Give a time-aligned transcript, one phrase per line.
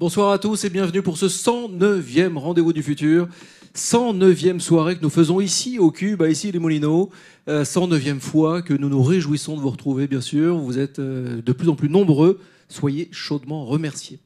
[0.00, 3.26] Bonsoir à tous et bienvenue pour ce 109e rendez-vous du futur.
[3.74, 7.10] 109e soirée que nous faisons ici au Cube, ici les Moulineaux.
[7.48, 10.56] 109e fois que nous nous réjouissons de vous retrouver, bien sûr.
[10.56, 12.38] Vous êtes euh, de plus en plus nombreux.
[12.68, 14.20] Soyez chaudement remerciés.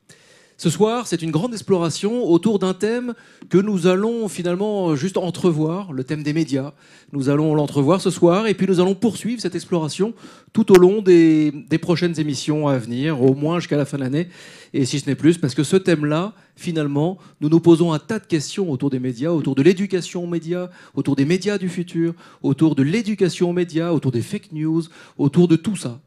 [0.63, 3.15] Ce soir, c'est une grande exploration autour d'un thème
[3.49, 6.73] que nous allons finalement juste entrevoir, le thème des médias.
[7.11, 10.15] Nous allons l'entrevoir ce soir et puis nous allons poursuivre cette exploration
[10.53, 14.29] tout au long des, prochaines émissions à venir, au moins jusqu'à la fin de l'année,
[14.73, 18.21] et si ce n'est plus, parce que ce thème-là, finalement, nous nous posons un tas
[18.21, 22.15] de questions autour des médias, autour de l'éducation aux médias, autour des médias du futur,
[22.41, 24.85] autour de l'éducation aux médias, autour des fake news,
[25.19, 25.99] autour de tout ça.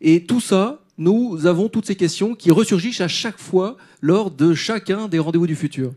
[0.00, 4.54] Et tout ça, nous avons toutes ces questions qui ressurgissent à chaque fois lors de
[4.54, 5.92] chacun des rendez-vous du futur.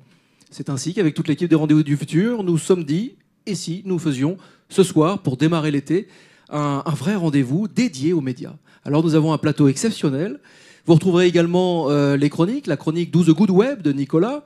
[0.51, 3.99] C'est ainsi qu'avec toute l'équipe des rendez-vous du futur, nous sommes dit, et si nous
[3.99, 6.07] faisions ce soir, pour démarrer l'été,
[6.49, 8.55] un, vrai rendez-vous dédié aux médias.
[8.83, 10.39] Alors nous avons un plateau exceptionnel.
[10.85, 14.43] Vous retrouverez également euh, les chroniques, la chronique 12 Good Web de Nicolas.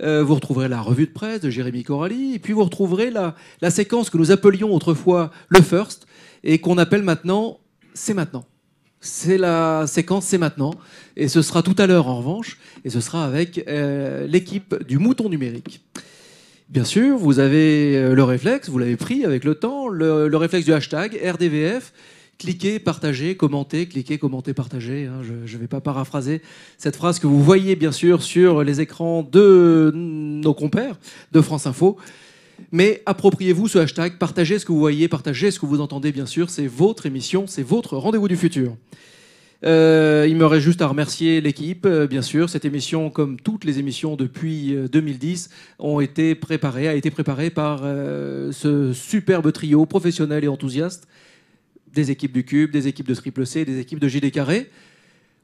[0.00, 2.34] Euh, vous retrouverez la revue de presse de Jérémy Corali.
[2.34, 6.06] Et puis vous retrouverez la séquence que nous appelions autrefois le First
[6.42, 7.60] et qu'on appelle maintenant
[7.94, 8.44] C'est maintenant
[9.04, 10.72] c'est la séquence, c'est maintenant.
[11.16, 14.98] Et ce sera tout à l'heure en revanche, et ce sera avec euh, l'équipe du
[14.98, 15.82] Mouton Numérique.
[16.70, 20.36] Bien sûr, vous avez euh, le réflexe, vous l'avez pris avec le temps, le, le,
[20.38, 21.92] réflexe du hashtag RDVF.
[22.38, 25.06] Cliquez, partagez, commentez, cliquez, commentez, partagez.
[25.06, 26.40] Hein, je ne vais pas paraphraser
[26.78, 30.96] cette phrase que vous voyez bien sûr sur les écrans de nos compères
[31.30, 31.98] de France Info.
[32.72, 36.26] Mais appropriez-vous ce hashtag, partagez ce que vous voyez, partagez ce que vous entendez, bien
[36.26, 36.50] sûr.
[36.50, 38.76] C'est votre émission, c'est votre rendez-vous du futur.
[39.64, 42.50] Euh, il me reste juste à remercier l'équipe, euh, bien sûr.
[42.50, 45.48] Cette émission, comme toutes les émissions depuis euh, 2010,
[45.78, 51.08] ont été a été préparée par euh, ce superbe trio professionnel et enthousiaste
[51.94, 54.68] des équipes du Cube, des équipes de Triple C, des équipes de JD Carré.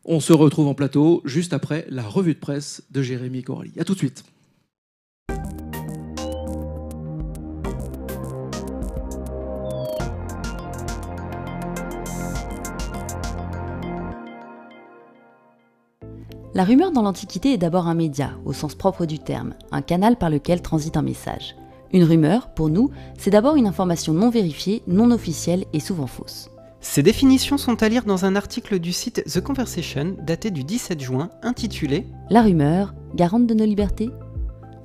[0.04, 3.72] On se retrouve en plateau juste après la revue de presse de Jérémy Coralie.
[3.78, 4.24] A tout de suite.
[16.52, 20.16] La rumeur dans l'Antiquité est d'abord un média, au sens propre du terme, un canal
[20.16, 21.54] par lequel transite un message.
[21.92, 26.50] Une rumeur, pour nous, c'est d'abord une information non vérifiée, non officielle et souvent fausse.
[26.80, 31.00] Ces définitions sont à lire dans un article du site The Conversation daté du 17
[31.00, 34.10] juin intitulé La rumeur, garante de nos libertés?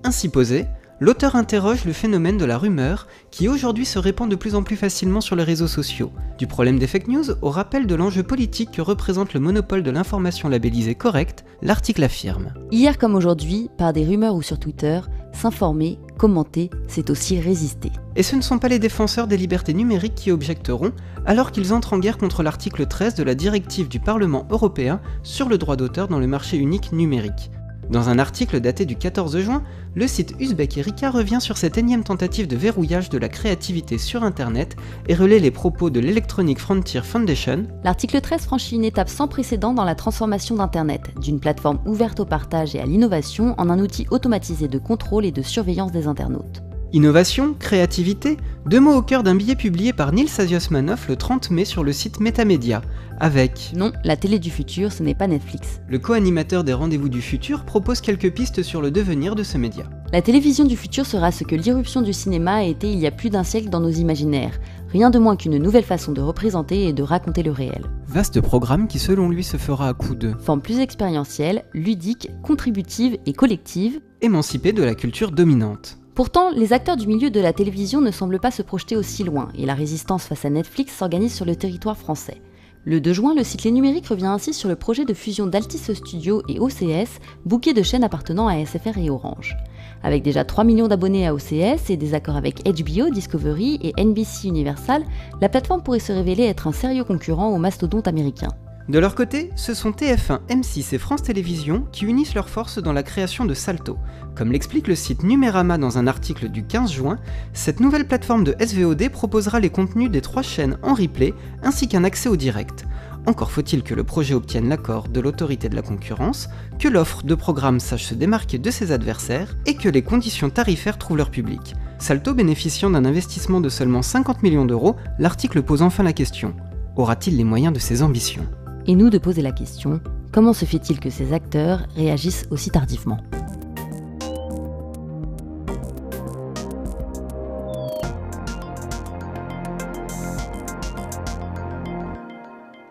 [0.04, 0.68] Ainsi posé,
[1.00, 4.78] l'auteur interroge le phénomène de la rumeur qui aujourd'hui se répand de plus en plus
[4.78, 8.72] facilement sur les réseaux sociaux, du problème des fake news au rappel de l'enjeu politique
[8.72, 12.54] que représente le monopole de l'information labellisée correcte, l'article affirme.
[12.72, 15.02] Hier comme aujourd'hui, par des rumeurs ou sur Twitter,
[15.34, 17.92] s'informer, commenter, c'est aussi résister.
[18.16, 20.94] Et ce ne sont pas les défenseurs des libertés numériques qui objecteront,
[21.26, 25.50] alors qu'ils entrent en guerre contre l'article 13 de la directive du Parlement européen sur
[25.50, 27.52] le droit d'auteur dans le marché unique numérique.
[27.90, 29.62] Dans un article daté du 14 juin,
[29.94, 34.24] le site Uzbek Erika revient sur cette énième tentative de verrouillage de la créativité sur
[34.24, 34.76] Internet
[35.08, 37.68] et relaie les propos de l'Electronic Frontier Foundation.
[37.84, 42.26] L'article 13 franchit une étape sans précédent dans la transformation d'Internet, d'une plateforme ouverte au
[42.26, 46.65] partage et à l'innovation en un outil automatisé de contrôle et de surveillance des internautes.
[46.96, 51.66] Innovation, créativité, deux mots au cœur d'un billet publié par Nils Asiosmanov le 30 mai
[51.66, 52.82] sur le site Metamedia,
[53.20, 53.74] avec...
[53.76, 55.82] Non, la télé du futur, ce n'est pas Netflix.
[55.90, 59.84] Le co-animateur des Rendez-vous du futur propose quelques pistes sur le devenir de ce média.
[60.14, 63.12] La télévision du futur sera ce que l'irruption du cinéma a été il y a
[63.12, 64.58] plus d'un siècle dans nos imaginaires,
[64.90, 67.84] rien de moins qu'une nouvelle façon de représenter et de raconter le réel.
[68.08, 70.32] Vaste programme qui selon lui se fera à coup de...
[70.40, 75.98] Forme plus expérientielle, ludique, contributive et collective, émancipée de la culture dominante.
[76.16, 79.50] Pourtant, les acteurs du milieu de la télévision ne semblent pas se projeter aussi loin,
[79.58, 82.42] et la résistance face à Netflix s'organise sur le territoire français.
[82.86, 85.94] Le 2 juin, le site Les Numériques revient ainsi sur le projet de fusion d'Altis
[85.94, 89.58] Studio et OCS, bouquet de chaînes appartenant à SFR et Orange.
[90.04, 94.48] Avec déjà 3 millions d'abonnés à OCS et des accords avec HBO, Discovery et NBC
[94.48, 95.04] Universal,
[95.42, 98.50] la plateforme pourrait se révéler être un sérieux concurrent au mastodonte américain.
[98.88, 102.94] De leur côté, ce sont TF1, M6 et France Télévisions qui unissent leurs forces dans
[102.94, 103.98] la création de Salto.
[104.36, 107.18] Comme l'explique le site Numérama dans un article du 15 juin,
[107.54, 111.34] cette nouvelle plateforme de SVOD proposera les contenus des trois chaînes en replay
[111.64, 112.86] ainsi qu'un accès au direct.
[113.26, 116.48] Encore faut-il que le projet obtienne l'accord de l'autorité de la concurrence,
[116.78, 121.00] que l'offre de programme sache se démarquer de ses adversaires et que les conditions tarifaires
[121.00, 121.74] trouvent leur public.
[121.98, 126.54] Salto bénéficiant d'un investissement de seulement 50 millions d'euros, l'article pose enfin la question.
[126.98, 128.46] Aura-t-il les moyens de ses ambitions?
[128.88, 130.00] Et nous de poser la question,
[130.32, 133.20] comment se fait-il que ces acteurs réagissent aussi tardivement?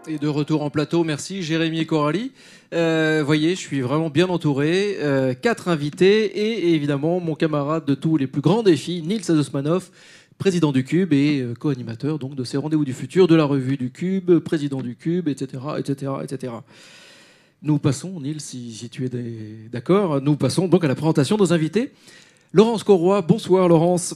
[0.06, 2.32] Et de retour en plateau, merci Jérémy et Coralie.
[2.74, 4.96] Euh, voyez, je suis vraiment bien entouré.
[5.00, 9.90] Euh, quatre invités et évidemment mon camarade de tous les plus grands défis, Nils Adosmanov,
[10.38, 13.76] président du Cube et euh, co-animateur donc de ces rendez-vous du futur, de la revue
[13.76, 16.52] du Cube, président du Cube, etc., etc., etc.
[17.62, 19.10] Nous passons, Nils, si, tu es
[19.72, 21.92] d'accord, nous passons donc à la présentation de nos invités.
[22.52, 24.14] Laurence Corroy, bonsoir Laurence.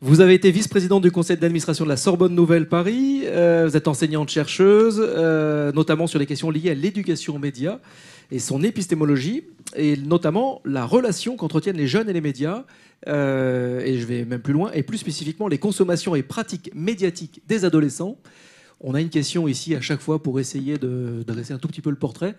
[0.00, 3.24] Vous avez été vice-présidente du conseil d'administration de la Sorbonne Nouvelle Paris.
[3.26, 7.80] Euh, vous êtes enseignante-chercheuse, euh, notamment sur les questions liées à l'éducation aux médias
[8.30, 9.44] et son épistémologie,
[9.76, 12.64] et notamment la relation qu'entretiennent les jeunes et les médias,
[13.08, 17.42] euh, et je vais même plus loin, et plus spécifiquement les consommations et pratiques médiatiques
[17.48, 18.18] des adolescents.
[18.80, 21.82] On a une question ici à chaque fois pour essayer de dresser un tout petit
[21.82, 22.34] peu le portrait.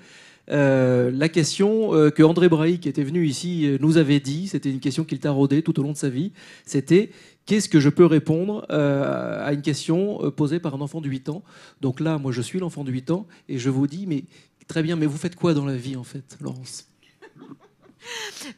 [0.49, 4.71] Euh, la question euh, que André Brahi, qui était venu ici, nous avait dit, c'était
[4.71, 6.31] une question qu'il taraudait tout au long de sa vie,
[6.65, 7.11] c'était
[7.45, 11.43] qu'est-ce que je peux répondre à une question posée par un enfant de 8 ans?
[11.79, 14.23] Donc là, moi, je suis l'enfant de 8 ans, et je vous dis, mais
[14.67, 16.87] très bien, mais vous faites quoi dans la vie, en fait, Laurence?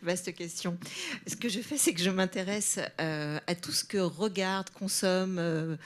[0.01, 0.77] Vaste question.
[1.27, 5.77] Ce que je fais, c'est que je m'intéresse à tout ce que regardent, consomment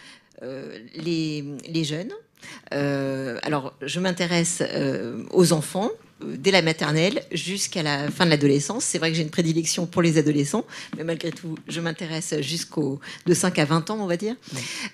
[0.41, 2.13] les, les jeunes,
[2.73, 5.89] euh, alors, je m'intéresse euh, aux enfants.
[5.89, 8.83] euh, dès la maternelle jusqu'à la fin de l'adolescence.
[8.83, 10.65] C'est vrai que j'ai une prédilection pour les adolescents,
[10.97, 14.35] mais malgré tout, je m'intéresse jusqu'au de 5 à 20 ans, on va dire.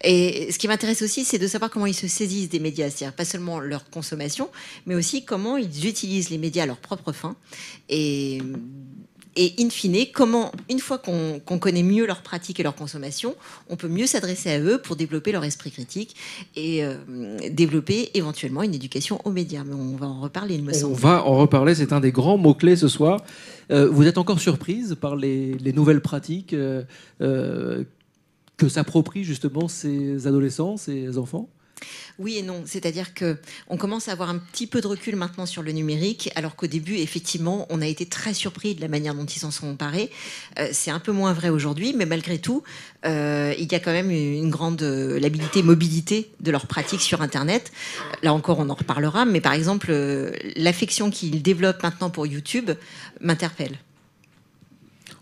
[0.03, 3.15] Et ce qui m'intéresse aussi, c'est de savoir comment ils se saisissent des médias, c'est-à-dire
[3.15, 4.49] pas seulement leur consommation,
[4.85, 7.35] mais aussi comment ils utilisent les médias à leur propre fin.
[7.89, 8.41] Et
[9.35, 13.35] et in fine, comment, une fois qu'on connaît mieux leurs pratiques et leur consommation,
[13.69, 16.15] on peut mieux s'adresser à eux pour développer leur esprit critique
[16.55, 16.95] et euh,
[17.49, 19.63] développer éventuellement une éducation aux médias.
[19.63, 20.93] Mais on va en reparler, il me semble.
[20.93, 23.23] On va en reparler, c'est un des grands mots-clés ce soir.
[23.71, 26.83] Euh, vous êtes encore surprise par les, nouvelles pratiques euh,
[28.57, 31.49] que s'approprient justement ces adolescents, ces enfants?
[32.19, 32.63] Oui et non.
[32.65, 33.37] C'est-à-dire que
[33.67, 36.67] on commence à avoir un petit peu de recul maintenant sur le numérique, alors qu'au
[36.67, 40.09] début, effectivement, on a été très surpris de la manière dont ils s'en sont emparés.
[40.59, 42.63] Euh, c'est un peu moins vrai aujourd'hui, mais malgré tout,
[43.05, 45.19] euh, il y a quand même une grande euh,
[45.63, 47.71] mobilité de leurs pratiques sur Internet.
[48.21, 49.93] Là encore, on en reparlera, mais par exemple,
[50.55, 52.71] l'affection qu'ils développent maintenant pour YouTube
[53.21, 53.77] m'interpelle.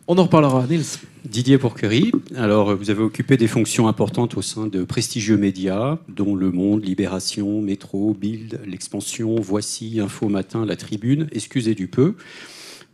[0.08, 0.98] On en reparlera, Nils.
[1.26, 2.12] Didier Porquerie.
[2.36, 6.84] Alors, vous avez occupé des fonctions importantes au sein de prestigieux médias, dont Le Monde,
[6.84, 12.16] Libération, Métro, Bild, L'Expansion, Voici, Info Matin, La Tribune, excusez du peu.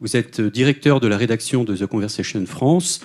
[0.01, 3.00] Vous êtes directeur de la rédaction de The Conversation France.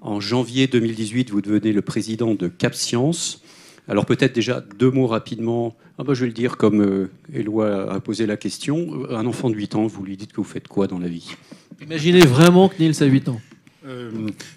[0.00, 3.40] En janvier 2018, vous devenez le président de Cap Science.
[3.88, 5.76] Alors peut-être déjà deux mots rapidement.
[5.98, 9.06] Ah bah, je vais le dire comme euh, Éloi a posé la question.
[9.10, 11.34] Un enfant de 8 ans, vous lui dites que vous faites quoi dans la vie?
[11.82, 13.40] Imaginez vraiment que Nils a 8 ans.
[13.86, 14.10] Euh,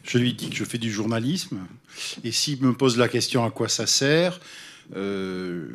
[0.03, 1.59] je lui dis que je fais du journalisme.
[2.23, 4.39] Et s'il me pose la question à quoi ça sert,
[4.95, 5.67] euh,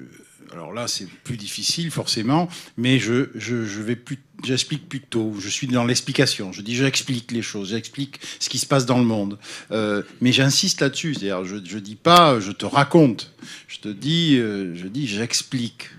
[0.52, 5.34] alors là, c'est plus difficile forcément, mais je, je, vais plus, j'explique plutôt.
[5.38, 6.52] Je suis dans l'explication.
[6.52, 9.38] Je dis, j'explique les choses, j'explique ce qui se passe dans le monde.
[9.70, 11.14] Euh, mais j'insiste là-dessus.
[11.14, 13.32] C'est-à-dire, je, je dis pas, je te raconte.
[13.68, 15.90] Je te dis, je dis, j'explique.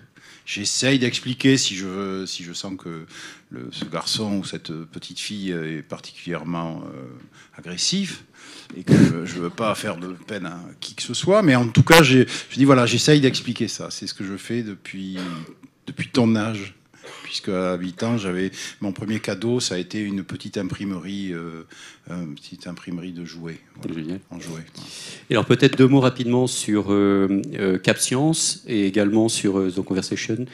[0.46, 3.06] J'essaye d'expliquer si je si je sens que
[3.72, 7.08] ce garçon ou cette petite fille est particulièrement euh,
[7.58, 8.24] agressif
[8.78, 11.42] et que je ne veux pas faire de peine à qui que ce soit.
[11.42, 12.26] Mais en tout cas, je
[12.56, 13.90] dis voilà, j'essaye d'expliquer ça.
[13.90, 15.18] C'est ce que je fais depuis,
[15.88, 16.76] depuis ton âge
[17.24, 18.52] puisque à 8 ans, j'avais
[18.82, 21.64] mon premier cadeau, ça a été une petite imprimerie, euh,
[22.10, 23.60] une petite imprimerie de jouets,
[24.30, 24.66] en jouets.
[25.30, 29.72] Et alors peut-être deux mots rapidement sur euh, euh Cap Science et également sur euh,
[29.72, 30.46] The Conversation.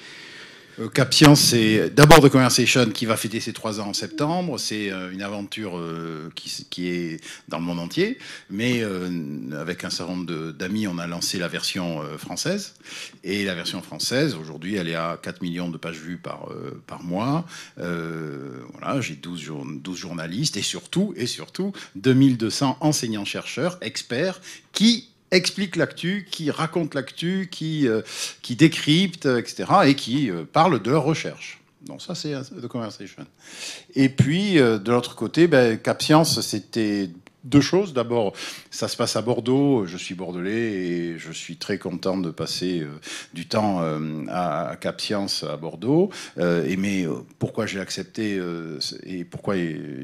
[0.80, 4.58] Euh, Capscience, c'est d'abord The Conversation qui va fêter ses trois ans en septembre.
[4.60, 8.18] C'est euh, une aventure euh, qui, est dans le monde entier,
[8.50, 8.84] mais
[9.54, 12.76] avec un certain nombre d'amis, on a lancé la version française.
[13.24, 16.50] Et la version française, aujourd'hui, elle est à 4 millions de pages vues par,
[17.04, 17.46] mois.
[19.00, 26.52] j'ai 12, 12 journalistes et surtout, et surtout 2200 enseignants-chercheurs, experts, qui explique l'actu, qui
[26.52, 28.02] raconte l'actu, qui, euh,
[28.42, 31.60] qui décrypte, etc., et qui euh, parle de leur recherche.
[31.86, 33.26] Donc ça, c'est The Conversation.
[33.96, 37.10] Et puis, euh, de l'autre côté, ben, Cap c'était
[37.44, 37.94] deux choses.
[37.94, 38.34] D'abord,
[38.70, 39.86] ça se passe à Bordeaux.
[39.86, 43.00] Je suis bordelais et je suis très content de passer euh,
[43.34, 46.10] du temps euh, à, Cap Science à Bordeaux.
[46.38, 47.06] Euh, et mais
[47.38, 48.40] pourquoi j'ai accepté
[49.06, 49.56] et pourquoi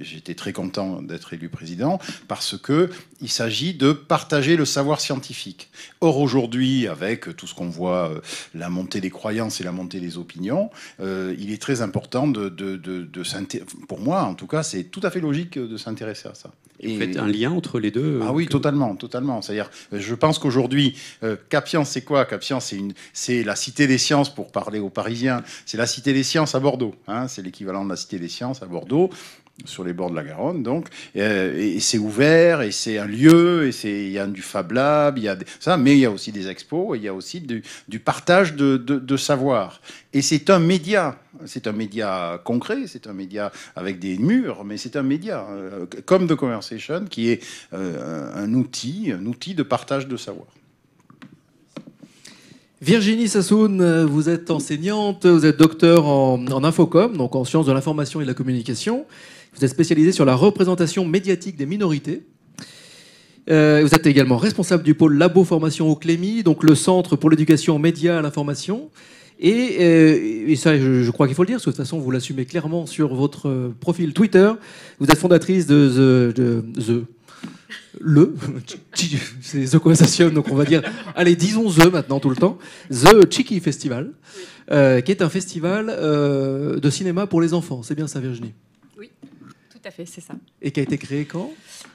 [0.02, 2.00] j'étais très content d'être élu président?
[2.28, 2.90] Parce que
[3.22, 5.70] il s'agit de partager le savoir scientifique.
[6.02, 8.12] Or aujourd'hui, avec tout ce qu'on voit,
[8.54, 12.76] la montée des croyances et la montée des opinions, il est très important de, de,
[12.76, 13.24] de, de
[13.88, 16.52] pour moi, en tout cas, c'est tout à fait logique de s'intéresser à ça.
[16.80, 19.42] Et, un lien entre les deux Ah oui, totalement, totalement.
[19.42, 22.26] C'est-à-dire, je pense qu'aujourd'hui, euh, Capian, c'est quoi?
[22.26, 25.44] Capian, c'est une, c'est la cité des sciences pour parler aux Parisiens.
[25.66, 26.96] C'est la cité des sciences à Bordeaux.
[27.08, 29.10] Hein, c'est l'équivalent de la cité des sciences à Bordeaux
[29.64, 33.68] sur les bords de la Garonne, donc, euh, et, c'est ouvert, et c'est un lieu,
[33.68, 36.06] et c'est il y a du Fab Lab, il y a ça, mais il y
[36.06, 39.82] a aussi des expos, et il y a aussi du, partage de, savoir.
[40.14, 44.78] Et c'est un média, c'est un média concret, c'est un média avec des murs, mais
[44.78, 47.44] c'est un média euh, comme The Conversation qui est
[47.74, 50.48] euh, un outil, un outil de partage de savoir.
[52.82, 58.20] Virginie Sassoun, vous êtes enseignante, vous êtes docteur en infocom, donc en sciences de l'information
[58.20, 59.06] et de la communication.
[59.58, 62.24] Vous êtes spécialisé sur la représentation médiatique des minorités.
[63.50, 67.30] Euh, vous êtes également responsable du pôle Labo Formation au Clémy, donc le centre pour
[67.30, 68.90] l'éducation aux médias à l'information.
[69.40, 72.00] Et, euh, et, ça, je, crois qu'il faut le dire, parce que de toute façon,
[72.00, 74.52] vous l'assumez clairement sur votre euh, profil Twitter.
[75.00, 77.06] Vous êtes fondatrice de The, the
[78.02, 78.34] le,
[79.42, 80.82] c'est The Conversation, donc on va dire,
[81.16, 82.58] allez, disons The maintenant tout le temps,
[82.90, 84.12] The Cheeky Festival,
[84.70, 87.84] qui est un festival de cinéma pour les enfants.
[87.84, 88.54] C'est bien ça, Virginie?
[89.86, 90.34] À fait, c'est ça.
[90.62, 91.52] Et qui a été créé quand?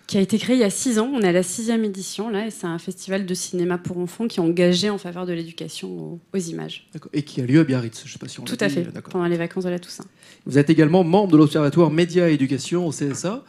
[0.07, 1.11] Qui a été créé il y a six ans.
[1.13, 4.27] On est à la sixième édition là, et c'est un festival de cinéma pour enfants
[4.29, 6.89] qui est engagé en faveur de l'éducation aux, aux images.
[7.13, 8.75] Et qui a lieu à Biarritz, je sais pas si on Tout à dit.
[8.75, 10.05] fait, pendant les vacances de la Toussaint.
[10.47, 13.45] Vous êtes également membre de l'Observatoire Média et Éducation au CSA.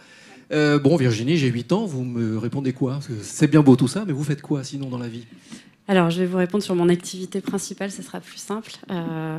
[0.51, 2.93] Euh, bon, Virginie, j'ai 8 ans, vous me répondez quoi?
[2.93, 5.25] Parce que C'est bien beau tout ça, mais vous faites quoi sinon dans la vie?
[5.91, 8.71] Alors, je vais vous répondre sur mon activité principale, ce sera plus simple.
[8.89, 9.37] Euh,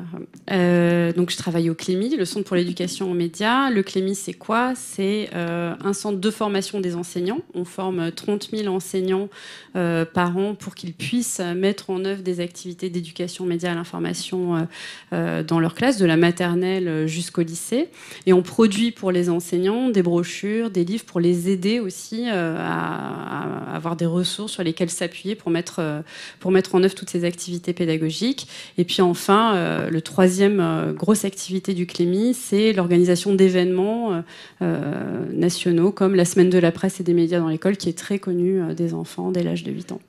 [0.51, 3.71] euh, donc, je travaille au Clémy, le Centre pour l'éducation aux médias.
[3.71, 4.75] Le Clémy, c'est quoi?
[4.77, 7.41] C'est euh, un centre de formation des enseignants.
[7.55, 9.31] On forme 30 000 enseignants
[9.73, 14.69] par an pour qu'ils puissent mettre en œuvre des activités d'éducation média à l'information
[15.11, 17.89] dans leur classe, de la maternelle jusqu'au lycée.
[18.27, 23.75] Et on produit pour les enseignants des brochures, des livres pour les aider aussi à,
[23.75, 26.03] avoir des ressources sur lesquelles s'appuyer pour mettre
[26.43, 28.49] pour mettre en œuvre toutes ces activités pédagogiques.
[28.77, 34.21] Et puis enfin, euh, le troisième euh, grosse activité du Clémy, c'est l'organisation d'événements euh,
[34.61, 37.97] euh, nationaux comme la semaine de la presse et des médias dans l'école, qui est
[37.97, 40.01] très connue des enfants dès l'âge de 8 ans.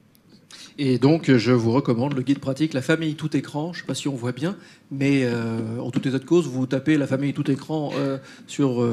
[0.79, 3.73] Et donc, je vous recommande le guide pratique La famille tout écran.
[3.73, 4.55] Je ne sais pas si on voit bien,
[4.89, 5.27] mais
[5.79, 7.91] en tout état de cause, vous tapez La famille tout écran
[8.47, 8.83] sur,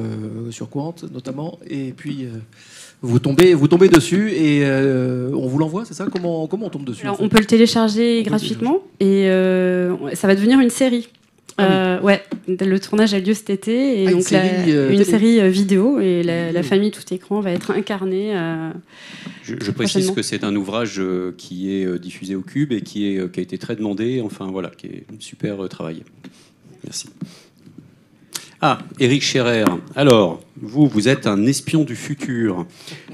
[0.50, 2.28] sur Quant notamment, et puis
[3.02, 6.06] vous, tombez, vous tombez dessus et euh, on vous l'envoie, c'est ça?
[6.12, 7.24] Comment, comment on tombe dessus Alors, en fait?
[7.24, 11.08] on peut le télécharger On peut le gratuitement et euh, ça va devenir une série.
[11.58, 11.74] Ah oui.
[11.74, 14.90] Euh, ouais, le tournage a lieu cet été et Ah, une donc la- série, euh,
[14.92, 18.34] une série vidéo et la, la famille tout écran va être incarnée.
[18.34, 18.70] euh,
[19.42, 21.02] Je, je précise que c'est un ouvrage
[21.36, 24.70] qui est diffusé au Cube et qui, est, qui a été très demandé, enfin voilà,
[24.70, 26.02] qui est super travaillé.
[26.84, 27.08] Merci.
[28.62, 29.64] Ah, Eric Scherer.
[29.96, 32.66] Alors, vous, vous êtes un espion du futur,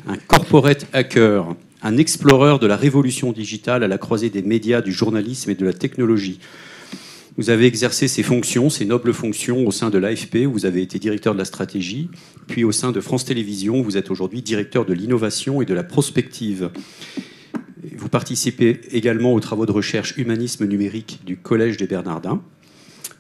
[0.09, 4.91] un corporate hacker, un explorer de la révolution digitale à la croisée des médias, du
[4.91, 6.41] journalisme et de la technologie.
[7.37, 10.83] Vous avez exercé ces fonctions, ces nobles fonctions au sein de l'AFP, où vous avez
[10.83, 12.11] été directeur de la stratégie,
[12.49, 15.75] puis au sein de France Télévisions, où vous êtes aujourd'hui directeur de l'innovation et de
[15.75, 16.71] la prospective.
[17.97, 22.43] Vous participez également aux travaux de recherche humanisme numérique du Collège des Bernardins.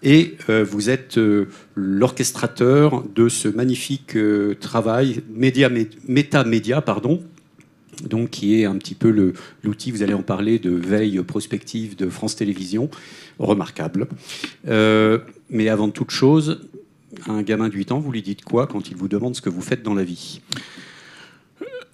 [0.08, 7.24] Et euh, vous êtes euh, l'orchestrateur de ce magnifique euh, travail média, pardon,
[8.08, 9.10] donc qui est un petit peu
[9.64, 12.88] l'outil, vous allez en parler, de veille prospective de France Télévisions,
[13.40, 14.06] remarquable.
[14.64, 16.60] Mais avant toute chose,
[17.26, 19.50] un gamin de 8 ans, vous lui dites quoi quand il vous demande ce que
[19.50, 20.40] vous faites dans la vie?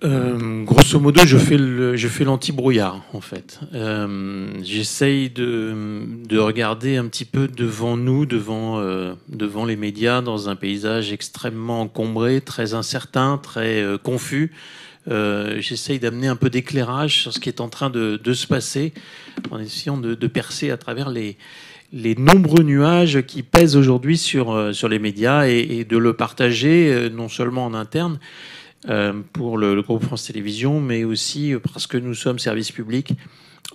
[0.04, 3.60] Euh, grosso modo, je fais le, je fais l'anti-brouillard en fait.
[3.72, 10.20] Euh, J'essaye de, de regarder un petit peu devant nous, devant, euh, devant les médias,
[10.20, 14.52] dans un paysage extrêmement encombré, très incertain, très euh, confus.
[15.08, 18.48] Euh, J'essaye d'amener un peu d'éclairage sur ce qui est en train de, de se
[18.48, 18.92] passer,
[19.52, 21.36] en essayant de, de percer à travers les,
[21.92, 27.08] les nombreux nuages qui pèsent aujourd'hui sur, sur les médias et, et de le partager
[27.12, 28.18] non seulement en interne,
[29.32, 33.14] pour le, groupe France Télévisions, mais aussi euh, parce que nous sommes service public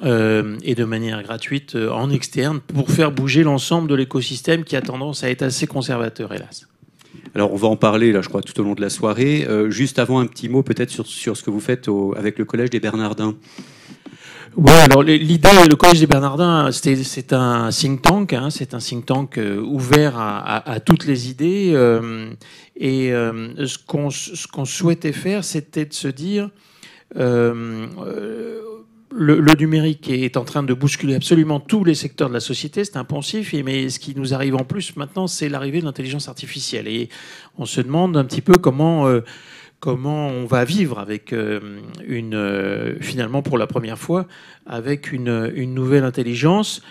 [0.04, 4.76] euh, et de manière gratuite euh, en externe pour faire bouger l'ensemble de l'écosystème qui
[4.76, 6.68] a tendance à être assez conservateur, hélas.
[7.34, 9.46] Alors, on va en parler, là, je crois, tout au long de la soirée.
[9.48, 12.46] Euh, juste avant, un petit mot peut-être sur, sur ce que vous faites avec le
[12.46, 13.36] Collège des Bernardins.
[14.58, 19.06] Ouais, alors l'idée, le Collège des Bernardins, c'est un think tank, hein, c'est un think
[19.06, 21.74] tank euh, ouvert à, à- à toutes les idées.
[21.76, 22.32] euh,
[22.76, 24.10] et euh, ce qu'on
[24.52, 26.50] qu'on souhaitait faire, c'était de se dire,
[27.18, 28.62] euh, euh,
[29.16, 32.84] le, le numérique est en train de bousculer absolument tous les secteurs de la société,
[32.84, 33.06] c'est un
[33.54, 36.88] et- mais ce qui nous arrive en plus maintenant, c'est l'arrivée de l'intelligence artificielle.
[36.88, 37.10] Et
[37.60, 39.08] on se demande un petit peu comment...
[39.78, 44.26] euh, comment on va vivre avec une, finalement pour la première fois,
[44.66, 46.82] avec une, nouvelle intelligence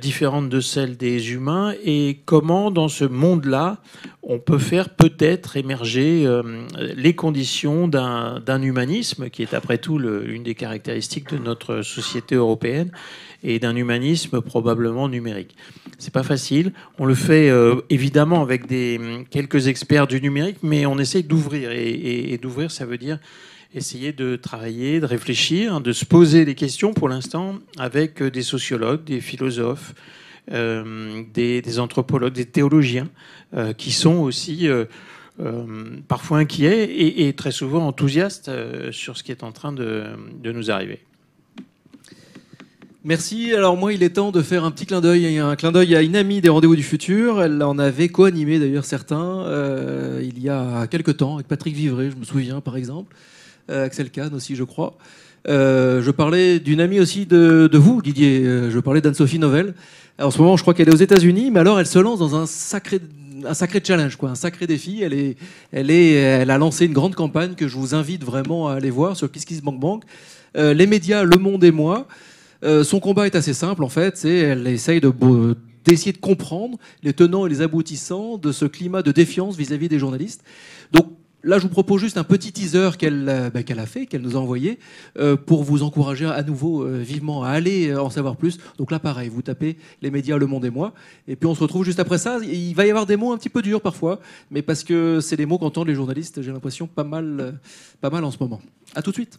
[0.00, 3.78] différente de celle des humains et comment dans ce monde-là
[4.22, 6.28] on peut faire peut-être émerger
[6.78, 12.34] les conditions d'un humanisme qui est après tout le, une des caractéristiques de notre société
[12.34, 12.92] européenne
[13.44, 15.56] et d'un humanisme probablement numérique.
[15.98, 16.72] C'est pas facile.
[16.98, 21.70] On le fait euh, évidemment avec des, quelques experts du numérique, mais on essaye d'ouvrir.
[21.72, 23.18] Et, d'ouvrir, ça veut dire
[23.74, 28.42] essayer de travailler, de réfléchir, de se poser des questions pour l'instant avec euh, des
[28.42, 29.94] sociologues, des philosophes,
[30.52, 33.08] euh, des, anthropologues, des théologiens,
[33.76, 34.66] qui sont aussi
[36.08, 38.50] parfois inquiets et, très souvent enthousiastes
[38.92, 41.00] sur ce qui est en train de nous arriver.
[43.04, 43.52] Merci.
[43.52, 46.02] Alors moi, il est temps de faire un petit clin d'œil, un clin d'œil à
[46.02, 47.42] une amie des Rendez-vous du Futur.
[47.42, 52.12] Elle en avait co-animé d'ailleurs certains euh, il y a quelques temps avec Patrick Vivray,
[52.12, 53.12] je me souviens par exemple,
[53.72, 54.96] euh, Axel Kahn aussi, je crois.
[55.48, 58.44] Euh, je parlais d'une amie aussi de, vous, Didier.
[58.70, 59.74] je parlais d'Anne-Sophie Novelle.
[60.20, 62.36] en ce moment, je crois qu'elle est aux États-Unis, mais alors elle se lance dans
[62.36, 63.00] un sacré
[63.44, 65.02] un sacré challenge, quoi, un sacré défi.
[65.02, 65.36] Elle, est,
[65.72, 68.90] elle, est, elle a lancé une grande campagne que je vous invite vraiment à aller
[68.90, 70.04] voir sur KissKissBankBank.
[70.56, 72.06] Euh, les médias, Le Monde et moi.
[72.64, 75.12] Euh, son combat est assez simple en fait, c'est elle essaye de
[75.84, 79.98] d'essayer de comprendre les tenants et les aboutissants de ce climat de défiance vis-à-vis des
[79.98, 80.44] journalistes.
[80.92, 81.08] Donc
[81.42, 84.36] là, je vous propose juste un petit teaser qu'elle euh, bah, a fait, qu'elle nous
[84.36, 84.78] a envoyé,
[85.18, 88.58] euh, pour vous encourager à nouveau vivement à aller en savoir plus.
[88.78, 90.94] Donc là, pareil, vous tapez les médias Le Monde et moi,
[91.26, 92.38] et puis on se retrouve juste après ça.
[92.44, 94.20] Il va y avoir des mots un petit peu durs parfois,
[94.52, 97.58] mais parce que c'est les mots qu'entendent les journalistes, j'ai l'impression, pas mal,
[98.00, 98.60] pas mal en ce moment.
[98.94, 99.36] À tout de suite.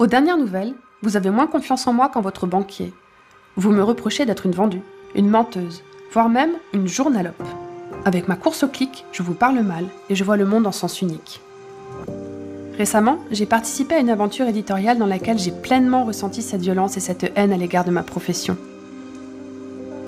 [0.00, 2.94] Aux dernières nouvelles, vous avez moins confiance en moi qu'en votre banquier.
[3.56, 4.80] Vous me reprochez d'être une vendue,
[5.14, 7.42] une menteuse, voire même une journalope.
[8.06, 10.72] Avec ma course au clic, je vous parle mal et je vois le monde en
[10.72, 11.42] sens unique.
[12.78, 17.00] Récemment, j'ai participé à une aventure éditoriale dans laquelle j'ai pleinement ressenti cette violence et
[17.00, 18.56] cette haine à l'égard de ma profession.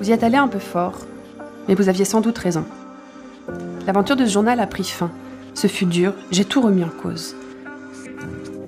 [0.00, 1.00] Vous y êtes allé un peu fort,
[1.68, 2.64] mais vous aviez sans doute raison.
[3.87, 5.11] L'aventure de ce journal a pris fin.
[5.52, 7.37] Ce fut dur, j'ai tout remis en cause.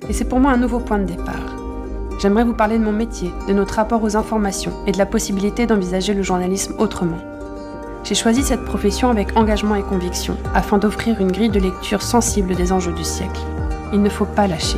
[0.09, 1.55] Et c'est pour moi un nouveau point de départ.
[2.19, 5.65] J'aimerais vous parler de mon métier, de notre rapport aux informations et de la possibilité
[5.65, 7.17] d'envisager le journalisme autrement.
[8.03, 12.55] J'ai choisi cette profession avec engagement et conviction, afin d'offrir une grille de lecture sensible
[12.55, 13.41] des enjeux du siècle.
[13.93, 14.77] Il ne faut pas lâcher.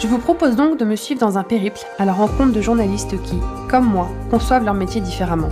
[0.00, 3.20] Je vous propose donc de me suivre dans un périple à la rencontre de journalistes
[3.22, 5.50] qui, comme moi, conçoivent leur métier différemment.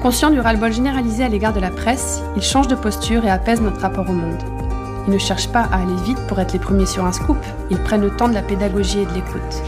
[0.00, 3.60] Conscients du ras-le-bol généralisé à l'égard de la presse, ils changent de posture et apaisent
[3.60, 4.55] notre rapport au monde.
[5.06, 7.38] Ils ne cherchent pas à aller vite pour être les premiers sur un scoop,
[7.70, 9.62] ils prennent le temps de la pédagogie et de l'écoute.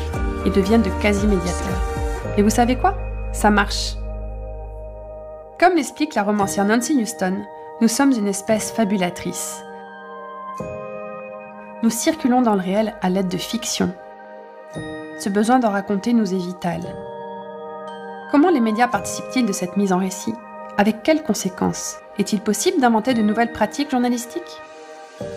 [0.44, 1.82] Ils deviennent de quasi-médiateurs.
[2.36, 2.96] Et vous savez quoi?
[3.32, 3.96] Ça marche.
[5.60, 7.34] Comme l'explique la romancière Nancy Houston,
[7.80, 9.62] nous sommes une espèce fabulatrice.
[11.82, 13.92] Nous circulons dans le réel à l'aide de fiction.
[15.20, 16.80] Ce besoin d'en raconter nous est vital.
[18.32, 20.34] Comment les médias participent-ils de cette mise en récit?
[20.76, 21.96] Avec quelles conséquences?
[22.18, 24.60] Est-il possible d'inventer de nouvelles pratiques journalistiques?
[25.20, 25.30] Avec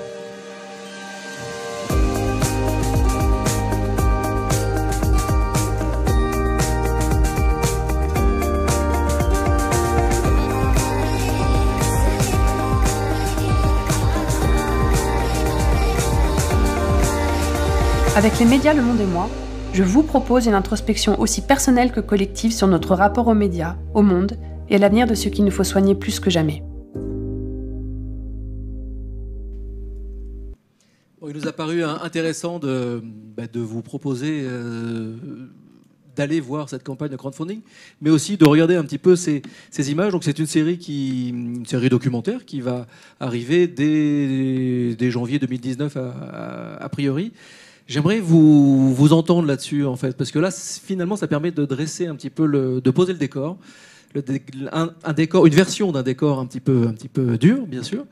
[18.38, 19.28] les médias Le Monde et moi,
[19.74, 24.04] je vous propose une introspection aussi personnelle que collective sur notre rapport aux médias, au
[24.04, 24.34] monde
[24.70, 26.62] et à l'avenir de ce qu'il nous faut soigner plus que jamais.
[31.32, 33.02] Il nous a paru intéressant de,
[33.38, 35.16] bah, de vous proposer euh,
[36.14, 37.62] d'aller voir cette campagne de crowdfunding,
[38.02, 39.42] mais aussi de regarder un petit peu ces,
[39.90, 40.12] images.
[40.12, 42.86] Donc c'est une série qui, une série documentaire qui va
[43.22, 47.32] arriver dès, janvier 2019 a priori.
[47.88, 52.16] J'aimerais vous, entendre là-dessus, en fait, parce que là, finalement, ça permet de dresser un
[52.16, 53.58] petit peu, de poser le décor.
[54.14, 58.06] Une version d'un décor un petit peu dur, bien sûr.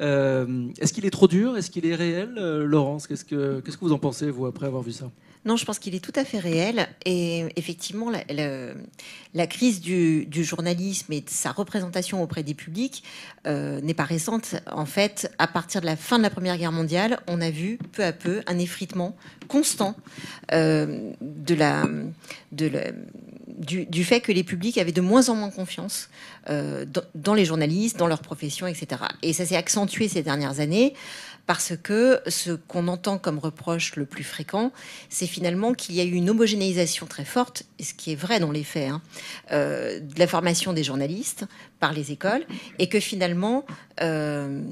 [0.00, 1.56] Euh, est-ce qu'il est trop dur?
[1.56, 4.66] Est-ce qu'il est réel, euh, Laurence Qu'est-ce que, qu'est-ce que vous en pensez, vous, après
[4.66, 5.10] avoir vu ça?
[5.44, 6.88] Non, je pense qu'il est tout à fait réel.
[7.04, 13.04] Et effectivement, la, crise du, journalisme et de sa représentation auprès des publics
[13.46, 14.56] euh, n'est pas récente.
[14.70, 17.78] En fait, à partir de la fin de la Première Guerre mondiale, on a vu
[17.92, 19.14] peu à peu un effritement
[19.48, 19.94] constant
[20.52, 21.12] euh,
[22.50, 26.08] du, fait que les publics avaient de moins en moins confiance
[26.48, 29.02] euh, dans, les journalistes, dans leur profession, etc.
[29.22, 30.94] Et ça s'est accentué ces dernières années
[31.46, 34.72] parce que ce qu'on entend comme reproche le plus fréquent,
[35.10, 38.40] c'est finalement qu'il y a eu une homogénéisation très forte, et ce qui est vrai
[38.40, 39.02] dans les faits, hein,
[39.52, 41.44] euh, de la formation des journalistes
[41.80, 42.44] par les écoles,
[42.78, 43.66] et que finalement,
[44.00, 44.62] euh,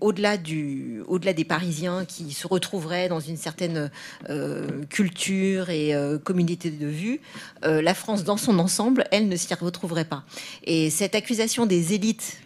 [0.00, 3.90] au-delà des Parisiens qui se retrouveraient dans une certaine
[4.28, 7.20] euh, culture et communauté de vue,
[7.62, 10.24] la France dans son ensemble, elle ne s'y retrouverait pas.
[10.64, 12.38] Et cette accusation des élites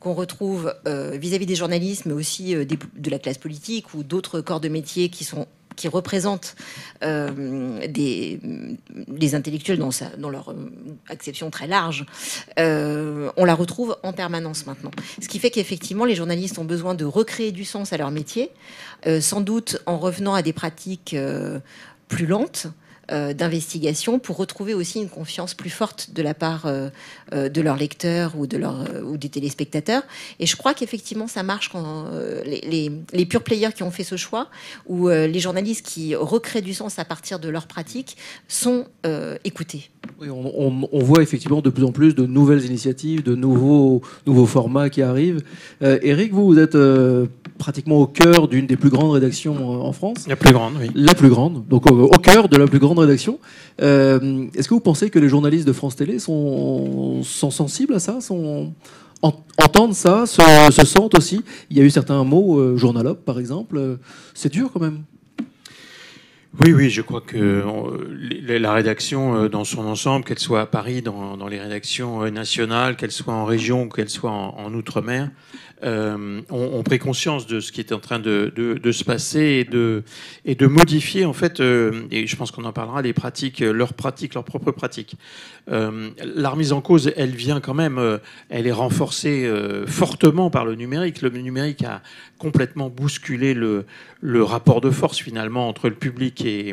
[0.00, 4.40] qu'on retrouve euh, vis-à-vis des journalistes, mais aussi euh, de la classe politique ou d'autres
[4.40, 6.56] corps de métier qui sont qui représentent
[7.04, 8.40] euh, des,
[9.36, 10.52] intellectuels dans, dans leur
[11.08, 12.04] acception très large,
[12.56, 14.90] on la retrouve en permanence maintenant.
[15.22, 18.50] Ce qui fait qu'effectivement, les journalistes ont besoin de recréer du sens à leur métier,
[19.20, 21.14] sans doute en revenant à des pratiques
[22.08, 22.66] plus lentes
[23.10, 26.90] euh, d'investigation pour retrouver aussi une confiance plus forte de la part euh,
[27.32, 30.02] euh, de leurs lecteurs ou, de leurs, euh, ou des téléspectateurs.
[30.40, 33.90] Et je crois qu'effectivement, ça marche quand euh, les, les, les pure players qui ont
[33.90, 34.48] fait ce choix
[34.86, 38.16] ou euh, les journalistes qui recréent du sens à partir de leurs pratiques
[38.48, 39.90] sont euh, écoutés.
[40.20, 44.02] Oui, on, on- on voit effectivement de plus en plus de nouvelles initiatives, de nouveaux,
[44.26, 45.42] nouveaux formats qui arrivent.
[45.82, 47.26] Euh, Eric, vous, vous êtes euh,
[47.58, 50.26] pratiquement au cœur d'une des plus grandes rédactions en France.
[50.28, 50.90] La plus grande, oui.
[50.94, 53.38] La plus grande, donc au, au cœur de la plus grande rédaction.
[53.82, 58.20] Euh, Est-ce que vous pensez que les journalistes de France Télé sont, sensibles à ça
[58.20, 58.72] sont,
[59.22, 59.32] en-
[59.62, 61.40] Entendent ça, se, se sentent aussi?
[61.70, 63.76] Il y a eu certains mots, euh, journalope par exemple.
[63.78, 63.96] euh,
[64.34, 65.02] C'est dur quand même.
[66.54, 70.66] Oui, oui, je crois que euh, la rédaction euh, dans son ensemble, qu'elle soit à
[70.66, 75.28] Paris, dans, dans les rédactions euh, nationales, qu'elle soit en région qu'elle soit en, outre-mer,
[75.84, 80.02] ont, pris conscience de ce qui est en train de, de- se passer et de,
[80.44, 84.34] et de modifier, en fait, et je pense qu'on en parlera, les pratiques, leurs pratiques,
[84.34, 85.14] leurs propres pratiques.
[85.70, 89.48] Euh, la remise en cause, elle vient quand même, elle est renforcée
[89.86, 91.22] fortement par le numérique.
[91.22, 92.02] Le numérique a
[92.38, 93.84] complètement bousculé le,
[94.20, 96.72] le rapport de force finalement entre le public et,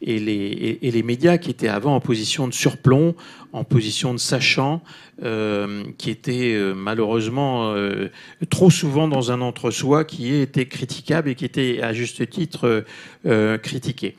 [0.00, 3.14] les, médias qui étaient avant en position de surplomb,
[3.52, 4.82] en position de sachant,
[5.22, 8.08] euh, qui étaient euh, malheureusement euh,
[8.50, 12.84] trop souvent dans un entre-soi qui était critiquable et qui était à juste titre
[13.62, 14.16] critiqué.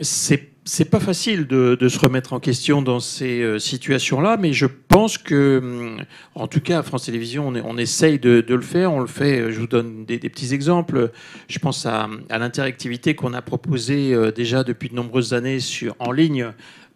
[0.00, 4.52] C'est c'est pas facile de, de, se remettre en question dans ces euh, situations-là, mais
[4.52, 6.04] je pense que, hum,
[6.36, 8.92] en tout cas, à France Télévisions, on, on essaye de, de, le faire.
[8.92, 9.50] On le fait.
[9.50, 11.10] Je vous donne des, des petits exemples.
[11.48, 15.96] Je pense à, à l'interactivité qu'on a proposée euh, déjà depuis de nombreuses années sur,
[15.98, 16.52] en ligne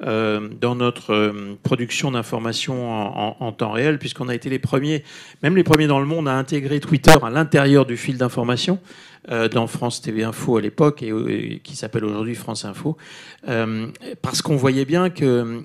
[0.06, 2.90] euh, dans notre euh, production d'informations
[3.40, 5.02] en, temps réel, puisqu'on a été les premiers,
[5.42, 8.80] même les premiers dans le monde, à intégrer Twitter à l'intérieur du fil d'information
[9.30, 12.98] euh, dans France TV Info à l'époque et, qui s'appelle aujourd'hui France Info,
[14.20, 15.64] parce qu'on voyait bien que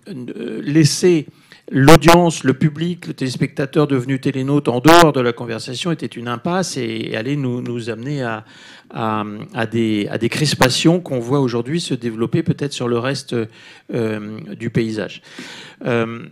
[0.62, 1.26] laisser
[1.70, 6.78] l'audience, le public, le téléspectateur devenu télénaute en dehors de la conversation était une impasse
[6.78, 8.46] et, allait nous amener à,
[8.92, 13.36] à, des, à crispations qu'on voit aujourd'hui se développer peut-être sur le reste
[13.94, 15.22] euh, du paysage.
[15.86, 16.26] Euh,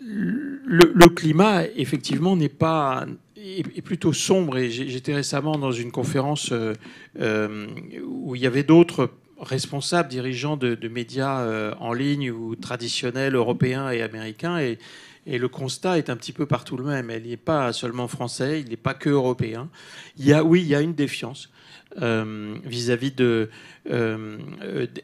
[0.00, 7.66] le, climat, effectivement, n'est pas est plutôt sombre et j'étais récemment dans une conférence euh,
[8.06, 14.02] où il y avait d'autres responsables, dirigeants de, médias en ligne ou traditionnels européens et
[14.02, 14.78] américains et,
[15.26, 17.10] et, le constat est un petit peu partout le même.
[17.10, 19.70] Il n'est pas seulement français, il n'est pas que européen.
[20.18, 21.50] Il y a, oui, il y a une défiance
[21.96, 23.48] vis-à-vis -vis de,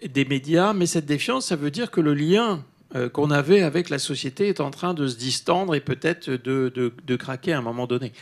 [0.06, 2.64] des médias, mais cette défiance, ça veut dire que le lien
[3.12, 7.16] qu'on avait avec la société est en train de se distendre et peut-être de, de,
[7.16, 8.12] craquer à un moment donné.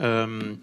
[0.00, 0.56] Euh,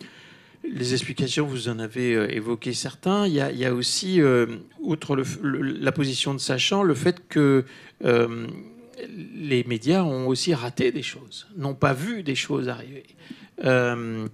[0.73, 3.27] les explications, vous en avez évoqué certains.
[3.27, 4.45] Il y a, aussi, euh,
[4.79, 7.65] outre la position de sachant, le fait que
[8.03, 8.47] euh,
[9.35, 13.05] les médias ont aussi raté des choses, n'ont pas vu des choses arriver.
[13.63, 14.27] Euh,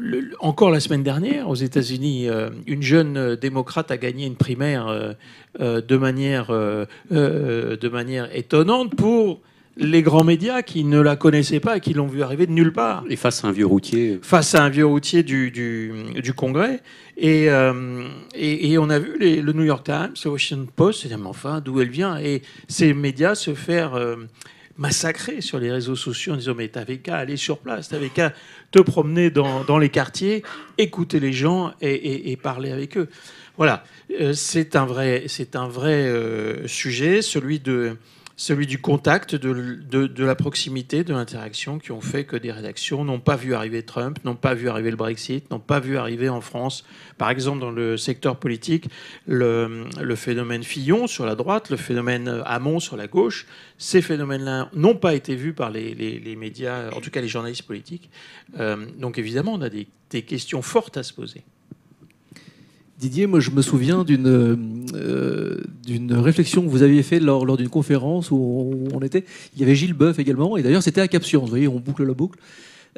[0.00, 4.88] le, encore la semaine dernière, aux États-Unis, euh, une jeune démocrate a gagné une primaire
[4.88, 5.12] euh,
[5.60, 9.40] euh, de, manière, de manière étonnante pour
[9.76, 12.72] les grands médias qui ne la connaissaient pas et qui l'ont vu arriver de nulle
[12.72, 13.04] part.
[13.08, 14.18] Et face à un vieux routier.
[14.22, 16.82] Face à un vieux routier du, du, du Congrès.
[17.16, 17.46] Et,
[18.34, 21.60] et, et, on a vu les, le New York Times, le Washington Post, et enfin,
[21.60, 22.18] d'où elle vient.
[22.18, 23.96] Et ces médias se faire
[24.80, 28.32] massacré sur les réseaux sociaux en disant mais t'avais qu'à aller sur place, t'avais qu'à
[28.70, 30.42] te promener dans, les quartiers,
[30.78, 33.08] écouter les gens et, parler avec eux.
[33.56, 33.84] Voilà,
[34.20, 37.96] euh, c'est un vrai, c'est un vrai euh, sujet, celui de
[38.40, 39.76] celui du contact, de,
[40.06, 43.82] de, la proximité, de l'interaction, qui ont fait que des rédactions n'ont pas vu arriver
[43.82, 46.86] Trump, n'ont pas vu arriver le Brexit, n'ont pas vu arriver en France,
[47.18, 48.86] par exemple dans le secteur politique,
[49.26, 49.84] le,
[50.16, 53.46] phénomène Fillon sur la droite, le phénomène Hamon sur la gauche.
[53.76, 57.66] Ces phénomènes-là n'ont pas été vus par les, les, médias, en tout cas les journalistes
[57.66, 58.08] politiques.
[58.58, 61.44] Euh, donc évidemment, on a des questions fortes à se poser.
[63.00, 64.26] Didier, moi je me souviens d'une
[64.94, 69.24] euh, d'une réflexion que vous aviez faite lors, lors d'une conférence où on, était.
[69.54, 71.80] Il y avait Gilles Boeuf également, et d'ailleurs c'était à Cap Science, vous voyez, on
[71.80, 72.38] boucle la boucle.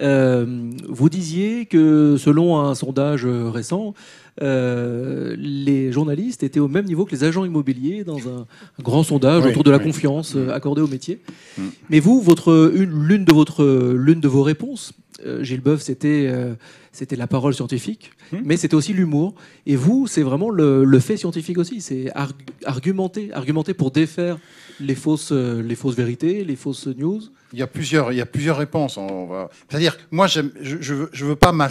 [0.00, 3.94] Euh, vous disiez que selon un sondage récent,
[4.40, 8.46] euh, les journalistes étaient au même niveau que les agents immobiliers dans un,
[8.78, 9.84] un grand sondage Oui, autour de la oui.
[9.84, 11.20] confiance euh, accordée au métier.
[11.58, 11.62] Mm.
[11.90, 14.94] Mais vous, votre une- l'une de votre l'une de vos réponses,
[15.26, 16.54] euh, Gilles Boeuf, c'était euh,
[16.92, 18.38] c'était la parole scientifique, Mm.
[18.44, 19.34] mais c'était aussi l'humour.
[19.66, 21.80] Et vous, c'est vraiment le, le fait scientifique aussi.
[21.80, 22.32] C'est arg-
[22.64, 24.38] argumenter, argumenter pour défaire
[24.80, 27.20] les fausses euh, les fausses vérités, les fausses news.
[27.52, 28.96] Il y a plusieurs, il y a plusieurs réponses.
[28.96, 29.50] On va...
[29.68, 31.68] C'est-à-dire, moi, je, je, veux, je veux pas ma-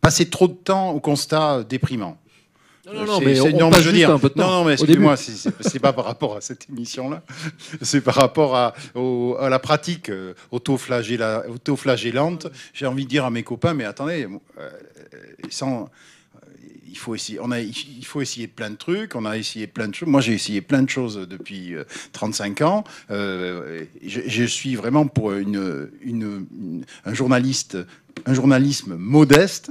[0.00, 2.16] passer trop de temps au constat déprimant.
[2.84, 4.42] Non, non, mais on, passe je veux dire- un peu de temps.
[4.50, 7.22] Non, non, mais excusez-moi, c'est- pas par rapport à cette émission-là.
[7.82, 12.48] C'est par rapport à, au- à la pratique euh, autoflagella- autoflagellante.
[12.74, 14.26] J'ai envie de dire à mes copains, mais attendez,
[14.58, 14.70] euh,
[15.48, 16.38] sans, euh,
[16.88, 17.38] il faut essayer.
[17.40, 19.14] On a, il faut essayer plein de trucs.
[19.14, 20.08] On a essayé plein de choses.
[20.08, 22.82] Moi, j'ai essayé plein de choses depuis euh, 35 ans.
[23.12, 27.78] Euh, je, je suis vraiment pour une, une- une- un journaliste,
[28.26, 29.70] un journalisme modeste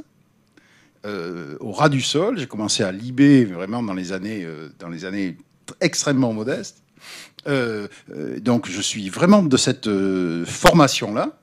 [1.06, 2.38] euh, au ras du sol.
[2.38, 5.36] J'ai commencé à Libé vraiment dans les années, euh, dans les années
[5.80, 6.84] extrêmement modestes.
[7.48, 7.88] Euh,
[8.40, 9.90] donc je suis vraiment de cette
[10.46, 11.38] formation-là.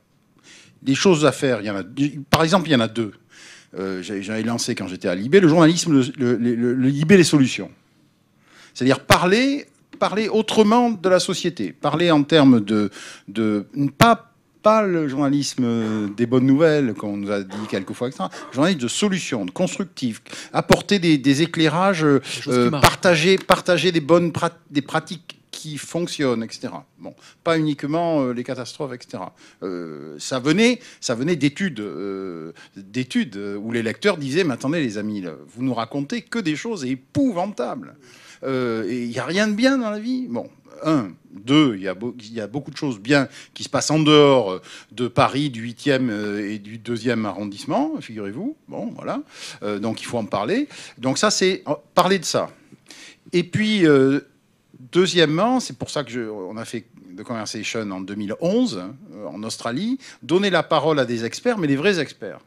[0.83, 1.83] Des choses à faire, il y en a.
[2.31, 3.13] Par exemple, il y en a deux.
[4.01, 7.71] J'avais lancé quand j'étais à Libé le journalisme, le Libé les solutions.
[8.75, 9.67] C'est-à-dire parler,
[9.99, 12.91] parler autrement de la société, parler en termes de,
[13.27, 13.67] de
[13.99, 14.28] pas
[14.63, 18.25] pas le journalisme des bonnes nouvelles, qu'on nous a dit quelquefois, etc.
[18.51, 24.33] Le journalisme de solutions, de constructif, apporter des, des éclairages, euh, partager, partager des bonnes
[24.33, 26.69] prat- des pratiques qui fonctionnent, etc.
[27.01, 29.25] Bon, pas uniquement euh, les catastrophes, etc.
[29.65, 34.99] Euh, ça venait, ça venait d'études, euh, d'études où les lecteurs disaient, mais attendez les
[34.99, 37.97] amis, là, vous nous racontez que des choses épouvantables.
[38.45, 40.27] Il n'y a rien de bien dans la vie.
[40.29, 40.49] Bon,
[40.85, 44.63] un, deux, il y, a beaucoup de choses bien qui se passent en dehors euh,
[44.93, 48.57] de Paris, du 8e euh, et du 2e arrondissement, figurez-vous.
[48.69, 49.23] Bon, voilà.
[49.63, 50.69] Euh, donc il faut en parler.
[50.99, 51.65] Donc ça, c'est
[51.95, 52.51] parler de ça.
[53.33, 53.85] Et puis,
[54.93, 56.87] deuxièmement, c'est pour ça que je, on a fait
[57.19, 61.77] The Conversation en 2011 euh, en Australie, donner la parole à des experts, mais les
[61.77, 62.41] vrais experts.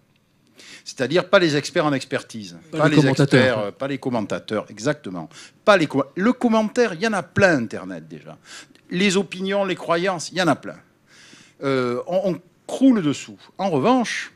[0.84, 3.40] C'est-à-dire pas les experts en expertise, Pas pas, les les, commentateurs.
[3.42, 5.30] experts, euh, pas les commentateurs, exactement.
[5.66, 8.38] Pas les com- le commentaire, il y en a plein Internet déjà.
[8.90, 10.78] Les opinions, les croyances, il y en a plein.
[11.64, 13.38] Euh, on, on croule dessous.
[13.58, 14.34] En revanche,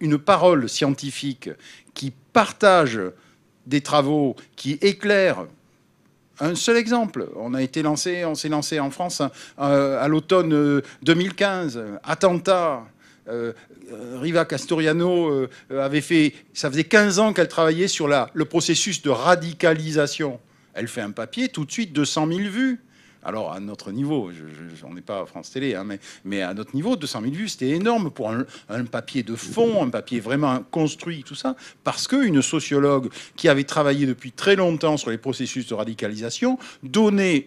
[0.00, 1.50] une parole scientifique
[1.94, 2.98] qui partage
[3.66, 5.44] des travaux, qui éclaire.
[6.40, 9.22] Un seul exemple, on a été lancé, on s'est lancé en France
[9.60, 12.82] euh, à l'automne euh, 2015, euh, attentat.
[13.28, 13.52] euh,
[14.20, 19.02] Riva Castoriano euh, avait fait, ça faisait 15 ans qu'elle travaillait sur la, le processus
[19.02, 20.40] de radicalisation.
[20.74, 22.80] Elle fait un papier, tout de suite 200 000 vues.
[23.24, 24.32] Alors à notre niveau,
[24.84, 27.70] on n'est pas France Télé, hein, mais, mais à notre niveau, 200 000 vues, c'était
[27.70, 32.42] énorme pour un, un papier de fond, un papier vraiment construit, tout ça, parce qu'une
[32.42, 37.46] sociologue qui avait travaillé depuis très longtemps sur les processus de radicalisation donnait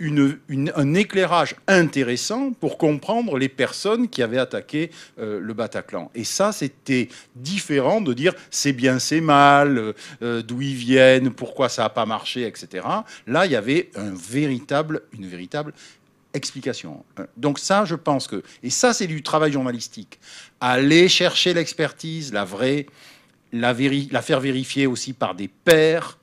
[0.00, 6.10] un éclairage intéressant pour comprendre les personnes qui avaient attaqué euh, le Bataclan.
[6.14, 11.30] Et ça, c'était différent de dire c'est bien, c'est mal, euh, euh, d'où ils viennent,
[11.30, 12.86] pourquoi ça n'a pas marché, etc.
[13.26, 15.72] Là, il y avait véritable, une véritable
[16.32, 17.04] explication.
[17.36, 20.18] Donc ça, je pense que, et ça, c'est du travail journalistique.
[20.60, 22.86] Aller chercher l'expertise, la vraie,
[23.52, 23.72] la
[24.22, 26.18] faire vérifier aussi par des pairs,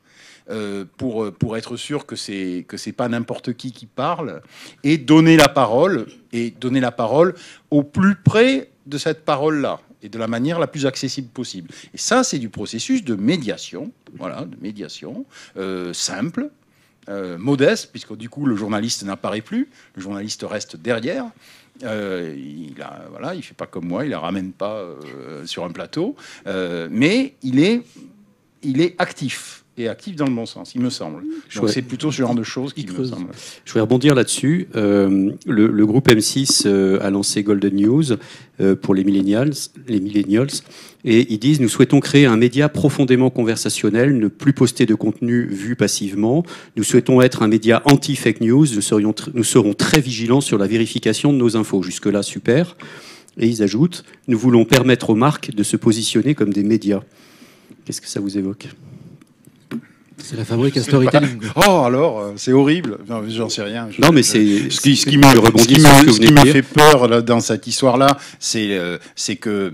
[0.51, 4.41] euh, pour, euh, pour être sûr que c'est que pas n'importe qui qui parle
[4.83, 7.35] et donner la parole et donner la parole
[7.69, 11.69] au plus près de cette parole là et de la manière la plus accessible possible.
[11.93, 15.25] Et ça, c'est du processus de médiation, voilà, de médiation
[15.57, 16.49] euh, simple,
[17.39, 21.25] modeste, puisque du coup le journaliste n'apparaît plus, le journaliste reste derrière.
[21.81, 24.85] Il a, voilà, il fait pas comme moi, il la ramène pas
[25.43, 27.81] sur un plateau, mais il est,
[28.63, 29.60] il est actif.
[29.77, 31.23] Et actif dans le bon sens, il me semble.
[31.67, 33.27] C'est plutôt ce genre de choses qui me semble.
[33.63, 34.67] Je voudrais rebondir là-dessus.
[34.75, 38.03] Euh, le, le, groupe M6 euh, a lancé Golden News
[38.59, 39.53] euh, pour les millennials,
[39.87, 40.49] les millennials,
[41.05, 45.47] et ils disent nous souhaitons créer un média profondément conversationnel, ne plus poster de contenu
[45.47, 46.43] vu passivement.
[46.75, 48.65] Nous souhaitons être un média anti-fake news.
[48.75, 51.81] Nous, serions nous serons très vigilants sur la vérification de nos infos.
[51.81, 52.75] Jusque là, super.
[53.37, 57.01] Et ils ajoutent nous voulons permettre aux marques de se positionner comme des médias.
[57.85, 58.67] Qu'est-ce que ça vous évoque?
[60.23, 61.39] C'est la fabrique à storytelling.
[61.55, 62.97] Oh alors, euh, c'est horrible.
[63.27, 63.89] J'en sais rien.
[63.99, 67.39] non, mais c'est ce qui, ce qui me, ce qui me fait peur là, dans
[67.39, 69.71] cette histoire-là, c'est euh, c'est que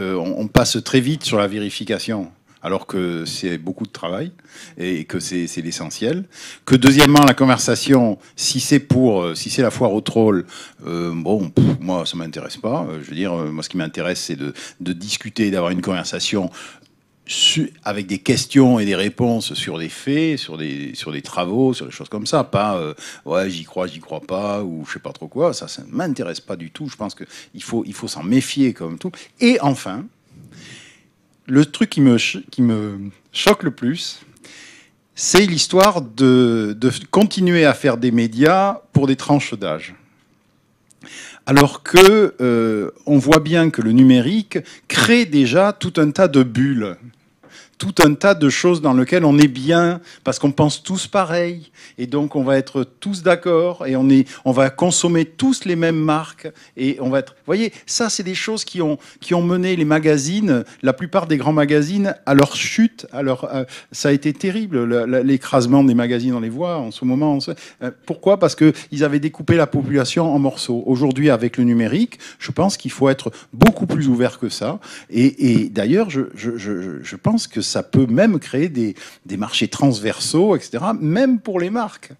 [0.00, 2.30] euh, on, passe très vite sur la vérification.
[2.60, 4.32] Alors que c'est beaucoup de travail
[4.78, 6.24] et que c'est l'essentiel.
[6.64, 10.44] Que deuxièmement, la conversation, si c'est pour, si c'est la foire au troll,
[10.84, 12.84] bon, moi ça m'intéresse pas.
[13.00, 16.50] Je veux dire, moi ce qui m'intéresse, c'est de, de discuter, d'avoir une conversation
[17.84, 21.86] avec des questions et des réponses sur des faits, sur des, sur des travaux, sur
[21.86, 22.44] des choses comme ça.
[22.44, 25.52] Pas euh, ouais, j'y crois, j'y crois pas, ou je sais pas trop quoi.
[25.52, 26.88] Ça, ça ne m'intéresse pas du tout.
[26.88, 29.12] Je pense qu'il faut, il faut s'en méfier comme tout.
[29.40, 30.06] Et enfin,
[31.46, 32.16] le truc qui me,
[32.50, 34.20] qui me choque le plus,
[35.14, 39.94] c'est l'histoire de, de continuer à faire des médias pour des tranches d'âge
[41.48, 46.42] alors que euh, on voit bien que le numérique crée déjà tout un tas de
[46.42, 46.98] bulles
[47.78, 51.70] tout un tas de choses dans lesquelles on est bien parce qu'on pense tous pareil
[51.96, 55.76] et donc on va être tous d'accord et on est on va consommer tous les
[55.76, 59.34] mêmes marques et on va être vous voyez ça c'est des choses qui ont qui
[59.34, 64.10] ont mené les magazines la plupart des grands magazines à leur chute alors euh, ça
[64.10, 64.84] a été terrible
[65.22, 67.38] l'écrasement des magazines on les voit en ce moment
[67.82, 68.38] euh, pourquoi?
[68.38, 70.82] Parce que ils avaient découpé la population en morceaux.
[70.86, 74.78] Aujourd'hui avec le numérique je pense qu'il faut être beaucoup plus ouvert que ça
[75.10, 78.94] et, et d'ailleurs je, je, je, je pense que ça peut même créer des,
[79.36, 82.12] marchés transversaux, etc., même pour les marques.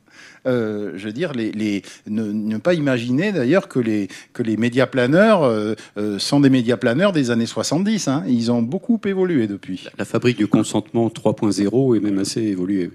[0.46, 5.42] Euh, je veux dire, les, ne, pas imaginer d'ailleurs que les, que les médias planeurs
[5.42, 8.08] euh, euh, sont des médias planeurs des années 70.
[8.08, 8.24] Hein.
[8.28, 9.86] Ils ont beaucoup évolué depuis.
[9.98, 12.90] La fabrique du consentement 3.0 est même assez évoluée.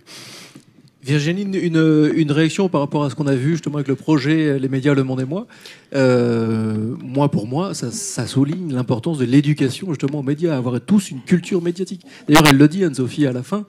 [1.03, 4.69] Virginie, une, réaction par rapport à ce qu'on a vu justement avec le projet Les
[4.69, 5.47] médias, le monde et moi?
[5.93, 11.11] Euh, moi, pour moi, ça, ça souligne l'importance de l'éducation justement aux médias, avoir tous
[11.11, 12.05] une culture médiatique.
[12.27, 13.65] D'ailleurs, elle le dit, Anne-Sophie, à la fin.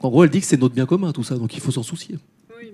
[0.00, 1.82] En gros, elle dit que c'est notre bien commun, tout ça, donc il faut s'en
[1.82, 2.18] soucier.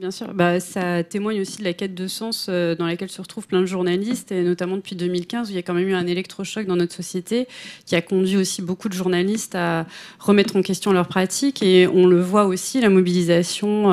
[0.02, 0.34] Bien sûr.
[0.34, 3.60] Bah, ça témoigne aussi de la quête de sens euh, dans laquelle se retrouvent plein
[3.60, 6.66] de journalistes, et notamment depuis 2015, où il y a quand même eu un électrochoc
[6.66, 7.46] dans notre société
[7.86, 9.86] qui a conduit aussi beaucoup de journalistes à
[10.18, 11.62] remettre en question leurs pratiques.
[11.62, 13.92] Et on le voit aussi, la mobilisation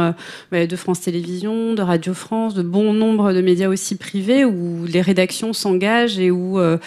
[0.51, 4.85] euh, de France Télévisions, de Radio France, de bon nombre de médias aussi privés, où
[4.87, 6.79] les rédactions s'engagent et où euh,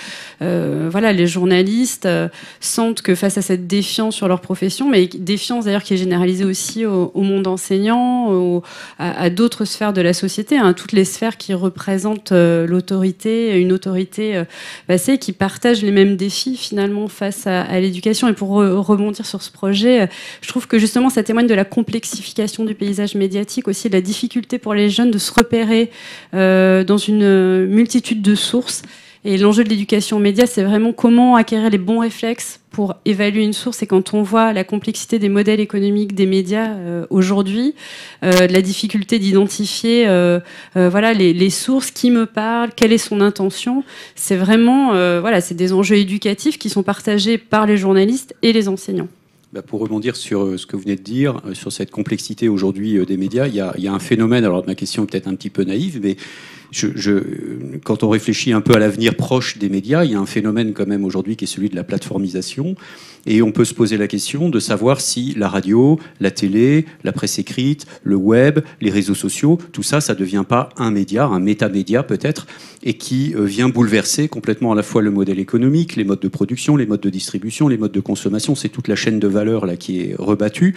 [0.91, 2.09] voilà, les journalistes
[2.59, 6.45] sentent que face à cette défiance sur leur profession, mais défiance d'ailleurs qui est généralisée
[6.45, 8.65] aussi au, au monde enseignant, au,
[8.99, 13.72] à, d'autres sphères de la société, hein, toutes les sphères qui représentent euh, l'autorité, une
[13.72, 14.44] autorité euh,
[14.87, 18.29] passée, qui partagent les mêmes défis finalement face à, l'éducation.
[18.29, 20.07] Et pour rebondir sur ce projet, euh,
[20.40, 24.01] je trouve que justement ça témoigne de la complexification du paysage médiatique, aussi de la
[24.01, 25.90] difficulté pour les jeunes de se repérer
[26.33, 28.83] dans une multitude de sources.
[29.25, 33.45] Et l'enjeu de l'éducation aux médias, c'est vraiment comment acquérir les bons réflexes pour évaluer
[33.45, 33.81] une source.
[33.83, 37.77] Et quand on voit la complexité des modèles économiques des médias euh, aujourd'hui,
[38.25, 40.41] euh, la difficulté d'identifier euh,
[40.75, 43.85] voilà les, les, sources, qui me parlent, quelle est son intention,
[44.17, 48.69] c'est vraiment voilà, c'est des enjeux éducatifs qui sont partagés par les journalistes et les
[48.69, 49.09] enseignants.
[49.53, 53.19] Bah pour rebondir sur ce que vous venez de dire, sur cette complexité aujourd'hui des
[53.19, 56.01] médias, il y, a, un phénomène, alors ma question est peut-être un petit peu naïve,
[56.03, 56.17] mais
[57.85, 60.73] quand on réfléchit un peu à l'avenir proche des médias, il y a un phénomène
[60.73, 62.77] quand même aujourd'hui qui est celui de la plateformisation.
[63.27, 67.13] Et on peut se poser la question de savoir si la radio, la télé, la
[67.13, 71.27] presse écrite, le web, les réseaux sociaux, tout ça, ça ne devient pas un média,
[71.27, 72.47] un métamédia peut-être,
[72.83, 76.29] et qui euh, vient bouleverser complètement à la fois le modèle économique, les modes de
[76.29, 78.55] production, les modes de distribution, les modes de consommation.
[78.55, 80.75] C'est toute la chaîne de valeur là qui est rebattue.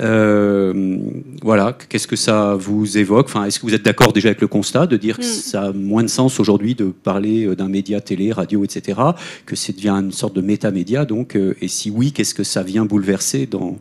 [0.00, 0.98] Euh,
[1.42, 3.26] voilà, qu'est-ce que ça vous évoque?
[3.26, 5.26] Enfin, Est-ce que vous êtes d'accord déjà avec le constat de dire que mm.
[5.26, 9.00] ça a moins de sens aujourd'hui de parler euh, d'un média télé, radio, etc.,
[9.46, 12.62] que c'est devient une sorte de métamédia donc, euh, Et si oui, qu'est-ce que ça
[12.62, 13.78] vient bouleverser dans,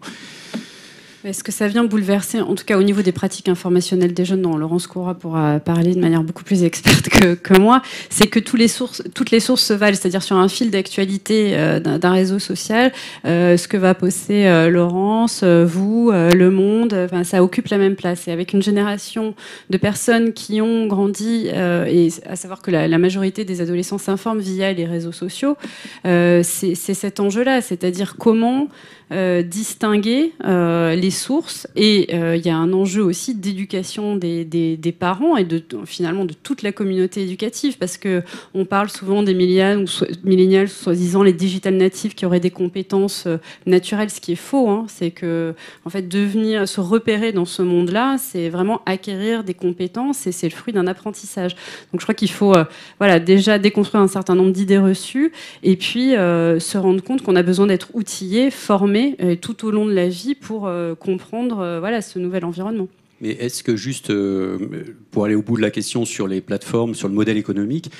[1.25, 4.41] est-ce que ça vient bouleverser, en tout cas au niveau des pratiques informationnelles des jeunes,
[4.41, 8.59] dont Laurence Coura pourra parler de manière beaucoup plus experte que, moi, c'est que toutes
[8.59, 12.91] les sources se valent, c'est-à-dire sur un fil d'actualité euh, d'un réseau social,
[13.25, 18.27] euh, ce que va poster euh, Laurence, vous, Le Monde, ça occupe la même place.
[18.27, 19.33] Et avec une génération
[19.69, 24.39] de personnes qui ont grandi, et à savoir que la, la majorité des adolescents s'informent
[24.39, 25.55] via les réseaux sociaux,
[26.03, 28.67] c'est cet enjeu-là, c'est-à-dire comment
[29.11, 35.37] distinguer les sources et euh, il y a un enjeu aussi d'éducation des, des, parents
[35.37, 38.21] et de, finalement de toute la communauté éducative parce que
[38.53, 44.09] on parle souvent des millénials soi-disant les digital natifs qui auraient des compétences euh, naturelles,
[44.09, 44.69] ce qui est faux.
[44.69, 44.85] Hein.
[44.89, 45.53] c'est que
[45.85, 50.49] en fait devenir se repérer dans ce monde-là, c'est vraiment acquérir des compétences et c'est
[50.49, 51.55] le fruit d'un apprentissage.
[51.91, 52.65] Donc je crois qu'il faut euh,
[52.99, 55.31] voilà déjà déconstruire un certain nombre d'idées reçues
[55.63, 59.93] et puis se rendre compte qu'on a besoin d'être outillé, formé tout au long de
[59.93, 62.87] la vie pour euh, comprendre euh, voilà, ce nouvel environnement.
[63.21, 64.57] Mais est-ce que juste, euh,
[65.11, 67.91] pour aller au bout de la question sur les plateformes, sur le modèle économique,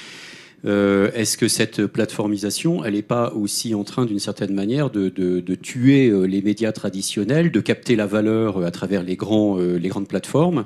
[0.66, 5.56] est-ce que cette plateformisation, elle n'est pas aussi en train, d'une certaine manière, de, de,
[5.56, 10.64] tuer les médias traditionnels, de capter la valeur à travers les, grands, les grandes plateformes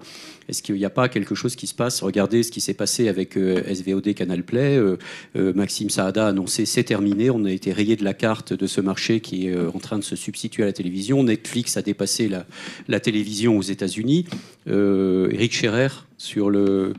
[0.48, 2.02] est-ce qu'il n'y a pas quelque chose qui se passe?
[2.02, 4.78] Regardez ce qui s'est passé avec euh, SVOD Canal Play.
[4.78, 4.98] Euh,
[5.36, 7.30] euh, Maxime Saada a annoncé c'est terminé.
[7.30, 10.04] On a été rayé de la carte de ce marché qui est en train de
[10.04, 11.24] se substituer à la télévision.
[11.24, 12.30] Netflix a dépassé
[12.88, 14.26] la, télévision aux États-Unis.
[14.68, 16.94] Eric Scherer sur le,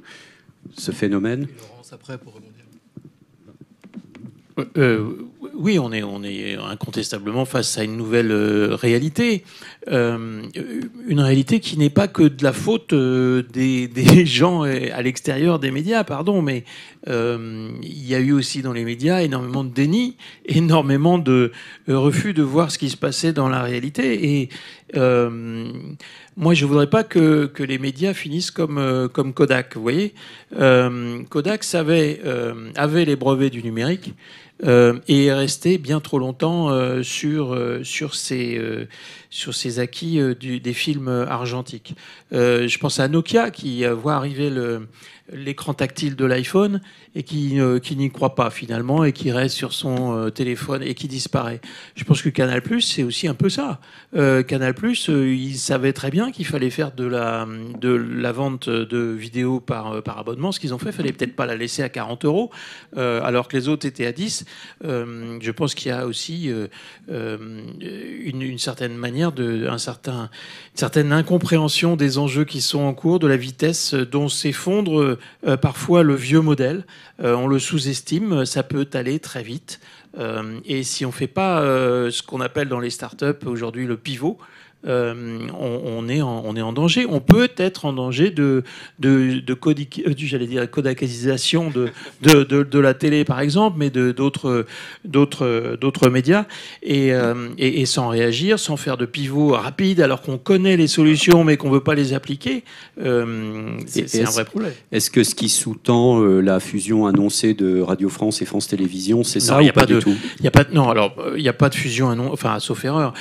[0.77, 1.49] ce phénomène.
[1.59, 2.41] Laurence après pour
[5.59, 9.45] oui, on est, on est incontestablement face à une nouvelle euh, réalité.
[9.89, 10.43] Euh,
[11.09, 13.91] une réalité qui n'est pas que de la faute euh, des,
[14.27, 16.65] gens à l'extérieur des médias, pardon, mais
[17.07, 21.53] il y a eu aussi dans les médias énormément de déni, énormément de
[21.89, 24.41] refus de voir ce qui se passait dans la réalité.
[24.41, 24.49] Et
[24.95, 29.77] moi, je voudrais pas que, les médias finissent comme, comme Kodak.
[29.77, 30.15] Vous voyez,
[31.31, 32.21] Kodak savait,
[32.77, 34.15] avait les brevets du numérique.
[34.65, 38.61] Euh, et est resté bien trop longtemps euh, sur, euh, sur, ses,
[39.31, 41.95] sur ses acquis des films argentiques.
[42.33, 44.51] je pense à Nokia qui voit arriver
[45.33, 46.81] l'écran tactile de l'iPhone
[47.15, 47.59] et qui,
[47.97, 51.61] n'y croit pas finalement et qui reste sur son euh, téléphone et qui disparaît.
[51.95, 53.81] Je pense que Canal c'est aussi un peu ça.
[54.15, 54.75] Euh, Canal
[55.09, 57.47] euh, il savait très bien qu'il fallait faire de la,
[58.33, 60.53] vente de vidéos par, abonnement.
[60.53, 62.51] Ce qu'ils ont fait, fallait peut-être pas la laisser à 40 euros
[62.97, 64.45] alors que les autres étaient à 10.
[64.83, 66.51] je pense qu'il y a aussi
[67.09, 70.31] une, certaine manière, de, un certain,
[70.75, 75.19] certaine incompréhension des enjeux qui sont en cours, de la vitesse dont s'effondre
[75.61, 76.85] parfois le vieux modèle.
[77.21, 79.81] Euh, on le sous-estime, ça peut aller très vite.
[80.19, 83.87] Euh, et si on ne fait pas euh, ce qu'on appelle dans les startups aujourd'hui
[83.87, 84.39] le pivot,
[84.87, 87.05] euh, on, est en, on est en danger.
[87.09, 88.63] On peut être en danger de,
[89.01, 91.91] de, de euh, j'allais dire, de,
[92.23, 94.67] de, de, la télé, par exemple, mais d'autres
[95.05, 96.47] d'autres médias,
[96.89, 101.43] euh, et, et, sans réagir, sans faire de pivot rapide, alors qu'on connaît les solutions,
[101.43, 102.63] mais qu'on ne veut pas les appliquer.
[102.97, 104.73] c'est un vrai problème.
[104.93, 109.41] Est-ce que ce qui sous-tend la fusion annoncée de Radio France et France Télévisions, c'est
[109.41, 110.15] ça y a pas, du tout?
[110.41, 113.13] y a pas Non, alors, il n'y a pas de fusion, enfin, sauf erreur.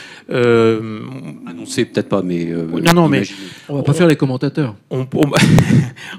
[1.49, 2.51] Annoncé, peut-être pas, mais.
[2.51, 3.23] Euh, non, non, mais.
[3.69, 4.75] On va pas faire les commentateurs.
[4.89, 5.07] On,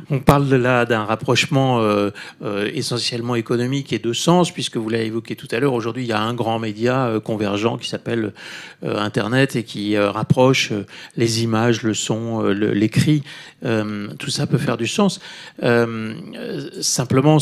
[0.09, 2.11] on, parle là d'un rapprochement euh,
[2.43, 5.75] euh, essentiellement économique et de sens, puisque vous l'avez évoqué tout à l'heure.
[5.75, 8.33] Aujourd'hui, il y a un grand média convergent qui s'appelle
[8.83, 10.73] Internet et qui rapproche
[11.17, 13.23] les images, le son, l'écrit.
[13.63, 15.21] tout ça peut faire du sens.
[16.81, 17.39] simplement,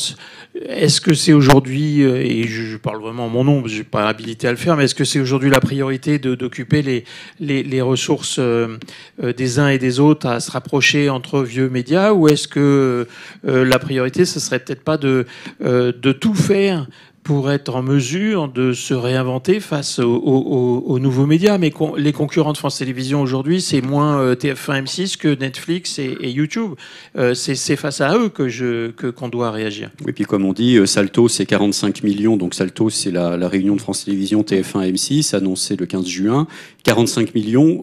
[0.68, 4.48] est-ce que c'est aujourd'hui, et je, parle vraiment en mon nom, je n'ai pas habilité
[4.48, 7.04] à le faire, mais est-ce que c'est aujourd'hui la priorité d'occuper les,
[7.40, 8.78] les, les, ressources euh,
[9.22, 13.06] euh, des uns et des autres à se rapprocher entre vieux médias ou est-ce que
[13.46, 15.26] euh, la priorité, ce serait peut-être pas de,
[15.60, 16.86] de tout faire
[17.26, 21.58] pour être en mesure de se réinventer face aux, nouveaux médias.
[21.58, 26.30] Mais les concurrents de France Télévisions aujourd'hui, c'est moins euh, TF1 M6 que Netflix et,
[26.30, 26.74] YouTube.
[27.18, 29.90] Euh, c'est face à eux que je qu'on doit réagir.
[30.06, 33.74] Et puis comme on dit, euh, Salto c'est 45 millions, donc Salto c'est la, réunion
[33.74, 36.46] de France Télévisions TF1 M6 annoncée le 15 juin,
[36.84, 37.82] 45 millions,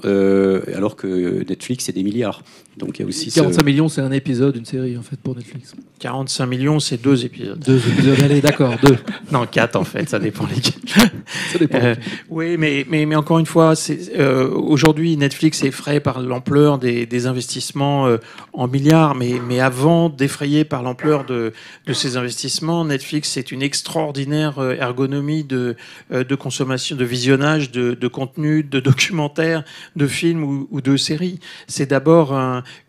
[0.73, 2.43] alors que Netflix c'est des milliards.
[2.78, 5.36] Donc il y a aussi 45 millions, c'est un épisode, une série en fait pour
[5.36, 5.76] Netflix.
[5.99, 7.59] 45 millions, c'est deux épisodes.
[7.59, 8.97] Deux épisodes, allez, d'accord, deux.
[9.32, 10.74] Non, quatre en fait, ça dépend lesquels.
[11.51, 11.78] ça dépend.
[11.82, 11.95] Euh,
[12.30, 13.74] oui, mais, mais, mais encore une fois,
[14.17, 18.17] euh, aujourd'hui, Netflix est effrayé par l'ampleur des, des, investissements euh,
[18.53, 21.53] en milliards, mais, mais avant d'effrayer par l'ampleur de,
[21.86, 25.76] de ces investissements, Netflix c'est une extraordinaire euh, ergonomie de,
[26.11, 29.63] euh, de consommation, de visionnage de, de contenu, de documentaires,
[29.95, 31.39] de films ou, ou de séries.
[31.67, 32.34] C'est d'abord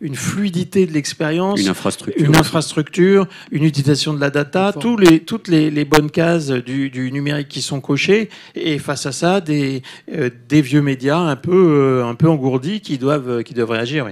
[0.01, 5.19] une fluidité de l'expérience, une infrastructure, une infrastructure, une utilisation de la data, tous les,
[5.21, 9.81] toutes les, les bonnes cases du, numérique qui sont cochées, et face à ça, des,
[10.13, 14.05] euh, des vieux médias un peu, euh, un peu engourdis qui doivent, qui doivent réagir.
[14.05, 14.11] Oui.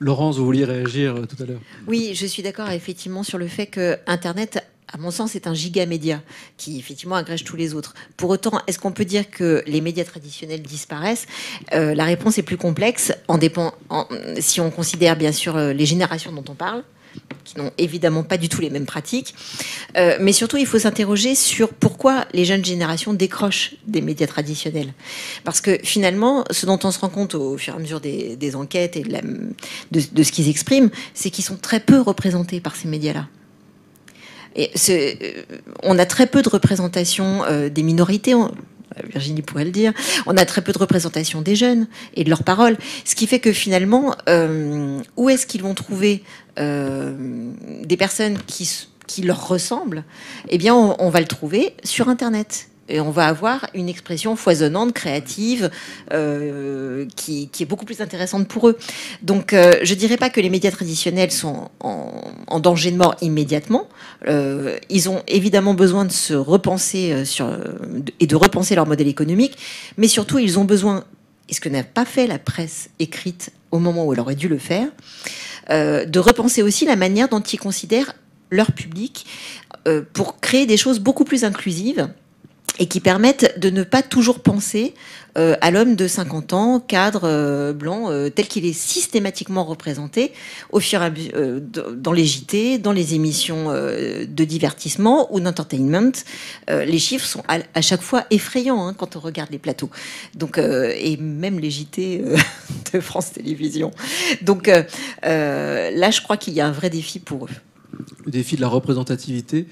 [0.00, 3.48] Laurence, vous vouliez réagir euh, tout à l'heure Oui, je suis d'accord effectivement sur le
[3.48, 6.22] fait que Internet à mon sens, c'est un giga-média
[6.56, 7.94] qui effectivement agrège tous les autres.
[8.16, 11.26] Pour autant, est-ce qu'on peut dire que les médias traditionnels disparaissent?
[11.74, 14.06] Euh, La réponse est plus complexe en dépend, en-
[14.40, 16.82] si on considère bien sûr euh, les générations dont on parle
[17.44, 19.34] qui n'ont évidemment pas du tout les mêmes pratiques.
[19.96, 24.92] Euh, mais surtout, il faut s'interroger sur pourquoi les jeunes générations décrochent des médias traditionnels.
[25.42, 28.54] Parce que finalement, ce dont on se rend compte au fur et à mesure des,
[28.54, 32.86] enquêtes et de- de ce qu'ils expriment, c'est qu'ils sont très peu représentés par ces
[32.88, 33.26] médias-là.
[34.56, 35.42] Euh,
[35.82, 38.34] on a très peu de représentation euh, des minorités.
[39.10, 39.92] Virginie pourrait le dire.
[40.26, 42.76] On a très peu de représentation des jeunes et de leurs paroles.
[43.04, 46.22] Ce qui fait que finalement, euh, où est-ce qu'ils vont trouver
[46.56, 48.68] des personnes qui,
[49.06, 50.02] qui leur ressemblent?
[50.48, 52.68] Eh bien, on va le trouver sur Internet.
[52.88, 55.70] Et on va avoir une expression foisonnante, créative,
[56.12, 58.78] euh, qui, est beaucoup plus intéressante pour eux.
[59.22, 63.88] Donc, euh, je dirais pas que les médias traditionnels sont en, danger de mort immédiatement.
[64.26, 67.56] Euh, ils ont évidemment besoin de se repenser euh,
[68.20, 69.56] et de repenser leur modèle économique,
[69.96, 71.04] mais surtout, ils ont besoin,
[71.48, 74.48] et ce que n'a pas fait la presse écrite au moment où elle aurait dû
[74.48, 74.88] le faire,
[75.70, 78.14] de repenser aussi la manière dont ils considèrent
[78.50, 79.26] leur public
[80.14, 82.08] pour créer des choses beaucoup plus inclusives
[82.78, 84.94] et qui permettent de ne pas toujours penser
[85.36, 90.32] euh, à l'homme de 50 ans, cadre euh, blanc, euh, tel qu'il est systématiquement représenté
[90.70, 91.10] au fur et
[91.94, 96.12] dans les JT, dans les émissions de divertissement ou d'entertainment.
[96.68, 99.90] Les chiffres sont à, chaque fois effrayants hein, quand on regarde les plateaux.
[100.34, 102.24] Donc et même les JT
[102.92, 103.92] de France Télévisions.
[104.42, 107.50] Donc là, je crois qu'il y a un vrai défi pour eux.
[108.24, 109.66] Le défi de la représentativité.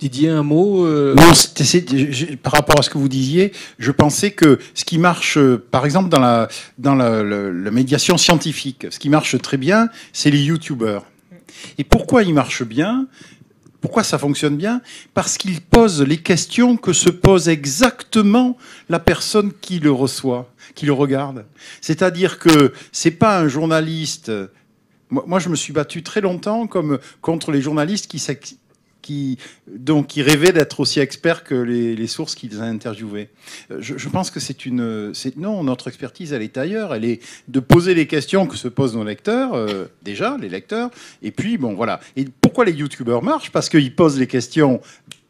[0.00, 4.30] Didier, un mot euh, Non, je- par rapport à ce que vous disiez, je pensais
[4.30, 6.48] que ce qui marche, euh, par exemple, dans la,
[6.78, 7.22] dans la,
[7.70, 11.02] médiation scientifique, ce qui marche très bien, c'est les YouTubers.
[11.76, 13.08] Et pourquoi ils marchent bien?
[13.82, 14.80] Pourquoi ça fonctionne bien?
[15.12, 18.56] Parce qu'ils posent les questions que se pose exactement
[18.88, 21.44] la personne qui le reçoit, qui le regarde.
[21.82, 24.32] C'est-à-dire que c'est pas un journaliste.
[25.10, 28.18] Moi, je me suis battu très longtemps comme contre les journalistes qui
[29.10, 33.28] qui, donc, qui rêvaient d'être aussi experts que les, sources qu'ils interviewaient.
[33.72, 35.12] Euh, Je, je pense que c'est une.
[35.36, 36.94] Non, notre expertise, elle est ailleurs.
[36.94, 40.90] Elle est de poser les questions que se posent nos lecteurs, euh, déjà, les lecteurs.
[41.22, 41.98] Et puis, bon, voilà.
[42.14, 43.50] Et pourquoi les youtubeurs marchent?
[43.50, 44.80] Parce qu'ils posent les questions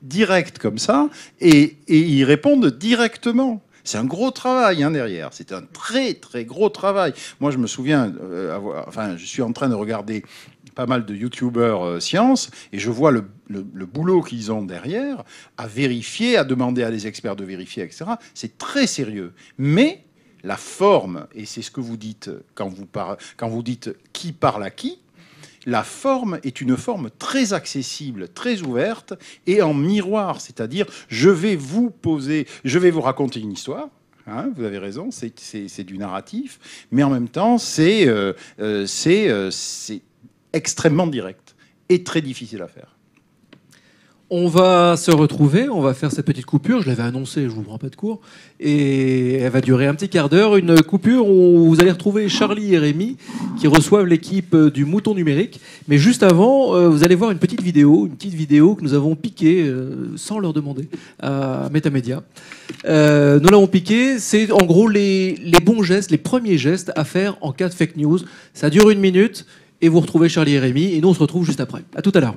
[0.03, 1.09] directes comme ça
[1.41, 3.63] et, et ils répondent directement.
[3.85, 5.31] C'est un gros travail hein, derrière.
[5.33, 7.13] C'est un très très gros travail.
[7.41, 10.23] Moi, je me souviens, euh, avoir, enfin, je suis en train de regarder
[10.75, 13.25] pas mal de youtubeurs euh, science et je vois le,
[13.87, 15.25] boulot qu'ils ont derrière
[15.57, 18.05] à vérifier, à demander à des experts de vérifier, etc.
[18.35, 19.33] C'est très sérieux.
[19.59, 20.05] Mais
[20.45, 24.33] la forme, et c'est ce que vous dites quand vous, par- quand vous dites qui
[24.33, 24.99] parle à qui,
[25.67, 29.13] la forme est une forme très accessible, très ouverte
[29.47, 33.89] et en miroir, c'est-à-dire je vais vous poser, je vais vous raconter une histoire.
[34.27, 39.51] hein, vous avez raison, c'est- du narratif, mais en même temps, c'est euh, euh, euh,
[40.53, 41.55] extrêmement direct
[41.89, 42.97] et très difficile à faire.
[44.33, 46.83] On va se retrouver, on va faire cette petite coupure.
[46.83, 48.21] Je l'avais annoncé, je vous prends pas de cours.
[48.61, 50.55] Et elle va durer un petit quart d'heure.
[50.55, 53.17] Une coupure où vous allez retrouver Charlie et Rémi
[53.59, 55.61] qui reçoivent l'équipe euh, du Mouton Numérique.
[55.89, 58.95] Mais juste avant, euh, vous allez voir une petite vidéo, une petite vidéo que nous
[58.95, 60.89] avons piquée euh, sans leur demander
[61.19, 62.23] à Metamedia.
[62.85, 64.21] Nous l'avons piquée.
[64.21, 65.35] C'est en gros les
[65.65, 68.21] bons gestes, les premiers gestes à faire en cas de fake news.
[68.55, 69.45] Ça dure une minute
[69.83, 70.95] et vous retrouvez Charlie et Rémi.
[70.95, 71.83] Et nous, on se retrouve juste après.
[71.95, 72.35] À tout à l'heure.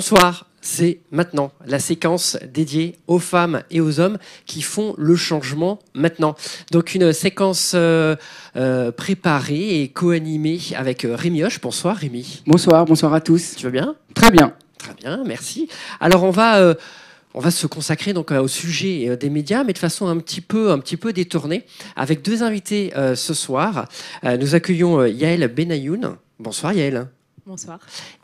[0.00, 0.46] Bonsoir.
[0.62, 6.36] c'est maintenant, la séquence dédiée aux femmes et aux hommes qui font le changement maintenant.
[6.70, 8.16] Donc une séquence euh,
[8.56, 11.60] euh, préparée et co-animée avec euh, Rémi Hoche.
[11.60, 12.42] Bonsoir Rémi.
[12.46, 13.56] Bonsoir, bonsoir à tous.
[13.56, 13.94] Tu vas bien?
[14.14, 14.54] Très bien.
[14.78, 15.68] Très bien, merci.
[16.00, 16.74] Alors on va...
[17.34, 20.70] on va se consacrer donc au sujet des médias, mais de façon un petit peu,
[20.70, 23.86] un petit peu détournée, avec deux invités ce soir.
[24.22, 26.16] nous accueillons Yael Benayoun.
[26.38, 27.06] Bonsoir Yael.
[27.44, 27.80] Bonsoir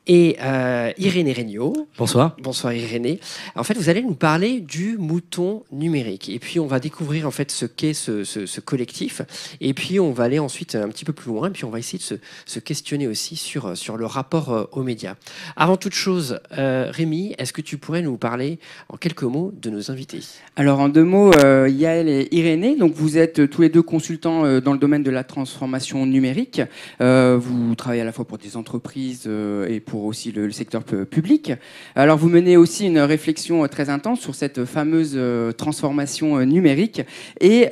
[0.07, 1.89] et euh, Irénée Regnault.
[1.99, 2.37] Bonsoir.
[2.41, 3.21] Bonsoir Irénée.
[3.57, 6.29] En fait, vous allez nous parler du mouton numérique.
[6.29, 9.23] Et puis, on va découvrir en fait ce qu'est ce, ce, collectif.
[9.61, 11.49] Et puis, on va aller ensuite un petit peu plus loin.
[11.49, 14.65] Et puis, on va essayer de se, se questionner aussi sur, sur le rapport euh,
[14.73, 15.17] aux médias.
[15.57, 19.71] Avant toute chose, euh, Rémi, est-ce que tu pourrais nous parler en quelques mots de
[19.71, 20.21] nos invités?
[20.55, 22.77] Alors, en deux mots, euh, Yael et Irénée.
[22.77, 26.63] Donc, vous êtes tous les deux consultants euh, dans le domaine de la transformation numérique.
[27.01, 29.29] vous travaillez à la fois pour des entreprises
[29.69, 31.53] et pour aussi le, secteur public.
[31.95, 36.45] Alors vous menez aussi une réflexion euh, très intense sur cette fameuse euh, transformation euh,
[36.45, 37.03] numérique
[37.41, 37.69] et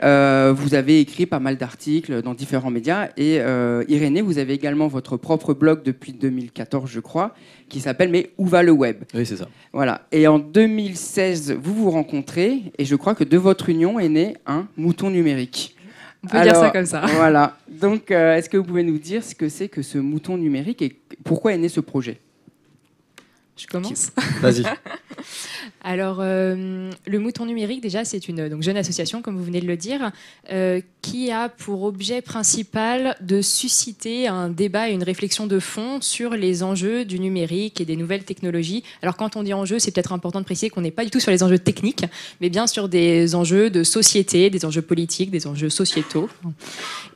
[0.54, 3.36] vous avez écrit pas mal d'articles dans différents médias et
[3.88, 7.34] Irénée, vous avez également votre propre blog depuis 2014 je crois
[7.68, 9.04] qui s'appelle Mais où va le web?
[9.14, 9.48] Oui c'est ça.
[9.72, 10.02] Voilà.
[10.12, 14.36] Et en 2016 vous vous rencontrez et je crois que de votre union est né
[14.46, 15.73] un mouton numérique.
[16.24, 17.02] On peut dire ça comme ça.
[17.06, 17.56] Voilà.
[17.68, 20.98] Donc, est-ce que vous pouvez nous dire ce que c'est que ce mouton numérique et
[21.22, 22.18] pourquoi est né ce projet?
[23.56, 24.10] Je commence
[24.40, 24.64] Vas-y.
[25.86, 29.66] Alors, euh, le Mouton Numérique, déjà, c'est une donc, jeune association, comme vous venez de
[29.66, 30.12] le dire,
[30.50, 36.00] euh, qui a pour objet principal de susciter un débat et une réflexion de fond
[36.00, 38.82] sur les enjeux du numérique et des nouvelles technologies.
[39.02, 41.20] Alors, quand on dit enjeux, c'est peut-être important de préciser qu'on n'est pas du tout
[41.20, 42.06] sur les enjeux techniques,
[42.40, 46.30] mais bien sur des enjeux de société, des enjeux politiques, des enjeux sociétaux.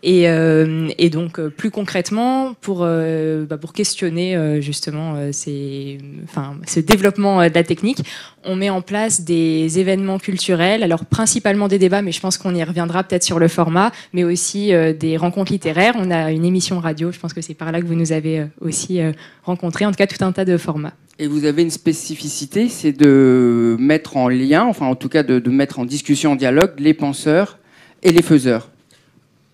[0.02, 7.54] Et, euh, donc, plus concrètement, pour, bah, pour questionner justement ces, enfin, ce développement de
[7.54, 8.00] la technique,
[8.44, 12.54] on met en place des événements culturels, alors principalement des débats, mais je pense qu'on
[12.54, 15.94] y reviendra peut-être sur le format, mais aussi euh, des rencontres littéraires.
[15.96, 18.40] On a une émission radio, je pense que c'est par là que vous nous avez
[18.40, 19.12] euh, aussi euh,
[19.44, 20.92] rencontrés, en tout cas tout un tas de formats.
[21.18, 25.50] Et vous avez une spécificité, c'est de mettre en lien, enfin en tout cas de
[25.50, 27.58] mettre en discussion, en dialogue, les penseurs
[28.02, 28.70] et les faiseurs.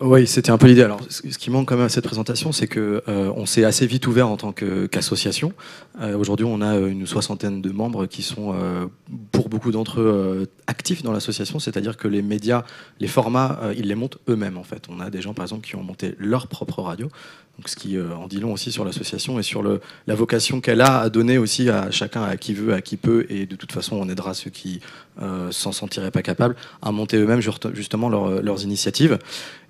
[0.00, 0.82] Oui, c'était un peu l'idée.
[0.82, 3.86] Alors, ce qui manque quand même à cette présentation, c'est que euh, on s'est assez
[3.86, 5.52] vite ouvert en tant qu'association.
[6.00, 8.86] Euh, aujourd'hui, on a une soixantaine de membres qui sont, euh,
[9.34, 11.58] pour beaucoup d'entre eux, actifs dans l'association.
[11.58, 12.64] C'est-à-dire que les médias,
[13.00, 14.56] les formats, ils les montent eux-mêmes.
[14.56, 17.08] En fait, on a des gens, par exemple, qui ont monté leur propre radio.
[17.58, 21.00] Donc, ce qui en dit long aussi sur l'association et sur la vocation qu'elle a
[21.00, 23.26] à donner aussi à chacun, à qui veut, à qui peut.
[23.28, 24.80] Et de toute façon, on aidera ceux qui
[25.50, 27.40] s'en sentiraient pas capables à monter eux-mêmes
[27.74, 29.18] justement leurs initiatives.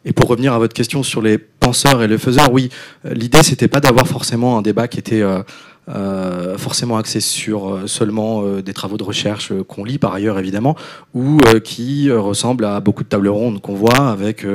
[0.04, 2.68] Et pour revenir à votre question sur les penseurs et les faiseurs, oui,
[3.06, 5.42] euh, l'idée c'était pas d'avoir forcément un débat qui était euh,
[5.88, 10.76] euh, forcément axé sur seulement des travaux de recherche qu'on lit par ailleurs évidemment,
[11.14, 14.46] ou qui ressemble à beaucoup de tables rondes qu'on voit avec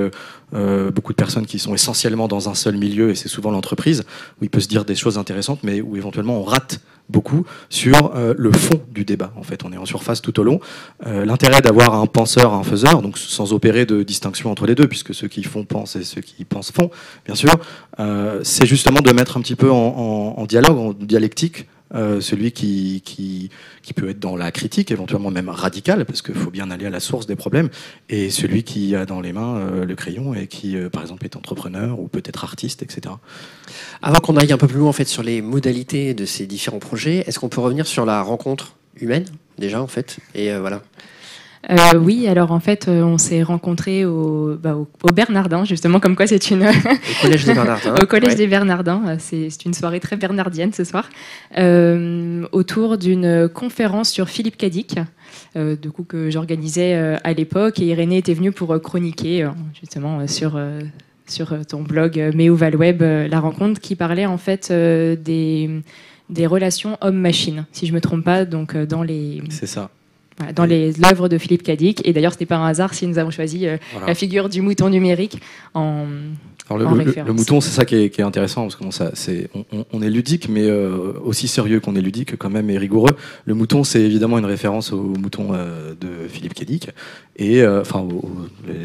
[0.52, 4.04] beaucoup de personnes qui sont essentiellement dans un seul milieu, et c'est souvent l'entreprise,
[4.40, 8.16] où il peut se dire des choses intéressantes, mais où éventuellement on rate beaucoup sur
[8.16, 9.32] euh, le fond du débat.
[9.36, 10.60] En fait, on est en surface tout au long.
[11.06, 14.88] Euh, l'intérêt d'avoir un penseur, un faiseur, donc sans opérer de distinction entre les deux,
[14.88, 16.92] puisque ceux qui font pensent et ceux qui pensent font,
[17.26, 17.54] bien sûr,
[18.00, 22.52] euh, c'est justement de mettre un petit peu en, en dialogue, en dialectique, euh, celui
[22.52, 23.50] qui, qui,
[23.96, 27.00] peut être dans la critique, éventuellement même radicale, parce qu'il faut bien aller à la
[27.00, 27.70] source des problèmes,
[28.10, 31.26] et celui qui a dans les mains euh, le crayon et qui, euh, par exemple,
[31.26, 33.16] est entrepreneur ou peut-être artiste, etc.
[34.04, 36.80] Avant qu'on aille un peu plus loin en fait, sur les modalités de ces différents
[36.80, 39.26] projets, est-ce qu'on peut revenir sur la rencontre humaine,
[39.58, 40.20] déjà, en fait?
[40.36, 40.84] Et voilà.
[41.70, 46.16] Euh, oui, alors en fait, euh, on s'est rencontrés au, bah, au, Bernardin, justement, comme
[46.16, 46.64] quoi c'est une.
[46.68, 47.96] au Collège des Bernardins.
[48.02, 49.02] au Collège des Bernardins.
[49.08, 51.10] Euh, c'est une soirée très bernardienne ce soir,
[52.52, 54.96] autour d'une conférence sur Philippe Cadic.
[55.56, 56.94] du coup, que j'organisais
[57.24, 59.48] à l'époque, et Irénée était venue pour chroniquer,
[59.80, 60.60] justement, sur
[61.28, 65.82] sur ton blog Mais où va le web, la rencontre qui parlait en fait des,
[66.30, 69.42] des relations homme-machine, si je me trompe pas, donc dans les.
[69.50, 69.68] C'est
[70.40, 72.02] ça dans l'œuvre de Philippe Cadic.
[72.08, 74.62] Et d'ailleurs, ce n'est pas un hasard si nous avons choisi euh, la figure du
[74.62, 75.42] mouton numérique
[75.74, 76.06] en,
[76.78, 76.86] le,
[77.26, 79.50] le, mouton, c'est ça qui est, intéressant, parce c'est,
[79.92, 83.16] on, est ludique, mais euh, aussi sérieux qu'on est ludique, quand même, et rigoureux.
[83.46, 86.90] Le mouton, c'est évidemment une référence au mouton euh, de Philippe Cadic,
[87.38, 88.08] et enfin,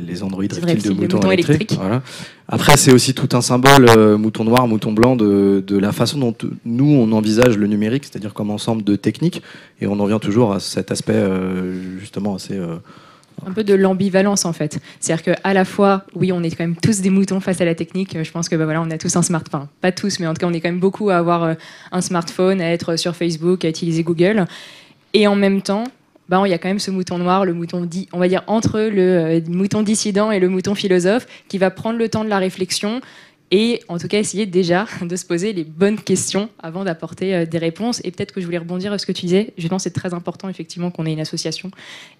[0.06, 1.74] les androïdes reptiles de moutons électriques.
[1.78, 2.02] Voilà.
[2.48, 6.34] Après, c'est aussi tout un symbole, mouton noir, mouton blanc, de, de, la façon dont
[6.64, 9.42] nous, on envisage le numérique, c'est-à-dire comme ensemble de techniques,
[9.80, 11.22] et on en vient toujours à cet aspect,
[11.98, 12.58] justement, assez
[13.46, 14.78] un peu de l'ambivalence en fait.
[15.00, 17.74] C'est-à-dire qu'à la fois, oui, on est quand même tous des moutons face à la
[17.74, 18.16] technique.
[18.22, 20.40] Je pense que bah, voilà, on a tous un smartphone, pas tous, mais en tout
[20.40, 21.54] cas, on est quand même beaucoup à avoir euh,
[21.92, 24.46] un smartphone, à être sur Facebook, à utiliser Google.
[25.12, 25.84] Et en même temps,
[26.28, 28.42] bah, il y a quand même ce mouton noir, le mouton dit, on va dire
[28.46, 32.30] entre le euh, mouton dissident et le mouton philosophe, qui va prendre le temps de
[32.30, 33.00] la réflexion
[33.50, 37.46] et en tout cas essayer déjà de se poser les bonnes questions avant d'apporter euh,
[37.46, 38.00] des réponses.
[38.04, 39.52] Et peut-être que je voulais rebondir à ce que tu disais.
[39.58, 41.70] Je pense que c'est très important effectivement qu'on ait une association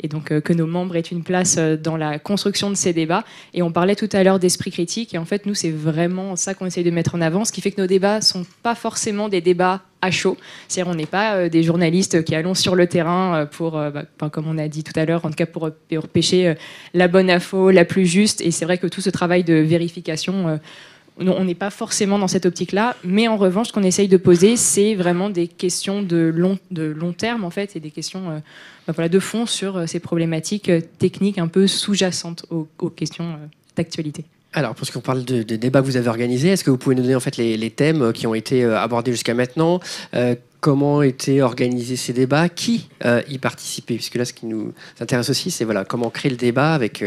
[0.03, 2.93] et donc euh, que nos membres aient une place euh, dans la construction de ces
[2.93, 3.25] débats.
[3.53, 5.15] Et on parlait tout à l'heure d'esprit critique.
[5.15, 7.61] Et en fait, nous, c'est vraiment ça qu'on essaye de mettre en avant, ce qui
[7.61, 10.37] fait que nos débats sont pas forcément des débats à chaud.
[10.69, 14.59] C'est-à-dire, on n'est pas des journalistes qui allons sur le terrain pour, bah, comme on
[14.59, 15.71] a dit tout à l'heure, en tout cas pour
[16.13, 16.57] pêcher
[16.93, 18.43] la bonne info, la plus juste.
[18.43, 20.61] Et c'est vrai que tout ce travail de vérification
[21.19, 24.57] on n'est pas forcément dans cette optique-là, mais en revanche, ce qu'on essaye de poser,
[24.57, 29.19] c'est vraiment des questions de long, terme, en fait, et des questions euh, bah de
[29.21, 33.39] fond sur euh, ces problématiques euh, techniques un peu sous-jacentes aux, questions
[33.77, 34.25] d'actualité.
[34.53, 37.17] Alors, puisqu'on parle de, débats que vous avez organisés, est-ce que vous pouvez nous donner
[37.17, 39.81] en fait les, thèmes qui ont été abordés jusqu'à maintenant
[40.61, 42.89] Comment étaient organisés ces débats Qui
[43.29, 46.73] y participait Puisque là, ce qui nous intéresse aussi, c'est voilà, comment créer le débat
[46.73, 47.03] avec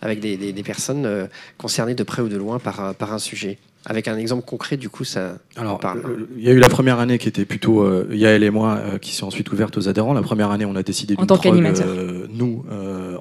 [0.00, 1.26] avec des, personnes euh,
[1.56, 3.58] concernées de près ou de loin par, par un sujet.
[3.90, 6.02] Avec un exemple concret, du coup, ça Alors, parle.
[6.36, 8.98] Il y a eu la première année qui était plutôt euh, Yael et moi euh,
[8.98, 10.12] qui s'est ensuite ouverte aux adhérents.
[10.12, 11.86] La première année, on a décidé en tant qu'animateur.
[12.30, 12.66] nous,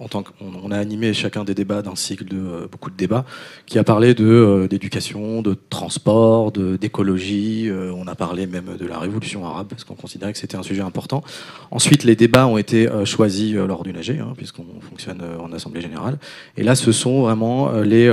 [0.01, 3.23] en tant qu'on on a animé chacun des débats d'un cycle de beaucoup de débats
[3.65, 7.71] qui a parlé de d'éducation, de transport, d'écologie.
[7.95, 10.81] on a parlé même de la révolution arabe parce qu'on considérait que c'était un sujet
[10.81, 11.23] important.
[11.71, 16.17] Ensuite, les débats ont été choisis lors d'une AG, hein, puisqu'on fonctionne en assemblée générale.
[16.57, 18.09] Et là, ce sont vraiment les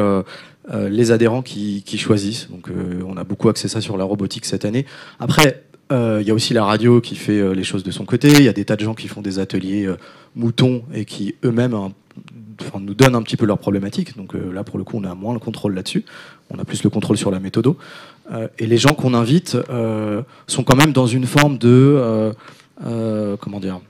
[0.72, 2.48] euh, les adhérents qui, choisissent.
[2.50, 4.86] Donc, euh, on a beaucoup axé ça sur la robotique cette année.
[5.20, 8.28] Après, euh, il y a aussi la radio qui fait les choses de son côté.
[8.32, 9.88] Il y a des tas de gens qui font des ateliers
[10.34, 11.76] moutons et qui eux-mêmes
[12.80, 14.16] nous donnent un petit peu leurs problématiques.
[14.16, 16.04] Donc là, pour le coup, on a moins le contrôle là-dessus.
[16.50, 17.74] On a plus le contrôle sur la méthode.
[18.58, 19.58] et les gens qu'on invite
[20.46, 22.32] sont quand même dans une forme de
[23.38, 23.80] comment dire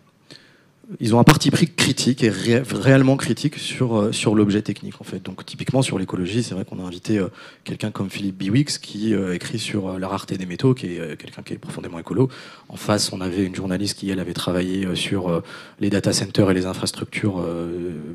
[1.01, 5.05] ils ont un parti pris critique et réellement critique sur, euh, sur l'objet technique en
[5.05, 5.23] fait.
[5.23, 7.29] Donc typiquement sur l'écologie, c'est vrai qu'on a invité euh,
[7.65, 11.43] quelqu'un comme Philippe Biwix qui euh, écrit sur la rareté des métaux, qui est quelqu'un
[11.43, 12.29] qui est profondément écolo.
[12.69, 15.43] En face, on avait une journaliste qui elle avait travaillé sur
[15.81, 17.45] les data centers et les infrastructures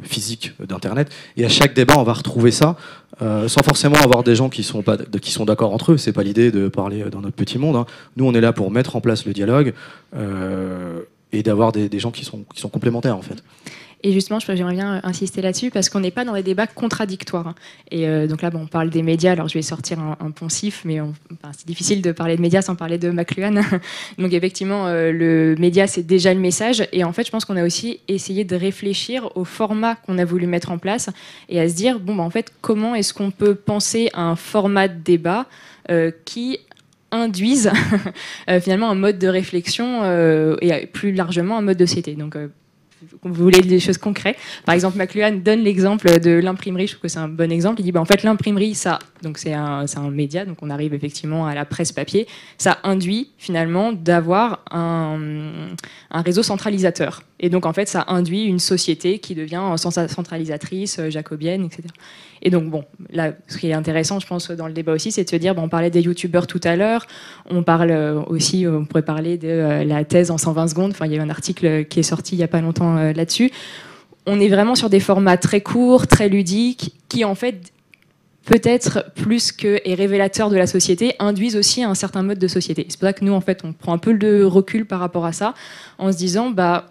[0.04, 1.10] physiques d'internet.
[1.38, 2.76] Et à chaque débat, on va retrouver ça,
[3.20, 5.98] sans forcément avoir des gens qui sont pas qui sont d'accord entre eux.
[5.98, 7.76] C'est pas l'idée de parler dans notre petit monde.
[7.76, 7.86] Hein.
[8.18, 9.74] Nous, on est là pour mettre en place le dialogue
[11.32, 13.44] et d'avoir des, gens qui sont, complémentaires en fait.
[14.02, 17.54] Et justement, j'aimerais bien insister là-dessus parce qu'on n'est pas dans des débats contradictoires.
[17.92, 19.34] Et euh, donc là, on parle des médias.
[19.34, 21.00] Alors, je vais sortir un, poncif, mais
[21.52, 23.56] c'est difficile de parler de médias sans parler de McLuhan.
[24.18, 26.88] donc, effectivement, euh, le média, c'est déjà le message.
[26.94, 30.24] Et en fait, je pense qu'on a aussi essayé de réfléchir au format qu'on a
[30.24, 31.10] voulu mettre en place
[31.50, 34.88] et à se dire, bon, bah, en fait, comment est-ce qu'on peut penser un format
[34.88, 35.46] de débat
[35.90, 36.60] euh, qui
[37.12, 37.72] induisent
[38.50, 42.16] euh, finalement un mode de réflexion euh, et plus largement un mode de société.
[42.16, 42.48] Donc, euh,
[43.24, 44.38] vous voulez des choses concrètes.
[44.66, 46.88] Par exemple, McLuhan donne l'exemple de l'imprimerie.
[46.88, 47.80] Je trouve que c'est un bon exemple.
[47.80, 51.48] Il dit, bah, en fait, l'imprimerie, ça, donc c'est un, média, donc on arrive effectivement
[51.48, 52.28] à la presse papier.
[52.58, 55.70] Ça induit finalement d'avoir un,
[56.14, 57.24] réseau centralisateur.
[57.40, 61.84] Et donc, en fait, ça induit une société qui devient centralisatrice, jacobienne, etc.
[62.42, 65.24] Et donc, bon, là, ce qui est intéressant, je pense, dans le débat aussi, c'est
[65.24, 67.06] de se dire, bon, on parlait des youtubeurs tout à l'heure,
[67.50, 70.92] on parle euh, aussi, euh, on pourrait parler de euh, la thèse en 120 secondes,
[70.92, 72.96] enfin, il y a eu un article qui est sorti il n'y a pas longtemps
[72.96, 73.52] là-dessus.
[74.26, 77.74] On est vraiment sur des formats très courts, très ludiques, qui en fait
[78.46, 82.86] peut-être plus que et révélateurs de la société, induisent aussi un certain mode de société.
[82.90, 85.26] C'est pour ça que nous, en fait, on prend un peu de recul par rapport
[85.26, 85.54] à ça,
[85.98, 86.88] en se disant, bah,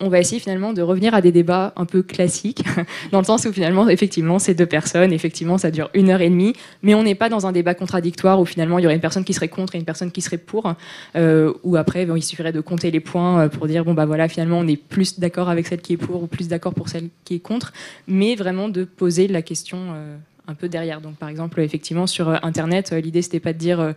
[0.00, 2.64] on va essayer finalement de revenir à des débats un peu classiques,
[3.12, 6.30] dans le sens où finalement, effectivement, c'est deux personnes, effectivement, ça dure une heure et
[6.30, 9.00] demie, mais on n'est pas dans un débat contradictoire où finalement il y aurait une
[9.00, 10.74] personne qui serait contre et une personne qui serait pour,
[11.16, 14.28] euh, ou après il suffirait de compter les points euh, pour dire bon bah voilà,
[14.28, 17.08] finalement on est plus d'accord avec celle qui est pour ou plus d'accord pour celle
[17.24, 17.72] qui est contre,
[18.08, 20.16] mais vraiment de poser la question euh,
[20.48, 21.00] un peu derrière.
[21.00, 23.94] Donc par exemple, effectivement sur Internet, l'idée c'était pas de dire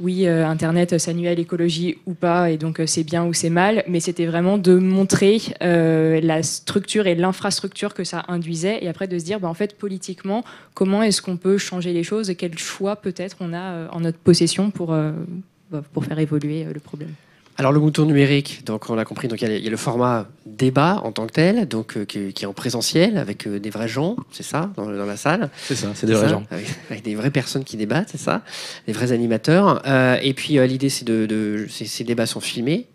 [0.00, 3.32] oui, euh, Internet, ça nuit à l'écologie ou pas, et donc euh, c'est bien ou
[3.32, 8.84] c'est mal, mais c'était vraiment de montrer euh, la structure et l'infrastructure que ça induisait,
[8.84, 10.44] et après de se dire, bah, en fait, politiquement,
[10.74, 14.18] comment est-ce qu'on peut changer les choses et quel choix peut-être on a en notre
[14.18, 17.12] possession pour, bah, pour faire évoluer le problème.
[17.60, 21.00] Alors le mouton numérique, donc on l'a compris, donc il y, a le format débat
[21.02, 24.14] en tant que tel, donc euh, qui, est en présentiel avec euh, des vrais gens,
[24.30, 25.50] c'est ça, dans, la salle.
[25.64, 26.44] C'est ça, c'est des vrais gens.
[26.88, 28.42] Avec, des vraies personnes qui débattent, c'est ça,
[28.86, 29.82] des vrais animateurs.
[29.86, 32.86] Euh, et puis l'idée, c'est de, ces débats sont filmés.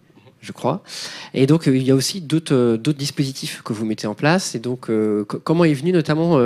[0.43, 0.83] Je crois.
[1.33, 4.13] Et donc, euh, il y a aussi d'autres euh, d'autres dispositifs que vous mettez en
[4.13, 4.53] place.
[4.55, 6.37] Et donc, euh, co- comment est venu notamment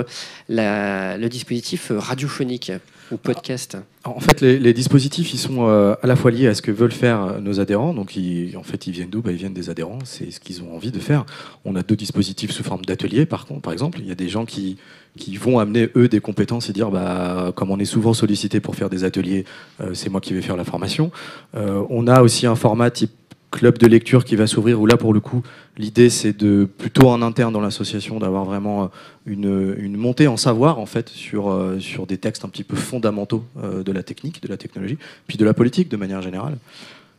[0.48, 2.72] le dispositif radiophonique
[3.10, 3.76] ou podcast?
[4.04, 7.40] En fait, les, dispositifs, ils sont à la fois liés à ce que veulent faire
[7.42, 7.92] nos adhérents.
[7.92, 9.20] Donc, ils- en fait, ils viennent d'où?
[9.20, 9.98] Bah, Ils viennent des adhérents.
[10.04, 11.26] C'est ce qu'ils ont envie de faire.
[11.64, 13.62] On a deux dispositifs sous forme d'ateliers, par contre.
[13.62, 14.76] Par exemple, il y a des gens qui,
[15.18, 18.76] qui vont amener, eux, des compétences et dire, bah, comme on est souvent sollicité pour
[18.76, 19.44] faire des ateliers,
[19.92, 21.10] c'est moi qui vais faire la formation.
[21.54, 23.10] On a aussi un format type
[23.50, 25.42] club de lecture qui va s'ouvrir, où là, pour le coup,
[25.76, 28.86] l'idée, c'est de, plutôt en interne dans l'association, d'avoir vraiment euh,
[29.26, 32.76] une, une montée en savoir, en fait, sur, euh, sur des textes un petit peu
[32.76, 36.58] fondamentaux euh, de la technique, de la technologie, puis de la politique de manière générale.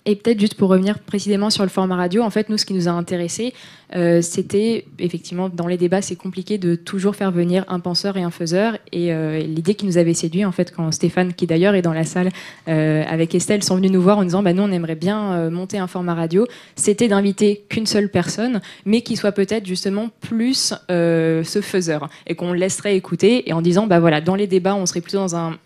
[0.09, 2.73] Et peut-être juste pour revenir précisément sur le format radio, en fait, nous, ce qui
[2.73, 3.53] nous a intéressé,
[3.95, 8.23] euh, c'était effectivement dans les débats, c'est compliqué de toujours faire venir un penseur et
[8.23, 8.79] un faiseur.
[8.91, 11.93] Et euh, l'idée qui nous avait séduit, en fait, quand Stéphane, qui d'ailleurs est dans
[11.93, 12.31] la salle
[12.67, 15.77] euh, avec Estelle, sont venus nous voir en disant, bah, nous, on aimerait bien monter
[15.77, 21.59] un format radio, c'était d'inviter qu'une seule personne, mais qui soit peut-être justement plus ce
[21.61, 25.01] faiseur et qu'on laisserait écouter et en disant, bah voilà, dans les débats, on serait
[25.01, 25.59] plutôt dans un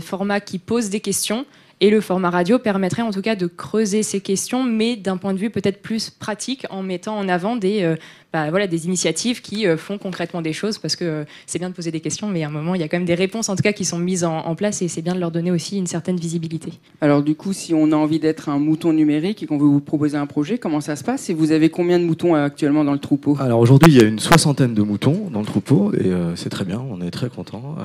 [0.00, 1.46] format qui pose des questions.
[1.84, 5.34] Et le format radio permettrait en tout cas de creuser ces questions, mais d'un point
[5.34, 7.96] de vue peut-être plus pratique, en mettant en avant des, euh,
[8.32, 11.68] bah, voilà, des initiatives qui euh, font concrètement des choses, parce que euh, c'est bien
[11.68, 13.48] de poser des questions, mais à un moment, il y a quand même des réponses
[13.48, 15.50] en tout cas qui sont mises en, en place, et c'est bien de leur donner
[15.50, 16.72] aussi une certaine visibilité.
[17.00, 19.80] Alors du coup, si on a envie d'être un mouton numérique et qu'on veut vous
[19.80, 22.84] proposer un projet, comment ça se passe Et vous avez combien de moutons euh, actuellement
[22.84, 23.36] dans le troupeau?
[23.40, 26.48] Alors aujourd'hui, il y a une soixantaine de moutons dans le troupeau et euh, c'est
[26.48, 27.76] très bien, on est très contents.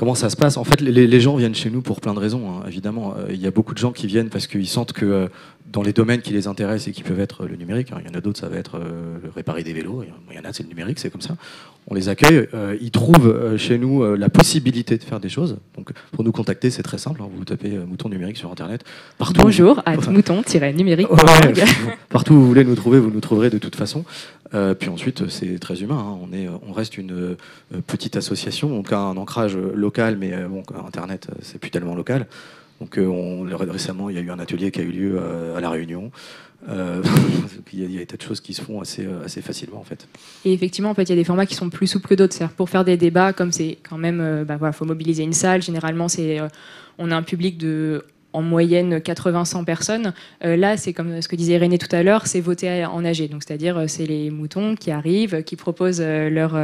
[0.00, 0.56] Euh, comment ça se passe?
[0.56, 3.14] En fait, les, les gens viennent chez nous pour plein de raisons, hein, évidemment.
[3.18, 5.28] Euh, Il y a beaucoup de gens qui viennent parce qu'ils sentent que euh,
[5.72, 8.14] dans les domaines qui les intéressent et qui peuvent être le numérique, hein, il y
[8.14, 10.52] en a d'autres, ça va être euh, le réparer des vélos, il y en a,
[10.52, 11.36] c'est le numérique, c'est comme ça.
[11.86, 15.28] On les accueille, euh, ils trouvent euh, chez nous euh, la possibilité de faire des
[15.28, 15.56] choses.
[15.76, 18.84] Donc pour nous contacter, c'est très simple, hein, vous tapez euh, mouton numérique sur Internet.
[19.18, 21.10] Partout, Bonjour à mouton-numérique.
[21.10, 21.18] Ouais,
[22.08, 24.04] partout où vous voulez nous trouver, vous nous trouverez de toute façon.
[24.54, 25.98] Euh, puis ensuite, c'est très humain.
[25.98, 26.18] hein.
[26.22, 27.36] On, est, on reste une euh,
[27.86, 32.26] petite association, donc un ancrage local, mais euh, bon, Internet, euh, c'est plus tellement local.
[32.80, 35.56] Donc euh, on, récemment, il y a eu un atelier qui a eu lieu euh,
[35.56, 36.10] à La Réunion.
[36.68, 37.02] Euh,
[37.72, 40.06] il y a, des tas de choses qui se font assez, euh, facilement, en fait.
[40.44, 42.48] Et effectivement, en fait, il y a des formats qui sont plus souples que d'autres.
[42.56, 45.62] Pour faire des débats, comme c'est quand même, euh, bah, faut mobiliser une salle.
[45.62, 46.48] Généralement, c'est, euh,
[46.98, 50.12] on a un public de en moyenne 80-100 personnes.
[50.44, 53.04] Euh, là, c'est comme ce que disait René tout à l'heure, c'est voté à- en
[53.04, 53.28] AG.
[53.28, 56.56] Donc, c'est-à-dire, euh, c'est les moutons qui arrivent, qui proposent euh, leur,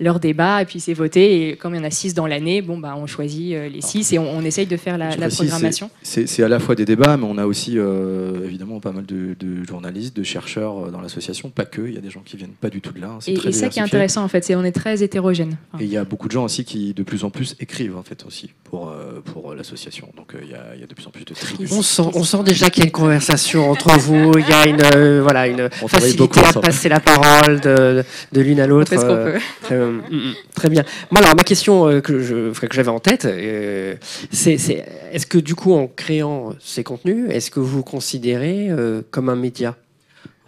[0.00, 1.48] leur débat, et puis c'est voté.
[1.50, 4.12] Et comme il y en a six dans l'année, bon, bah, on choisit les six
[4.12, 5.90] et on, on essaye de faire la, programmation.
[6.02, 9.34] c'est- à la fois des débats, mais on a aussi euh, évidemment pas mal de,
[9.38, 11.82] de journalistes, de chercheurs dans l'association, pas que.
[11.88, 13.08] Il y a des gens qui viennent pas du tout de là.
[13.08, 15.02] hein, c'est Et, très et ça qui est intéressant, en fait, c'est on est très
[15.02, 15.56] hétérogène.
[15.80, 18.02] Et il y a beaucoup de gens aussi qui de plus en plus écrivent en
[18.02, 18.92] fait aussi pour,
[19.24, 20.08] pour l'association.
[20.16, 21.56] Donc il y, a, il y a de plus en plus de tri.
[21.70, 24.66] On sent, on sent déjà qu'il y a une conversation entre vous, il y a
[24.66, 28.66] une, euh, voilà, une On facilité beaucoup à passer la parole de, de l'une à
[28.66, 28.92] l'autre.
[28.98, 29.38] euh,
[29.70, 30.82] euh, mm, mm, très bien.
[31.10, 33.94] Moi, alors, ma question euh, que je- que j'avais en tête, euh,
[34.32, 38.68] c'est c'est, est-ce que du coup, en créant ces contenus, est-ce que vous vous considérez
[38.70, 39.76] euh, comme un média?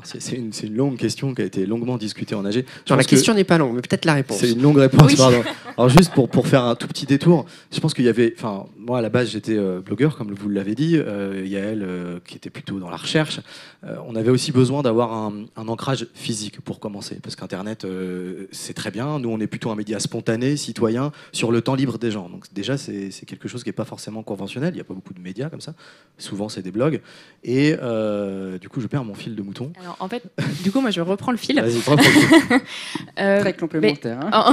[0.04, 2.64] C'est une, longue question qui a été longuement discutée en AG.
[2.86, 4.38] Je la que question n'est pas longue, mais peut-être la réponse.
[4.38, 5.16] C'est une longue réponse, Oui.
[5.16, 5.42] pardon.
[5.76, 8.66] Alors juste pour, pour faire un tout petit détour, je pense qu'il y avait, enfin
[8.76, 12.36] moi à la base j'étais euh, blogueur comme vous l'avez dit, euh, Yael euh, qui
[12.36, 13.40] était plutôt dans la recherche.
[13.82, 18.46] Euh, on avait aussi besoin d'avoir un, un ancrage physique pour commencer, parce qu'Internet euh,
[18.52, 19.18] c'est très bien.
[19.18, 22.28] Nous on est plutôt un média spontané, citoyen, sur le temps libre des gens.
[22.28, 24.72] Donc déjà c'est quelque chose qui n'est pas forcément conventionnel.
[24.74, 25.74] Il n'y a pas beaucoup de médias comme ça.
[26.18, 27.00] Souvent c'est des blogs.
[27.42, 29.72] Et euh, du coup je perds mon fil de mouton.
[29.80, 30.24] Alors, en fait,
[30.62, 31.58] du coup, moi, je reprends le fil.
[31.60, 32.58] Vas-y, reprends le fil.
[33.18, 34.18] Euh, Très complémentaire.
[34.20, 34.52] mais- hein.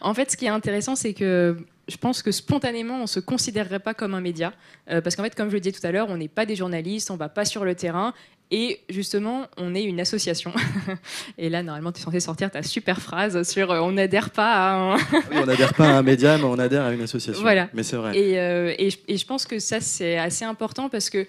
[0.00, 1.56] en, en fait, ce qui est intéressant, c'est que
[1.90, 4.52] je pense que spontanément, on se considérerait pas comme un média,
[4.90, 6.56] Euh, parce qu'en fait, comme je le disais tout à l'heure, on n'est pas des
[6.56, 8.12] journalistes, on va pas sur le terrain,
[8.52, 10.52] et justement, on est une association.
[11.38, 14.52] et là, normalement, tu es censé sortir ta super phrase sur euh, on n'adhère pas
[14.52, 14.96] à un.
[14.96, 17.42] Oui, on n'adhère pas à un média, mais on adhère à une association.
[17.42, 17.68] Voilà.
[17.74, 18.16] Mais c'est vrai.
[18.18, 21.26] Et, euh, et je- et je pense que ça, c'est assez important parce que,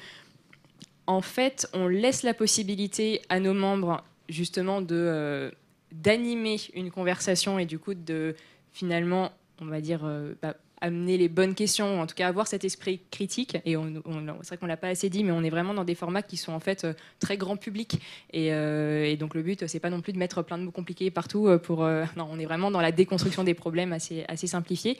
[1.07, 5.51] en fait, on laisse la possibilité à nos membres, justement, de,
[5.91, 8.35] d'animer une conversation et du coup, de
[8.71, 9.31] finalement,
[9.61, 13.01] on va dire, euh, bah, amener les bonnes questions, en tout cas avoir cet esprit
[13.11, 13.57] critique.
[13.65, 15.83] Et on, on- c'est vrai qu'on l'a pas assez dit, mais on est vraiment dans
[15.83, 17.99] des formats qui sont en fait euh, très grand public.
[18.33, 20.71] Et, euh, et donc le but, c'est pas non plus de mettre plein de mots
[20.71, 21.47] compliqués partout.
[21.63, 24.97] Pour, euh, non, on est vraiment dans la déconstruction des problèmes assez, assez simplifiés.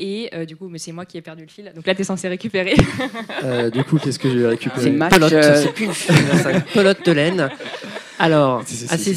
[0.00, 1.72] Et euh, du coup, mais c'est moi qui ai perdu le fil.
[1.74, 2.76] Donc là, tu es censé récupérer.
[3.42, 5.32] Euh, du coup, qu'est-ce que j'ai récupéré C'est Pelote,
[6.72, 7.48] pelote de laine.
[8.18, 9.14] Alors, C'est- c'est- à c'est-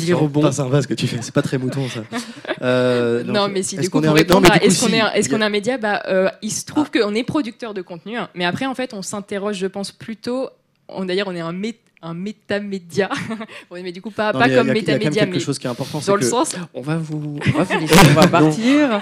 [0.52, 1.18] sympa ce que tu fais.
[1.22, 2.02] C'est pas très mouton ça.
[2.62, 4.80] Euh, non, mais si du coup, qu'on est pour un- non, répondre mais à est-ce
[4.82, 4.94] qu'on si.
[4.94, 7.74] est, Il a- qu'on est un média bah, euh, Il se trouve qu'on est producteur
[7.74, 8.30] de contenu, hein.
[8.36, 10.50] mais après, en fait, on s'interroge, je pense, plutôt.
[10.88, 13.10] on- D'ailleurs, on est un, mé- un métamédia.
[13.72, 14.84] oui, mais du coup, pas, Non, pas il comme il y a- il y a
[14.84, 16.56] quand même métamédia, quelque mais chose qui est important, dans le que- sens.
[16.76, 19.02] On va vous, on va vous laisser, on va partir.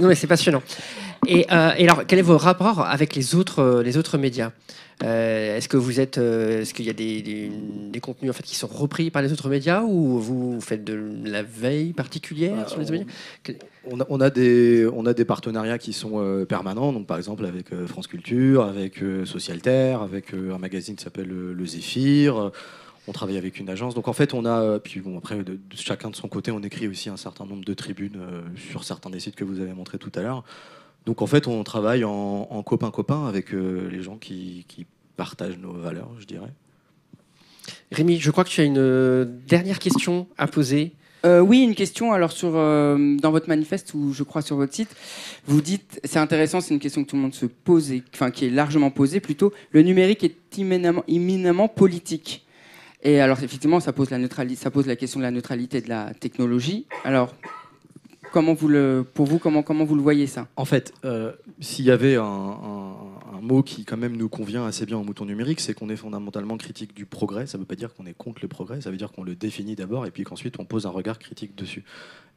[0.00, 0.62] non, mais c'est passionnant.
[1.28, 4.52] Et, euh, et alors, quel est votre rapport avec les autres, euh, les autres médias?
[5.02, 7.50] Euh, Est-ce que vous êtes, euh, est-ce qu'il y a des, des-
[7.92, 10.98] des contenus en fait qui sont repris par les autres médias ou vous faites de
[11.24, 13.04] la veille particulière sur les médias?
[13.90, 17.44] On a, on a des, on a des partenariats qui sont permanents, donc par exemple
[17.44, 22.50] avec France Culture, avec euh, Socialterre, avec un magazine qui s'appelle Le Zéphyr.
[23.08, 23.94] on travaille avec une agence.
[23.94, 26.60] Donc en fait, on a, puis bon, après, de, de chacun de son côté, on
[26.60, 29.72] écrit aussi un certain nombre de tribunes euh, sur certains des sites que vous avez
[29.74, 30.42] montrés tout à l'heure.
[31.06, 34.86] Donc en fait, on travaille en, en copain-copain avec euh, les gens qui, qui
[35.16, 36.52] partagent nos valeurs, je dirais.
[37.92, 40.92] Rémi, je crois que tu as une euh, dernière question à poser.
[41.24, 42.12] Euh, oui, une question.
[42.12, 44.94] Alors, sur, euh, dans votre manifeste ou je crois sur votre site,
[45.46, 48.30] vous dites, c'est intéressant, c'est une question que tout le monde se pose, et, enfin
[48.30, 49.52] qui est largement posée plutôt.
[49.70, 52.44] Le numérique est éminemment, éminemment politique.
[53.02, 55.88] Et alors, effectivement, ça pose la neutralité, ça pose la question de la neutralité de
[55.88, 56.86] la technologie.
[57.04, 57.34] Alors,
[58.32, 60.48] comment vous le, pour vous, comment vous le voyez ça?
[60.56, 62.94] En fait, euh, s'il y avait un,
[63.42, 66.56] mot qui quand même nous convient assez bien au mouton numérique, c'est qu'on est fondamentalement
[66.56, 67.46] critique du progrès.
[67.46, 69.36] Ça ne veut pas dire qu'on est contre le progrès, ça veut dire qu'on le
[69.36, 71.84] définit d'abord et puis qu'ensuite on pose un regard critique dessus.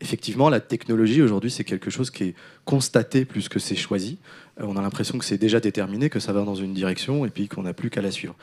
[0.02, 4.20] Effectivement, la technologie aujourd'hui, c'est quelque chose qui est constaté plus que c'est choisi.
[4.60, 7.30] Euh, on a l'impression que c'est déjà déterminé, que ça va dans une direction et
[7.30, 8.36] puis qu'on n'a plus qu'à la suivre.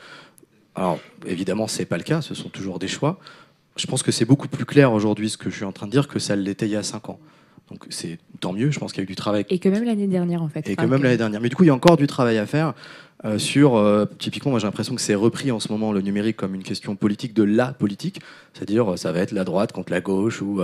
[0.75, 3.19] Alors, évidemment, c'est pas le cas, ce sont toujours des choix.
[3.77, 5.91] Je pense que c'est beaucoup plus clair aujourd'hui ce que je suis en train de
[5.91, 7.19] dire que ça l'était il y a cinq ans.
[7.69, 9.83] Donc c'est tant mieux, je pense qu'il y a eu du travail Et que même
[9.83, 10.69] l'année dernière, en fait.
[10.69, 11.41] et que même l'année dernière.
[11.41, 12.73] Mais du coup, il y a encore du travail à faire
[13.25, 16.37] euh, sur, euh, typiquement, moi j'ai l'impression que c'est repris en ce moment le numérique
[16.37, 18.21] comme une question politique de la politique,
[18.53, 20.61] c'est-à-dire euh, ça va être la droite contre la gauche ou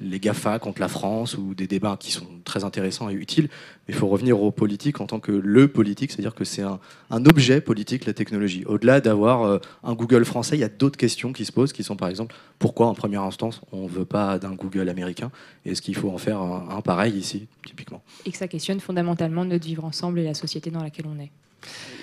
[0.00, 3.48] les GAFA contre la France ou des débats qui sont très intéressants et utiles.
[3.88, 6.78] Mais il faut revenir aux politiques en tant que le politique, c'est-à-dire que c'est un,
[7.10, 8.64] objet politique, la technologie.
[8.66, 11.96] Au-delà d'avoir un Google français, il y a d'autres questions qui se posent, qui sont
[11.96, 15.30] par exemple, pourquoi en première instance on ne veut pas d'un Google américain
[15.64, 18.02] et est-ce qu'il faut en faire un pareil ici, typiquement?
[18.24, 21.30] Et que ça questionne fondamentalement notre vivre ensemble et la société dans laquelle on est.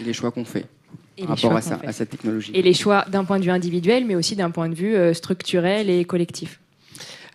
[0.01, 0.65] Et les choix qu'on fait
[1.17, 1.87] Et par rapport à, ça, fait.
[1.87, 2.51] à cette technologie.
[2.53, 5.13] Et les choix d'un point de vue individuel, mais aussi d'un point de vue euh,
[5.13, 6.59] structurel et collectif.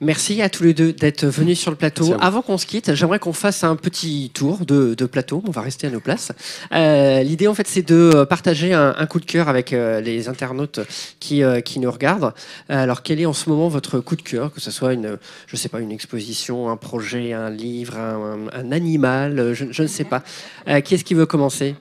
[0.00, 2.14] Merci à tous les deux d'être venus sur le plateau.
[2.20, 5.42] Avant qu'on se quitte, j'aimerais qu'on fasse un petit tour de, de plateau.
[5.44, 6.30] On va rester à nos places.
[6.72, 10.28] Euh, L'idée, en fait, c'est de partager un, un coup de cœur avec euh, les
[10.28, 10.78] internautes
[11.18, 12.32] qui, euh, qui nous regardent.
[12.70, 15.18] Euh, Alors, quel est en ce moment votre coup de cœur, que ce soit une,
[15.48, 19.82] je sais pas, une exposition, un projet, un livre, un, un- un animal, je, je
[19.82, 20.22] ne sais pas.
[20.68, 21.74] Euh, qui est-ce qui veut commencer?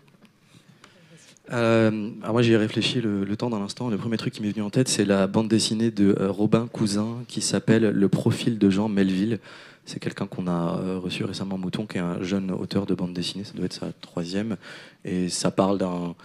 [1.52, 3.90] Euh, alors moi j'y ai réfléchi le, le temps d'un instant.
[3.90, 6.68] Le premier truc qui m'est venu en tête, c'est la bande dessinée de euh, Robin
[6.68, 9.40] Cousin qui s'appelle Le profil de Jean Melville.
[9.86, 13.14] C'est quelqu'un qu'on a euh, reçu récemment, Mouton, qui est un jeune auteur de bande
[13.14, 13.46] dessinée.
[13.46, 14.58] Ça doit être sa troisième.
[15.06, 16.16] Et ça parle d'un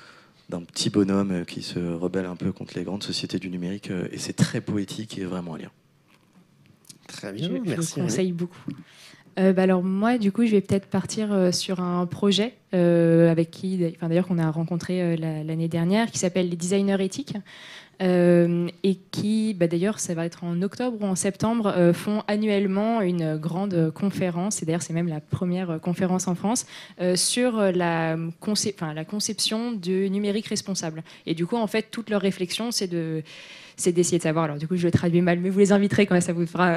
[0.49, 3.91] d'un petit bonhomme euh, qui se rebelle un peu contre les grandes sociétés du numérique.
[4.11, 5.71] Et c'est très poétique et vraiment à lire.
[7.07, 8.71] Très Je, je le conseille beaucoup.
[9.39, 13.31] Euh, bah alors moi, du coup, je vais peut-être partir euh, sur un projet euh,
[13.31, 17.35] avec qui, d'ailleurs, qu'on a rencontré la- l'année dernière, qui s'appelle les designers éthiques.
[18.01, 23.37] et qui, bah, d'ailleurs, ça va être en octobre ou en septembre, font annuellement une
[23.37, 26.67] grande conférence, et d'ailleurs c'est même la première conférence en France,
[27.15, 31.05] sur la, la conception du numérique responsable.
[31.27, 33.23] Et du coup, en fait, toute leur réflexion, c'est de
[33.77, 34.45] c'est d'essayer de savoir.
[34.45, 36.77] Alors du coup, je le traduis mal, mais vous les inviterez quand ça vous fera,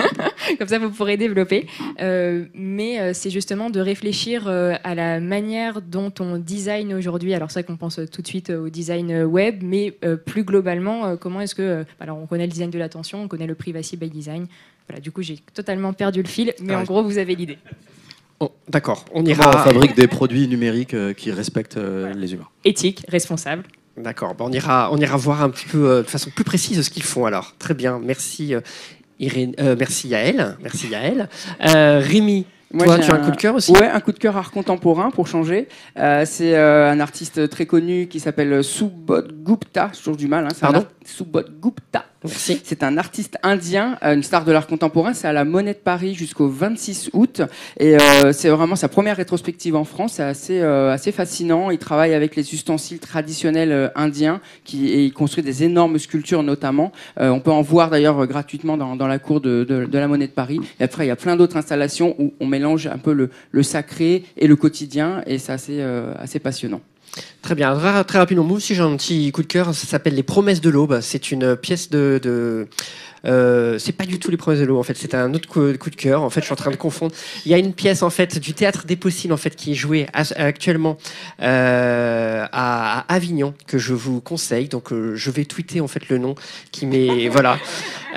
[0.58, 1.66] comme ça vous pourrez développer.
[2.00, 7.34] Euh, mais euh, c'est justement de réfléchir euh, à la manière dont on design aujourd'hui.
[7.34, 11.06] Alors c'est vrai qu'on pense tout de suite au design web, mais euh, plus globalement,
[11.06, 13.54] euh, comment est-ce que, euh, alors on connaît le design de l'attention, on connaît le
[13.54, 14.46] privacy by design.
[14.88, 17.58] Voilà, du coup, j'ai totalement perdu le fil, mais Ah en gros, vous avez l'idée.
[18.68, 19.48] D'accord, on Comment ira.
[19.48, 22.46] on fabrique des produits numériques euh, qui respectent euh, les humains.
[22.64, 23.62] Éthique, responsable.
[23.96, 26.82] D'accord, bon, on, ira, on ira voir un petit peu euh, de façon plus précise
[26.82, 27.54] ce qu'ils font alors.
[27.58, 28.60] Très bien, merci euh,
[29.18, 31.28] Irène, euh, merci Yael, merci Yael.
[31.64, 32.44] Euh, Rémi,
[32.74, 33.72] Moi, toi tu as un coup de cœur aussi?
[33.72, 35.68] Ouais, un coup de cœur art contemporain pour changer.
[35.98, 39.88] Euh, c'est euh, un artiste très connu qui s'appelle Subodh Gupta.
[39.94, 40.44] J'ai toujours du mal.
[40.44, 40.78] Hein, un Pardon?
[40.80, 42.04] art- Subodh Gupta.
[42.28, 45.14] C'est un artiste indien, euh, une star de l'art contemporain.
[45.14, 47.42] C'est à la Monnaie de Paris jusqu'au 26 août.
[47.78, 50.14] Et euh, c'est vraiment sa première rétrospective en France.
[50.14, 51.70] C'est assez, euh, assez fascinant.
[51.70, 56.42] Il travaille avec les ustensiles traditionnels euh, indiens qui, et il construit des énormes sculptures
[56.42, 56.92] notamment.
[57.20, 59.98] Euh, on peut en voir d'ailleurs euh, gratuitement dans, dans la cour de, de- de
[59.98, 60.60] la Monnaie de Paris.
[60.80, 63.62] Et après, il y a plein d'autres installations où on mélange un peu le, le
[63.62, 65.22] sacré et le quotidien.
[65.26, 65.82] Et c'est assez,
[66.18, 66.80] assez passionnant.
[67.42, 70.14] Très bien, très, très rapidement, moi aussi j'ai un petit coup de cœur, ça s'appelle
[70.14, 71.00] Les promesses de l'aube.
[71.00, 72.68] C'est une pièce de, de,
[73.26, 75.72] Euh, c'est pas du tout les promesses de l'eau en fait, c'est un autre coup,
[75.78, 76.22] coup de cœur.
[76.22, 77.12] En fait, je suis en train de confondre.
[77.44, 79.74] Il y a une pièce en fait du théâtre des possibles en fait qui est
[79.74, 80.06] jouée
[80.36, 80.96] actuellement
[81.42, 84.68] euh, à, à Avignon que je vous conseille.
[84.68, 86.34] Donc euh, je vais tweeter en fait le nom
[86.72, 87.58] qui m'est voilà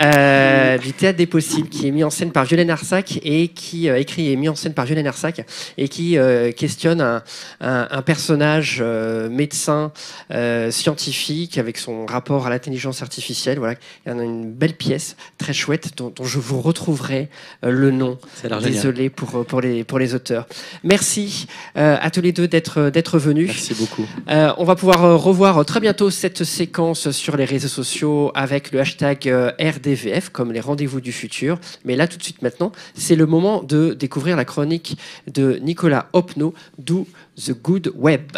[0.01, 3.89] Euh, du théâtre des possibles qui est mis en scène par Violaine Arsac et qui
[3.89, 5.45] écrit et mis en scène par Violaine Arsac
[5.77, 6.17] et qui
[6.55, 7.21] questionne un,
[7.59, 8.81] un- un personnage
[9.29, 9.91] médecin
[10.69, 13.57] scientifique avec son rapport à l'intelligence artificielle.
[13.59, 14.98] Voilà, il y en a une belle pièce
[15.37, 17.29] très chouette dont, dont je vous retrouverai
[17.63, 18.17] euh, le nom.
[18.61, 20.47] Désolé pour, euh, pour, les, pour les auteurs.
[20.83, 21.47] Merci
[21.77, 23.47] euh, à tous les deux d'être d'être venus.
[23.47, 24.05] Merci beaucoup.
[24.27, 29.27] On va pouvoir revoir très bientôt cette séquence sur les réseaux sociaux avec le hashtag
[29.59, 31.59] RDVF comme les rendez-vous du futur.
[31.85, 34.97] Mais là, tout de suite maintenant, c'est le moment de découvrir la chronique
[35.27, 38.37] de Nicolas Hopno, d'où The Good Web.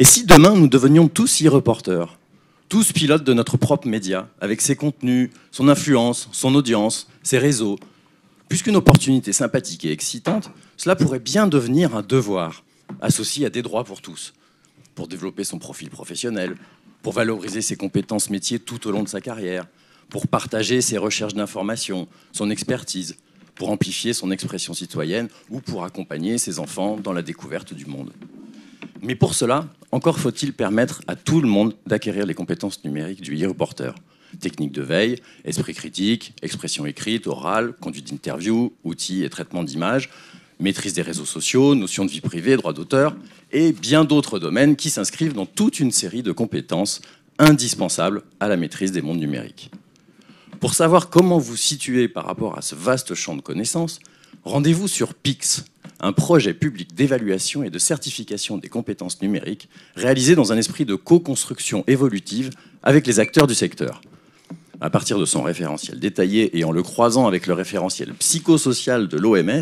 [0.00, 2.18] Et si demain nous devenions tous e-reporters,
[2.70, 7.78] tous pilotes de notre propre média, avec ses contenus, son influence, son audience, ses réseaux,
[8.48, 12.64] puisqu'une opportunité sympathique et excitante, cela pourrait bien devenir un devoir,
[13.02, 14.32] associé à des droits pour tous,
[14.94, 16.56] pour développer son profil professionnel,
[17.02, 19.66] pour valoriser ses compétences métiers tout au long de sa carrière,
[20.08, 23.18] pour partager ses recherches d'informations, son expertise,
[23.54, 28.14] pour amplifier son expression citoyenne ou pour accompagner ses enfants dans la découverte du monde.
[29.02, 33.42] Mais pour cela, encore faut-il permettre à tout le monde d'acquérir les compétences numériques du
[33.42, 33.94] e-reporter.
[34.38, 40.10] Technique de veille, esprit critique, expression écrite, orale, conduite d'interview, outils et traitement d'images,
[40.60, 43.16] maîtrise des réseaux sociaux, notion de vie privée, droit d'auteur,
[43.50, 47.00] et bien d'autres domaines qui s'inscrivent dans toute une série de compétences
[47.38, 49.70] indispensables à la maîtrise des mondes numériques.
[50.60, 53.98] Pour savoir comment vous situer par rapport à ce vaste champ de connaissances,
[54.44, 55.64] rendez-vous sur PIX,
[56.00, 60.94] un projet public d'évaluation et de certification des compétences numériques réalisé dans un esprit de
[60.94, 62.50] co-construction évolutive
[62.82, 64.00] avec les acteurs du secteur.
[64.82, 69.18] À partir de son référentiel détaillé et en le croisant avec le référentiel psychosocial de
[69.18, 69.60] l'OMS,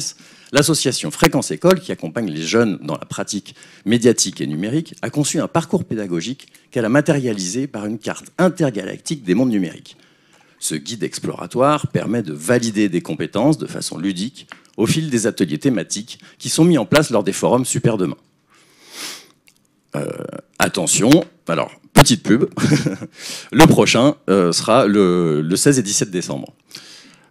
[0.53, 5.41] l'association Fréquence École, qui accompagne les jeunes dans la pratique médiatique et numérique, a conçu
[5.41, 9.97] un parcours pédagogique qu'elle a matérialisé par une carte intergalactique des mondes numériques.
[10.59, 15.59] Ce guide exploratoire permet de valider des compétences de façon ludique au fil des ateliers
[15.59, 18.17] thématiques qui sont mis en place lors des forums Super Demain.
[19.97, 20.07] Euh,
[20.59, 21.11] attention,
[21.47, 22.45] alors petite pub,
[23.53, 26.53] le prochain euh, sera le, le 16 et 17 décembre.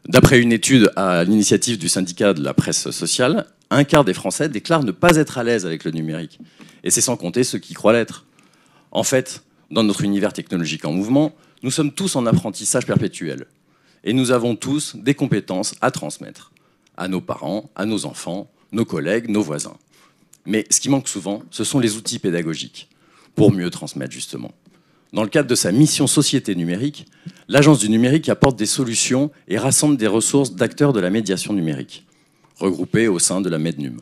[0.08, 4.50] D'après une étude à l'initiative du syndicat de la presse sociale, un quart des Français
[4.50, 6.40] déclarent ne pas être à l'aise avec le numérique.
[6.84, 8.26] Et c'est sans compter ceux qui croient l'être.
[8.92, 13.46] En fait, dans notre univers technologique en mouvement, nous sommes tous en apprentissage perpétuel.
[14.04, 16.52] Et nous avons tous des compétences à transmettre
[16.96, 19.78] à nos parents, à nos enfants, nos collègues, nos voisins.
[20.46, 22.90] Mais ce qui manque souvent, ce sont les outils pédagogiques
[23.36, 24.52] pour mieux transmettre justement.
[25.14, 27.06] Dans le cadre de sa mission société numérique,
[27.48, 32.06] l'Agence du numérique apporte des solutions et rassemble des ressources d'acteurs de la médiation numérique,
[32.58, 34.00] regroupés au sein de la MEDNUM.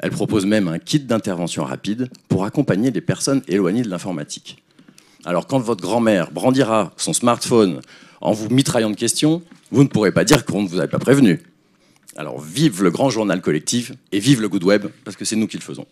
[0.00, 4.63] Elle propose même un kit d'intervention rapide pour accompagner les personnes éloignées de l'informatique.
[5.26, 7.80] Alors quand votre grand-mère brandira son smartphone
[8.20, 10.98] en vous mitraillant de questions, vous ne pourrez pas dire qu'on ne vous avait pas
[10.98, 11.40] prévenu.
[12.16, 15.46] Alors vive le grand journal collectif et vive le good web, parce que c'est nous
[15.46, 15.86] qui le faisons.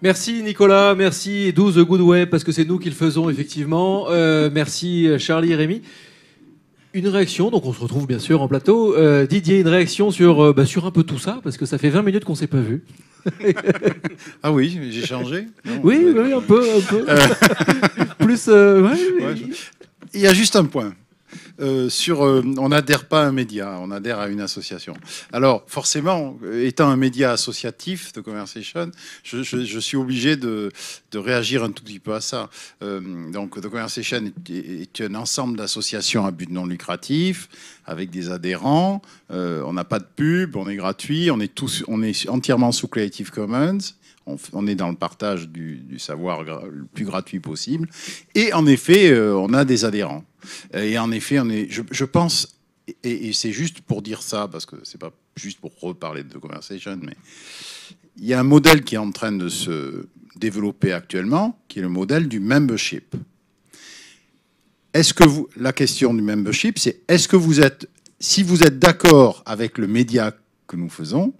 [0.00, 4.06] Merci Nicolas, merci 12 Good Web parce que c'est nous qui le faisons effectivement.
[4.10, 5.82] Euh, merci Charlie et Rémi.
[6.94, 8.96] Une réaction, donc on se retrouve bien sûr en plateau.
[8.96, 11.76] Euh, Didier, une réaction sur, euh, bah, sur un peu tout ça parce que ça
[11.78, 12.84] fait 20 minutes qu'on s'est pas vu.
[14.42, 17.04] Ah oui, j'ai changé Non, Oui, oui, un peu, un peu.
[17.08, 17.18] Euh,
[18.18, 18.96] Plus, ouais, Ouais,
[19.36, 19.44] je-
[20.14, 20.94] Il y a juste un point.
[21.60, 24.94] Euh, sur, euh, on n'adhère pas à un média, on adhère à une association.
[25.32, 28.92] Alors, forcément, euh, étant un média associatif de Conversation,
[29.24, 30.70] je, je- suis obligé de,
[31.14, 32.50] réagir un tout petit peu à ça.
[32.80, 37.48] Donc, The Conversation est, est un ensemble d'associations à but non lucratif,
[37.86, 39.00] avec des adhérents.
[39.30, 43.78] On n'a pas de pub, on est gratuit, on est entièrement sous Creative Commons.
[44.52, 47.88] On, est dans le partage du, savoir le plus gratuit possible.
[48.34, 50.24] Et en effet, euh, on a des adhérents.
[50.74, 52.60] Et en effet, on est, je, pense,
[53.02, 56.98] et, c'est juste pour dire ça, parce que c'est pas juste pour reparler de Conversation,
[57.02, 57.16] mais
[58.16, 60.06] il y a un modèle qui est en train de se
[60.36, 63.14] développer actuellement, qui est le modèle du membership.
[64.92, 67.88] Est-ce que vous, la question du membership, c'est est-ce que vous êtes,
[68.20, 70.32] si vous êtes d'accord avec le média
[70.66, 71.34] que nous faisons,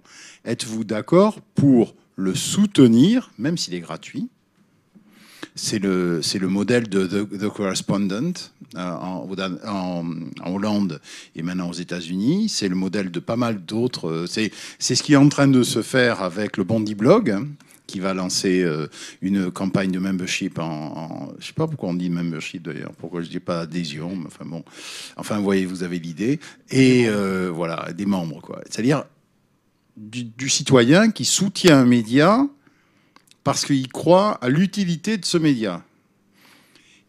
[0.45, 4.27] êtes-vous d'accord pour le soutenir, même s'il est gratuit.
[5.55, 8.37] C'est le, c'est le modèle de The, Correspondent
[8.75, 9.27] euh, en,
[10.45, 11.01] Hollande
[11.35, 12.47] et maintenant aux États-Unis.
[12.49, 14.07] C'est le modèle de pas mal d'autres.
[14.09, 17.35] euh, C'est, c'est ce qui est en train de se faire avec le Bondi Blog,
[17.87, 18.87] qui va lancer euh,
[19.21, 23.21] une campagne de membership en, en- je sais pas pourquoi on dit membership d'ailleurs, pourquoi
[23.21, 24.63] je dis pas adhésion, mais enfin bon,
[25.17, 26.39] enfin vous voyez, vous avez l'idée,
[26.69, 27.07] et
[27.51, 28.61] voilà, des membres quoi.
[28.69, 29.03] C'est-à-dire
[29.99, 32.47] du, citoyen qui soutient un média
[33.43, 35.83] parce qu'il croit à l'utilité de ce média.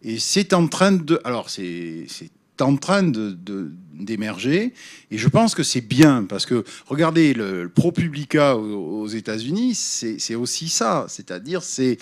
[0.02, 2.06] Et c'est en train de, alors c'est
[2.60, 4.74] en train de- de- d'émerger,
[5.10, 10.68] et je pense que c'est bien parce que regardez le, ProPublica aux, États-Unis, c'est aussi
[10.68, 11.98] ça, c'est-à-dire c'est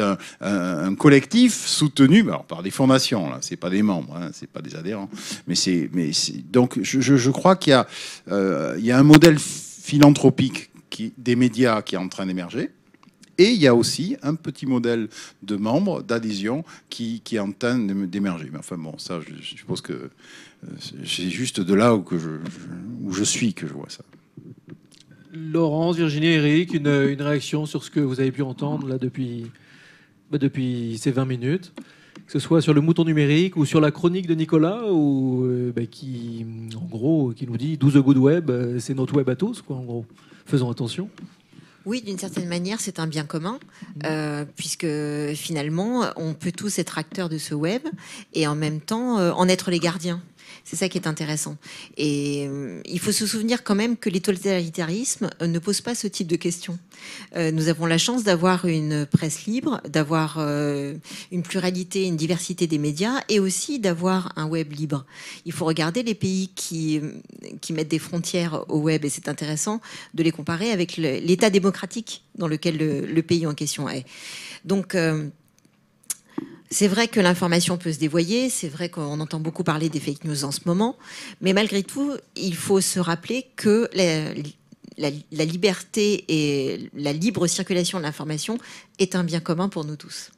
[0.00, 4.48] un, un- collectif soutenu alors, par des fondations là, c'est pas des membres, hein, c'est
[4.48, 5.10] pas des adhérents,
[5.46, 5.90] mais c'est
[6.50, 9.36] donc je, je- crois qu'il y euh, y a un modèle
[9.88, 10.70] philanthropique
[11.16, 12.70] des médias qui est en train d'émerger.
[13.38, 15.08] Et il y a aussi un petit modèle
[15.42, 18.48] de membres, d'adhésion, qui, qui est en train d'ém- d'émerger.
[18.52, 20.66] Mais enfin bon, ça, je, suppose que euh,
[21.06, 22.04] c'est juste de là où,
[23.10, 24.04] je, suis que je vois ça.
[25.32, 29.46] Laurence, Virginie, Eric, une, réaction sur ce que vous avez pu entendre là depuis,
[30.30, 31.72] bah, depuis ces 20 minutes,
[32.28, 35.72] que ce soit sur le mouton numérique ou sur la chronique de Nicolas, ou euh,
[35.74, 36.44] bah, qui,
[36.76, 39.76] en gros, qui nous dit 12 good web, euh, c'est notre web à tous, quoi,
[39.76, 40.04] en gros.
[40.44, 41.08] Faisons attention.
[41.86, 43.58] Oui, d'une certaine manière, c'est un bien commun,
[44.04, 44.86] euh, puisque
[45.34, 47.80] finalement, on peut tous être acteurs de ce web
[48.34, 50.20] et en même temps euh, en être les gardiens.
[50.68, 51.56] C'est ça qui est intéressant.
[51.96, 55.94] Et euh, il faut se souvenir quand même que les totalitarismes euh, ne posent pas
[55.94, 56.78] ce type de questions.
[57.36, 62.76] Euh, nous avons la chance d'avoir une presse libre, d'avoir une pluralité, une diversité des
[62.76, 65.06] médias et aussi d'avoir un web libre.
[65.46, 67.00] Il faut regarder les pays qui,
[67.70, 69.80] mettent des frontières au web et c'est intéressant
[70.12, 74.04] de les comparer avec l'état démocratique dans lequel le, le pays en question est.
[74.66, 74.94] Donc,
[76.70, 80.24] c'est vrai que l'information peut se dévoyer, c'est vrai qu'on entend beaucoup parler des fake
[80.24, 80.96] news en ce moment,
[81.40, 84.34] mais malgré tout, il faut se rappeler que la,
[84.98, 88.58] la- la liberté et la libre circulation de l'information
[88.98, 90.30] est un bien commun pour nous tous.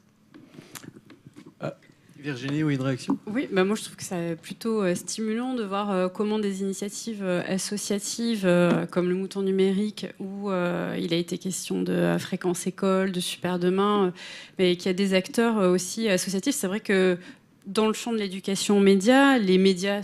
[2.21, 5.63] Virginie, oui, une réaction Oui, bah moi je trouve que c'est plutôt euh, stimulant de
[5.63, 8.47] voir euh, comment des initiatives euh, associatives
[8.91, 14.13] comme le mouton numérique, où il a été question de fréquence école, de super demain,
[14.59, 16.55] mais qu'il y a des acteurs aussi associatifs.
[16.55, 17.17] C'est vrai que
[17.65, 20.01] dans le champ de l'éducation aux médias, les médias,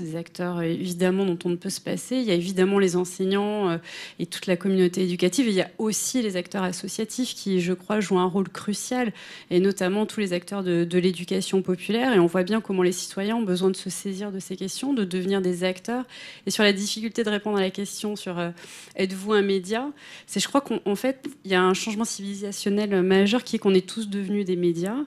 [0.00, 2.16] des acteurs euh, évidemment dont on ne peut se passer.
[2.16, 3.78] Il y a évidemment les enseignants euh,
[4.18, 5.46] et toute la communauté éducative.
[5.48, 9.12] Et il y a aussi les acteurs associatifs qui, je crois, jouent un rôle crucial,
[9.50, 12.12] et notamment tous les acteurs de, l'éducation populaire.
[12.12, 14.92] Et on voit bien comment les citoyens ont besoin de se saisir de ces questions,
[14.92, 16.04] de devenir des acteurs.
[16.46, 18.50] Et sur la difficulté de répondre à la question sur euh,
[18.96, 19.88] êtes-vous un média,
[20.26, 23.58] c'est je crois qu'en en fait, il y a un changement civilisationnel majeur qui est
[23.58, 25.04] qu'on est tous devenus des médias euh,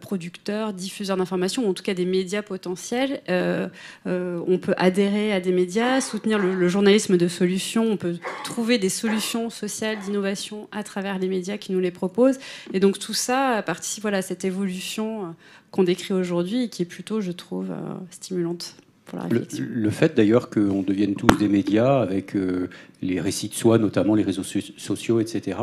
[0.00, 3.20] producteurs, diffuseurs d'informations, ou en tout cas des médias potentiels.
[3.28, 3.68] Euh,
[4.06, 8.78] euh, on peut adhérer à des médias, soutenir le, journalisme de solutions, on peut trouver
[8.78, 12.38] des solutions sociales d'innovation à travers les médias qui nous les proposent.
[12.72, 15.28] Et donc tout ça participe voilà, à cette évolution euh,
[15.70, 18.74] qu'on décrit aujourd'hui et qui est plutôt, je trouve, euh, stimulante.
[19.08, 19.64] Pour la Le, réflexion.
[19.68, 22.68] le fait d'ailleurs qu'on devienne tous des médias avec euh,
[23.02, 25.58] les récits de soi, notamment les réseaux so- sociaux, etc.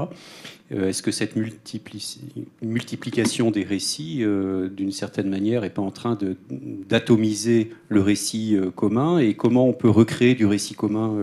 [0.72, 1.35] euh, Est-ce que cette
[2.61, 6.17] multiplication des récits, euh, d'une certaine manière, n'est pas en train
[6.89, 9.19] d'atomiser le récit commun?
[9.19, 11.15] Et comment on peut recréer du récit commun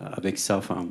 [0.00, 0.58] avec ça?
[0.58, 0.86] Enfin,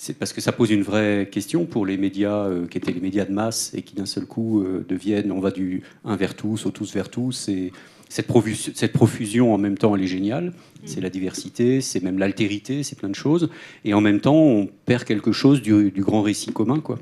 [0.00, 3.00] c'est parce que ça pose une vraie question pour les médias euh, qui étaient les
[3.00, 6.36] médias de masse et qui d'un seul coup euh, deviennent, on va du un vers
[6.36, 7.48] tous au tous vers tous.
[7.48, 7.72] Et
[8.08, 10.52] cette, profusion, cette profusion en même temps, elle est géniale.
[10.84, 13.50] C'est la diversité, c'est même l'altérité, c'est plein de choses.
[13.84, 16.98] Et en même temps, on perd quelque chose du, du grand récit commun, quoi.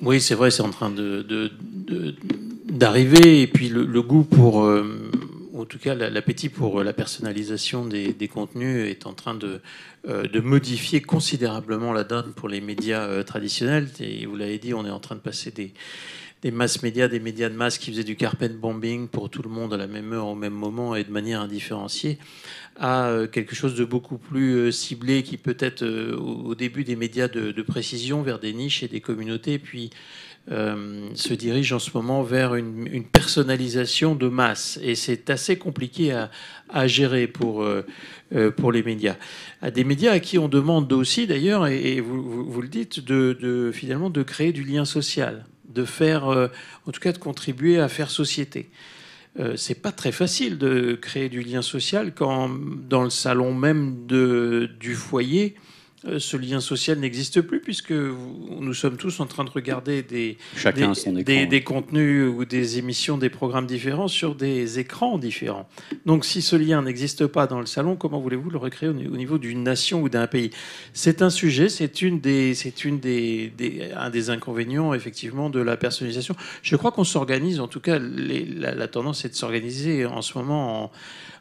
[0.00, 1.50] Oui, c'est vrai, c'est en train de, de-
[1.86, 2.14] de-
[2.70, 3.42] d'arriver.
[3.42, 5.10] Et puis le, le goût pour, euh,
[5.56, 9.60] en tout cas la- l'appétit pour la personnalisation des, des contenus est en train de,
[10.08, 13.88] euh, de modifier considérablement la donne pour les médias euh, traditionnels.
[14.00, 15.72] Et vous l'avez dit, on est en train de passer des,
[16.42, 19.48] des masses médias, des médias de masse qui faisaient du carpet bombing pour tout le
[19.48, 22.18] monde à la même heure, au même moment et de manière indifférenciée,
[22.78, 26.84] à euh, quelque chose de beaucoup plus euh, ciblé qui peut être euh, au début
[26.84, 29.90] des médias de, précision vers des niches et des communautés, puis
[30.48, 34.78] se dirige en ce moment vers une, personnalisation de masse.
[34.80, 36.12] Et c'est assez compliqué
[36.70, 37.66] à, gérer pour,
[38.56, 39.16] pour les médias.
[39.60, 43.72] À des médias à qui on demande aussi, d'ailleurs, et, vous, vous, le dites, de,
[43.74, 45.44] finalement de créer du lien social,
[45.76, 46.48] de faire, euh,
[46.86, 48.70] en tout cas de contribuer à faire société.
[49.38, 52.50] Euh, c'est pas très facile de créer du lien social quand
[52.88, 55.54] dans le salon même du foyer,
[56.18, 60.88] ce lien social n'existe plus puisque nous sommes tous en train de regarder des, Chacun
[60.90, 61.46] des, son écran, des, ouais.
[61.46, 65.68] des contenus ou des émissions, des programmes différents sur des écrans différents.
[66.04, 69.06] Donc si ce lien n'existe pas dans le salon, comment voulez-vous le recréer au ni-
[69.08, 70.50] au niveau d'une nation ou d'un pays?
[70.92, 75.60] C'est un sujet, c'est une des, c'est une des, des- un des inconvénients effectivement de
[75.60, 76.36] la personnalisation.
[76.62, 80.22] Je crois qu'on s'organise, en tout cas, les- la, la tendance est de s'organiser en
[80.22, 80.90] ce moment en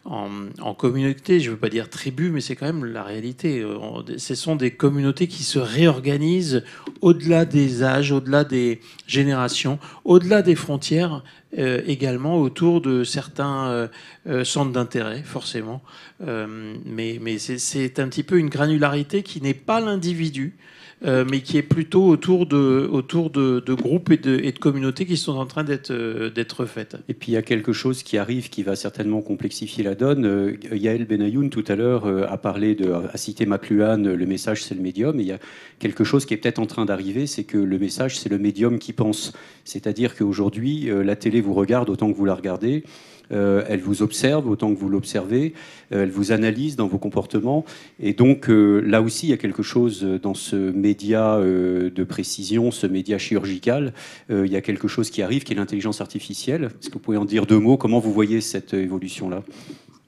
[0.05, 3.61] en, communauté, je ne veux pas dire tribu, mais c'est quand même la réalité.
[3.61, 3.77] Euh,
[4.17, 6.63] Ce sont des communautés qui se réorganisent
[7.01, 11.23] au-delà des âges, au-delà des générations, au-delà des frontières,
[11.57, 13.89] euh, également autour de certains
[14.27, 15.81] euh, centres d'intérêt, forcément.
[16.19, 20.55] Mais c'est un petit peu une granularité qui n'est pas l'individu.
[21.03, 25.05] Euh, mais qui est plutôt autour de, autour de, groupes et de, et de communautés
[25.05, 26.95] qui sont en train d'être euh, d'être faites.
[27.09, 30.25] Et puis il y a quelque chose qui arrive qui va certainement complexifier la donne.
[30.25, 32.77] Euh, Yael Benayoun tout à l'heure a parlé
[33.13, 35.19] a cité McLuhan, le message c'est le médium.
[35.19, 35.39] Et il y a
[35.79, 38.79] quelque chose qui est peut-être en train d'arriver, c'est que le message c'est le médium
[38.79, 39.33] qui pense.
[39.65, 42.83] C'est-à-dire qu'aujourd'hui la télé vous regarde autant que vous la regardez.
[43.31, 45.53] Euh, elle vous observe autant que vous l'observez,
[45.91, 47.65] euh, elle vous analyse dans vos comportements.
[47.99, 52.71] Et donc euh, là aussi, il y a quelque chose dans ce média de précision,
[52.71, 53.93] ce média chirurgical.
[54.29, 56.65] Il y a quelque chose qui arrive qui est l'intelligence artificielle.
[56.79, 57.77] Est-ce que vous pouvez en dire deux mots?
[57.77, 59.43] Comment vous voyez cette évolution-là?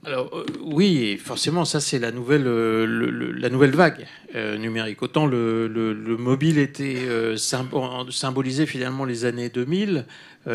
[0.05, 0.31] Alors
[0.63, 4.05] oui, forcément, ça c'est la nouvelle, le- le- la nouvelle vague
[4.57, 5.01] numérique.
[5.01, 6.95] Autant le, le- le mobile était
[7.35, 10.05] symbo- symbolisé finalement les années 2000, euh,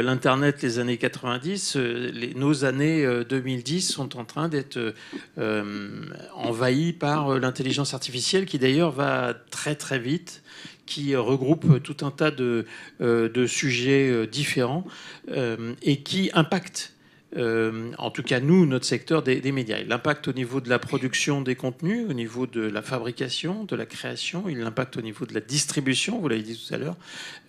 [0.01, 4.93] l'internet les années 90, euh, nos années euh, 2010 sont en train d'être euh,
[5.36, 10.43] euh, envahies par euh, l'intelligence artificielle qui d'ailleurs va très très vite
[10.86, 12.64] qui euh, regroupe tout un tas de,
[13.01, 14.85] euh, de sujets euh, différents
[15.31, 16.94] euh, et qui impactent
[17.36, 19.78] euh, en tout cas nous, notre secteur des, des médias.
[19.78, 23.76] Il impacte au niveau de la production des contenus, au niveau de la fabrication, de
[23.76, 26.96] la création, il impacte au niveau de la distribution, vous l'avez dit tout à l'heure,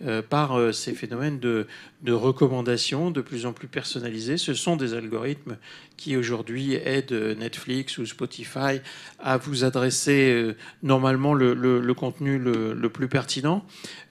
[0.04, 1.66] euh, par euh, ces phénomènes de,
[2.02, 4.36] de recommandations de plus en plus personnalisées.
[4.36, 5.56] Ce sont des algorithmes
[5.96, 8.80] qui aujourd'hui euh, Netflix ou Spotify
[9.24, 13.64] à vous adresser euh, normalement le, contenu le, plus pertinent.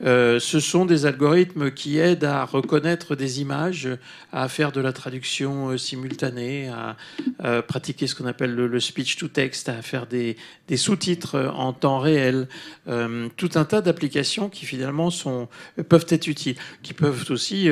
[0.03, 3.87] Euh, ce sont des algorithmes qui aident à reconnaître des images,
[4.31, 6.95] à faire de la traduction euh, simultanée, à,
[7.67, 10.37] pratiquer ce qu'on appelle le, speech to text, à faire des,
[10.75, 12.47] sous-titres en temps réel,
[12.87, 15.49] tout un tas d'applications qui finalement sont,
[15.89, 17.69] peuvent être utiles, qui peuvent aussi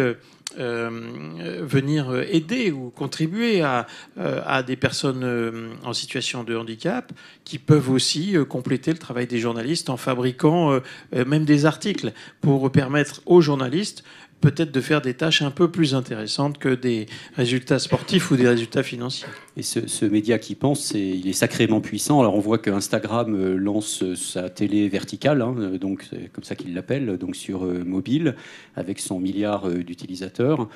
[0.59, 3.87] euh, venir aider ou contribuer à,
[4.17, 7.13] euh, à des personnes euh, en situation de handicap
[7.45, 10.79] qui peuvent aussi compléter le travail des journalistes en fabriquant
[11.13, 14.03] même des articles pour permettre aux journalistes
[14.41, 17.05] peut-être de faire des tâches un peu plus intéressantes que des
[17.35, 19.27] résultats sportifs ou des résultats financiers.
[19.55, 22.19] Et ce, média qui pense, il est sacrément puissant.
[22.19, 26.43] Alors on voit que Instagram euh, lance euh, sa télé verticale, hein, euh, donc comme
[26.43, 28.35] ça qu'il l'appelle, donc sur mobile,
[28.75, 30.67] avec son milliard d'utilisateurs.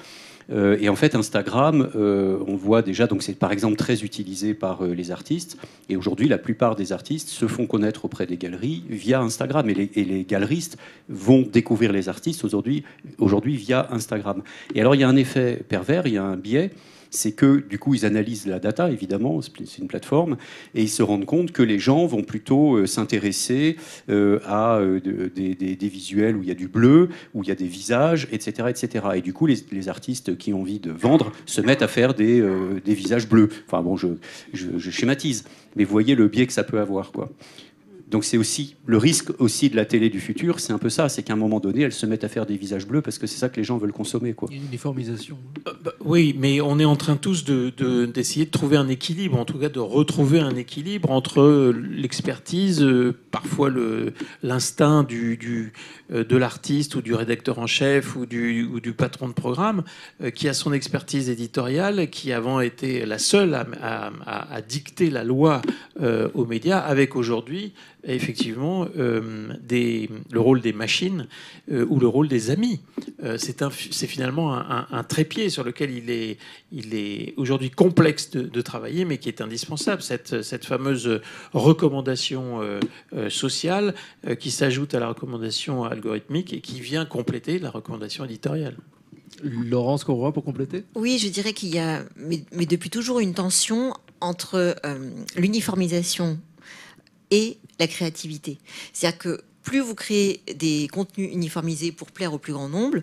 [0.52, 4.54] Euh, et en fait, Instagram, euh, on voit déjà, donc c'est par exemple très utilisé
[4.54, 5.58] par euh, les artistes.
[5.90, 9.70] Et aujourd'hui, la plupart des artistes se font connaître auprès des galeries via Instagram.
[9.70, 10.78] Et les, galeristes
[11.10, 12.84] vont découvrir les artistes aujourd'hui,
[13.18, 14.42] aujourd'hui via Instagram.
[14.74, 16.72] Et alors, il y a un effet pervers, il y a un biais
[17.16, 20.38] c'est que du coup ils analysent la data évidemment, c'est une plateforme,
[20.76, 23.78] et ils se rendent compte que les gens vont plutôt euh, s'intéresser
[24.10, 27.48] euh, à euh, de- des, des- visuels où il y a du bleu, où il
[27.50, 28.68] y a des visages, etc.
[28.70, 29.06] etc.
[29.16, 32.14] Et du coup les, les artistes qui ont envie de vendre se mettent à faire
[32.14, 32.44] des,
[32.84, 33.50] des visages bleus.
[33.68, 34.08] Enfin bon, je,
[34.54, 37.12] je, je schématise, mais vous voyez le biais que ça peut avoir.
[37.12, 37.32] quoi.
[38.16, 41.10] Donc c'est aussi le risque aussi de la télé du futur, c'est un peu ça,
[41.10, 43.28] c'est qu'à un moment donné, elles se mettent à faire des visages bleus parce que
[43.28, 44.32] c'est ça que les gens veulent consommer.
[44.32, 44.48] Quoi.
[44.54, 45.38] Une uniformisation.
[46.00, 49.44] Oui, mais on est en train tous de- de- d'essayer de, trouver un équilibre, en
[49.44, 54.14] tout cas de retrouver un équilibre entre euh, l'expertise, euh, parfois le-
[54.44, 55.74] l'instinct du, du,
[56.14, 59.84] euh, de l'artiste ou du rédacteur en chef ou du, ou du patron de programme,
[60.24, 64.62] euh, qui a son expertise éditoriale, qui avant était la seule à, à- à- à
[64.62, 65.62] dicter la loi
[66.02, 67.74] euh, aux médias, avec aujourd'hui
[68.14, 71.28] effectivement euh, des, le rôle des machines
[71.72, 72.82] euh, ou le rôle des amis.
[73.24, 76.38] Euh, c'est finalement un, un- un trépied sur lequel il est,
[76.72, 80.02] il est aujourd'hui complexe de, de travailler, mais qui est indispensable.
[80.02, 81.22] Cette, cette fameuse
[81.54, 82.80] recommandation euh,
[83.14, 83.96] euh, sociale
[84.28, 88.76] euh, qui s'ajoute à la recommandation algorithmique et qui vient compléter la recommandation éditoriale.
[89.44, 90.84] Laurence Conroy pour compléter?
[90.96, 96.40] Oui, je dirais qu'il y a, mais, mais depuis toujours, une tension entre euh, l'uniformisation
[97.32, 98.58] et la créativité.
[98.94, 103.00] C'est-à-dire que plus vous créez des contenus uniformisés pour plaire au plus grand nombre,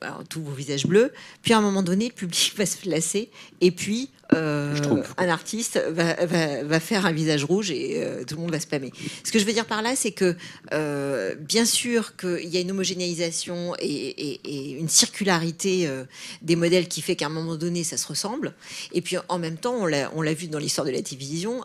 [0.00, 1.12] alors, tous vos visages bleus.
[1.42, 3.30] Puis à un moment donné, le public va se lasser.
[3.60, 4.76] Et puis, euh,
[5.16, 8.58] un artiste va, va- va faire un visage rouge et euh, tout le monde va
[8.58, 8.92] spammer.
[9.22, 10.34] Ce que je veux dire par là, c'est que
[10.72, 16.04] euh, bien sûr qu'il y a une homogénéisation et, et- et une circularité euh,
[16.42, 18.54] des modèles qui fait qu'à un moment donné, ça se ressemble.
[18.92, 21.64] Et puis en même temps, on l'a vu dans l'histoire de la télévision,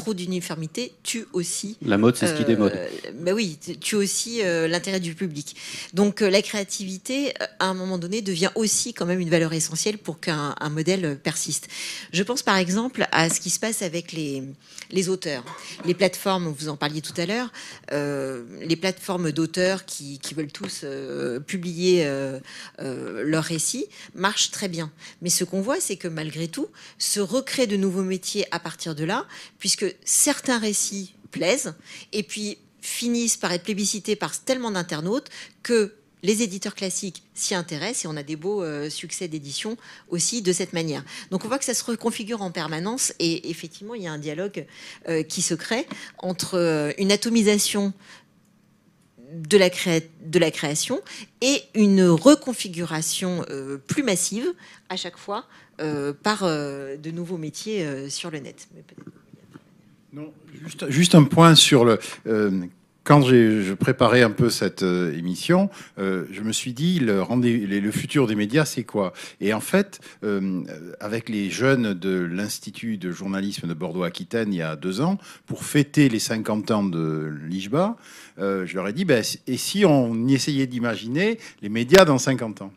[0.00, 1.76] trop d'uniformité tue aussi.
[1.82, 2.76] La mode, c'est ce qui démode.
[3.14, 5.56] Bah oui, tu- tue aussi euh, l'intérêt du public.
[5.94, 9.52] Donc euh, la créativité, euh, à un moment donné, devient aussi quand même une valeur
[9.52, 11.68] essentielle pour qu'un un modèle euh, persiste.
[12.12, 14.42] Je pense par exemple à ce qui se passe avec les,
[14.90, 15.44] les auteurs.
[15.84, 17.52] Les plateformes, vous en parliez tout à l'heure,
[17.92, 22.38] euh, les plateformes d'auteurs qui, qui veulent tous euh, publier euh,
[22.80, 24.90] euh, leurs récits marchent très bien.
[25.22, 26.68] Mais ce qu'on voit, c'est que malgré tout,
[26.98, 29.26] se recréent de nouveaux métiers à partir de là,
[29.58, 31.74] puisque certains récits plaisent
[32.12, 35.28] et puis finissent par être plébiscités par tellement d'internautes
[35.62, 39.76] que les éditeurs classiques s'y intéressent et on a des beaux euh, succès d'édition
[40.08, 41.04] aussi de cette manière.
[41.30, 44.18] Donc on voit que ça se reconfigure en permanence et effectivement il y a un
[44.18, 44.66] dialogue
[45.08, 45.86] euh, qui se crée
[46.18, 47.92] entre euh, une atomisation
[49.32, 49.70] de la,
[50.50, 51.00] création
[51.40, 53.44] et une reconfiguration
[53.86, 54.52] plus massive
[54.88, 55.46] à chaque fois
[55.78, 58.66] par de nouveaux métiers sur le net.
[60.14, 61.98] Peut-être- Juste, un point sur le.
[62.26, 62.50] euh,
[63.02, 67.24] quand je préparais un peu cette euh, émission, euh, je me suis dit le,
[67.90, 69.14] futur des médias, c'est quoi?
[69.40, 70.00] Et en fait,
[71.00, 75.16] avec les jeunes de l'Institut de journalisme de Bordeaux-Aquitaine il y a deux ans,
[75.46, 77.96] pour fêter les 50 ans de l'IJBA,
[78.40, 82.62] euh, je leur ai dit ben, et si on essayait d'imaginer les médias dans 50
[82.62, 82.72] ans?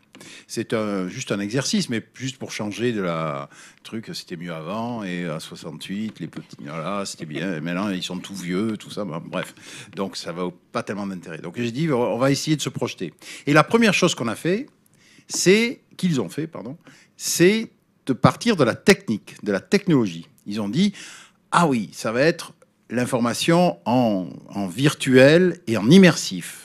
[0.46, 0.74] C'est
[1.08, 3.48] juste un exercice, mais juste pour changer de la
[3.82, 8.02] truc, c'était mieux avant, et à 68, les petits, voilà, c'était bien, et maintenant ils
[8.02, 9.54] sont tout vieux, tout ça, bon, bref.
[9.96, 11.38] Donc ça va pas tellement d'intérêt.
[11.38, 13.12] Donc j'ai dit, on va essayer de se projeter.
[13.46, 14.68] Et la première chose qu'on a fait,
[15.28, 16.76] c'est, qu'ils ont fait, pardon,
[17.16, 17.70] c'est
[18.06, 20.26] de partir de la technique, de la technologie.
[20.46, 20.92] Ils ont dit,
[21.50, 22.52] ah oui, ça va être
[22.90, 24.26] l'information en,
[24.68, 26.60] virtuel et en immersif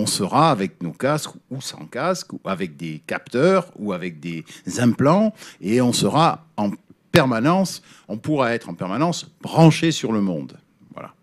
[0.00, 4.44] on sera avec nos casques ou sans casque, ou avec des capteurs ou avec des
[4.78, 6.70] implants, et on sera en
[7.10, 10.56] permanence, on pourra être en permanence branché sur le monde.
[10.94, 11.14] Voilà.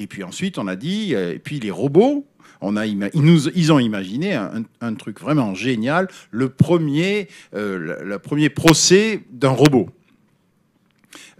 [0.00, 2.26] Et puis ensuite, on a dit, euh, et puis les robots,
[2.60, 8.48] on a ils, nous, ont imaginé un, truc vraiment génial, le premier, euh, le premier
[8.48, 9.88] procès d'un robot.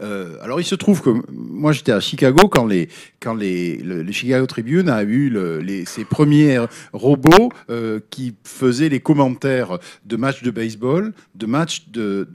[0.00, 2.88] Euh, alors il se trouve que moi j'étais à Chicago quand les
[3.20, 6.58] quand les le, le Chicago Tribune a eu le- les, ses premiers
[6.92, 12.28] robots euh, qui faisaient les commentaires de matchs de baseball, de matchs de,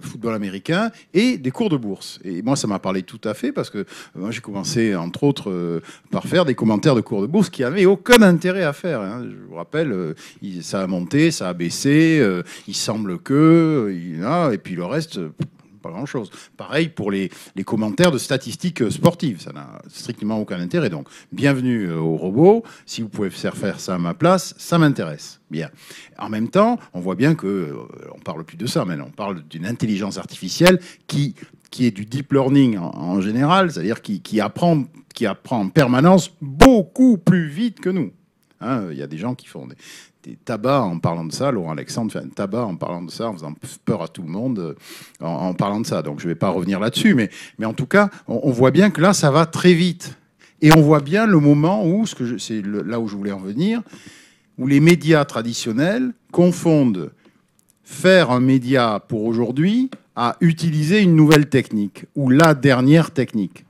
[0.00, 2.18] football américain et des cours de bourse.
[2.24, 3.84] Et moi ça m'a parlé tout à fait parce que euh,
[4.16, 5.80] moi j'ai commencé entre autres
[6.10, 9.00] par faire des commentaires de cours de bourse qui avaient aucun intérêt à faire.
[9.00, 9.24] hein.
[9.28, 10.14] Je vous rappelle,
[10.60, 12.22] ça a monté, ça a baissé,
[12.66, 13.34] il semble que,
[13.88, 15.20] euh, il y en a, et puis le reste.
[15.86, 16.30] Pas grand-chose.
[16.56, 20.90] Pareil pour les, les commentaires de statistiques euh, sportives, ça n'a strictement aucun intérêt.
[20.90, 22.64] Donc, bienvenue euh, au robot.
[22.86, 25.40] Si vous pouvez faire faire ça à ma place, ça m'intéresse.
[25.50, 25.70] Bien.
[26.18, 27.74] En même temps, on voit bien que euh,
[28.14, 31.34] on parle plus de ça, mais on parle d'une intelligence artificielle qui
[31.70, 34.84] qui est du deep learning en, en général, c'est-à-dire qui, qui apprend
[35.14, 38.12] qui apprend en permanence beaucoup plus vite que nous.
[38.60, 41.50] Hein, Il y a des gens qui font des, tabacs en parlant de ça.
[41.50, 43.54] Laurent Alexandre fait un tabac en parlant de ça, en faisant
[43.84, 44.74] peur à tout le monde euh,
[45.20, 46.02] en, parlant de ça.
[46.02, 47.30] Donc je ne vais pas revenir là-dessus, mais,
[47.64, 50.16] en tout cas, on, voit bien que là, ça va très vite.
[50.62, 53.82] Et on voit bien le moment où, c'est là où je voulais en venir,
[54.58, 57.12] où les médias traditionnels confondent
[57.84, 63.65] faire un média pour aujourd'hui à utiliser une nouvelle technique ou la dernière technique.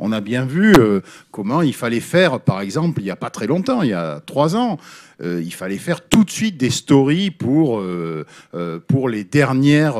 [0.00, 1.00] On a bien vu euh,
[1.30, 4.20] comment il fallait faire, par exemple, il n'y a pas très longtemps, il y a
[4.24, 4.78] trois ans,
[5.22, 8.24] euh, il fallait faire tout de suite des stories pour, euh,
[8.88, 9.96] pour, les dernières,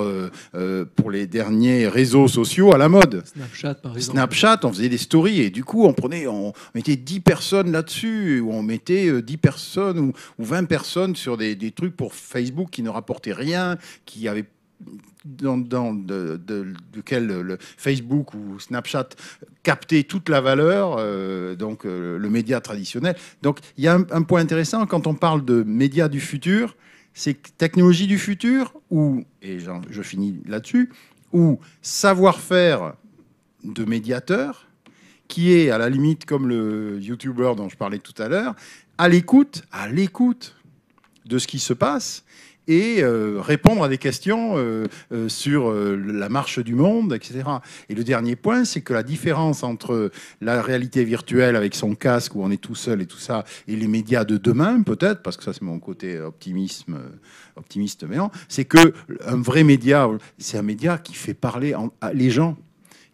[0.96, 3.22] pour les derniers réseaux sociaux à la mode.
[3.26, 4.16] Snapchat, par exemple.
[4.16, 8.40] Snapchat, on faisait des stories et du coup, on prenait, on mettait 10 personnes là-dessus,
[8.40, 12.14] ou on mettait euh, 10 personnes ou, ou 20 personnes sur des, des trucs pour
[12.14, 14.46] Facebook qui ne rapportaient rien, qui avaient
[15.24, 16.74] dans, dans de, de,
[17.10, 19.10] le Facebook ou Snapchat
[19.62, 23.16] captait toute la valeur, euh, donc euh, le média traditionnel.
[23.42, 26.76] Donc il y a un, point intéressant quand on parle de médias du futur,
[27.12, 30.90] c'est technologie du futur ou et je finis là-dessus
[31.32, 32.94] ou savoir-faire
[33.64, 34.66] de médiateur
[35.28, 38.54] qui est à la limite comme le YouTuber dont je parlais tout à l'heure,
[38.98, 40.56] à l'écoute, à l'écoute
[41.26, 42.24] de ce qui se passe
[42.70, 43.02] et
[43.38, 44.56] répondre à des questions
[45.28, 47.42] sur la marche du monde, etc.
[47.88, 50.10] Et le dernier point, c'est que la différence entre
[50.40, 53.76] la réalité virtuelle avec son casque où on est tout seul et tout ça, et
[53.76, 56.98] les médias de demain, peut-être, parce que ça c'est mon côté optimisme,
[57.56, 58.16] optimiste, mais
[58.48, 58.94] c'est que
[59.26, 61.74] un vrai média, c'est un média qui fait parler
[62.12, 62.56] les gens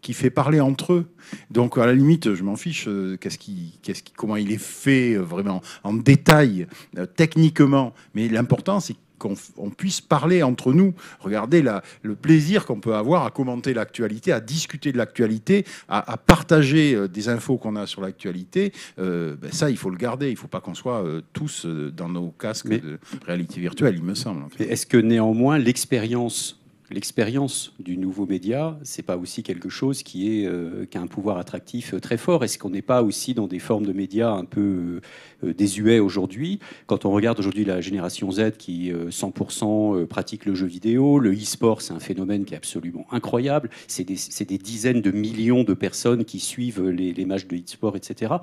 [0.07, 1.07] qui fait parler entre eux.
[1.51, 4.63] Donc à la limite, je m'en fiche euh, qu'est-ce qui, qu'est-ce qui, comment il est
[4.63, 7.93] fait euh, vraiment en détail, euh, techniquement.
[8.15, 8.95] Mais l'important, c'est
[9.29, 10.95] qu'on puisse parler entre nous.
[11.21, 16.17] Regardez la, le plaisir qu'on peut avoir à commenter l'actualité, à discuter de l'actualité, à,
[16.17, 18.73] partager des infos qu'on a sur l'actualité.
[18.97, 20.29] ben ça, il faut le garder.
[20.29, 24.15] Il ne faut pas qu'on soit tous dans nos casques de réalité virtuelle, il me
[24.15, 24.45] semble.
[24.59, 26.59] Est-ce que néanmoins l'expérience
[26.91, 31.95] l'expérience du nouveau média, c'est pas aussi quelque chose qui, euh, a un pouvoir attractif
[31.95, 35.01] euh, très fort Est-ce qu'on n'est pas aussi dans des formes de médias un peu
[35.45, 36.61] euh, désuets aujourd'hui?
[36.87, 41.83] Quand on regarde aujourd'hui la génération Z qui 100% pratique le jeu vidéo, le e-sport,
[41.83, 43.71] c'est un phénomène qui est absolument incroyable.
[43.89, 47.97] C'est des, des, dizaines de millions de personnes qui suivent les, les matchs de e-sport,
[47.97, 48.35] etc.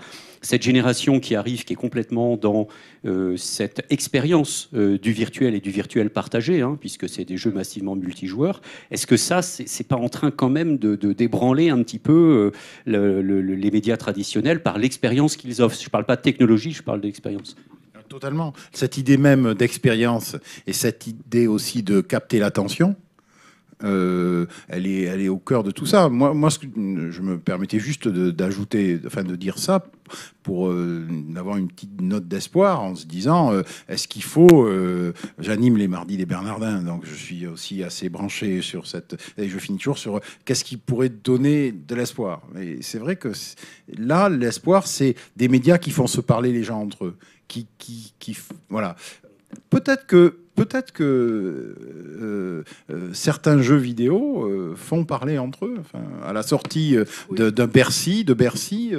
[0.41, 2.67] Cette génération qui arrive, qui est complètement dans
[3.35, 8.32] cette expérience du virtuel et du virtuel partagé, hein, puisque c'est des jeux massivement multijoueurs,
[8.91, 12.51] est-ce que ça, c'est pas en train quand même de, débranler un petit peu
[12.88, 15.80] euh, les médias traditionnels par l'expérience qu'ils offrent?
[15.80, 17.55] Je ne parle pas de technologie, je parle d'expérience.
[18.10, 18.53] Totalement.
[18.73, 20.35] Cette idée même d'expérience
[20.68, 22.95] et cette idée aussi de capter l'attention,
[23.84, 26.10] euh, elle, est, elle est au cœur de tout ça.
[26.10, 29.85] Moi, moi je me permettais juste d'ajouter, enfin de dire ça
[30.43, 34.69] pour euh, avoir une petite note d'espoir en se disant euh, est-ce qu'il faut
[35.39, 39.57] j'anime les mardis des Bernardins donc je suis aussi assez branché sur cette et je
[39.57, 42.41] finis toujours sur qu'est-ce qui pourrait donner de l'espoir?
[42.60, 43.31] Et c'est vrai que
[43.97, 48.14] là l'espoir c'est des médias qui font se parler les gens entre eux qui, qui,
[48.19, 48.38] qui
[48.69, 48.95] voilà
[49.69, 55.77] peut-être que peut-être que euh, euh, certains jeux vidéo euh, font parler entre eux.
[56.23, 56.95] à la sortie
[57.31, 58.93] d'un Bercy, de Bercy,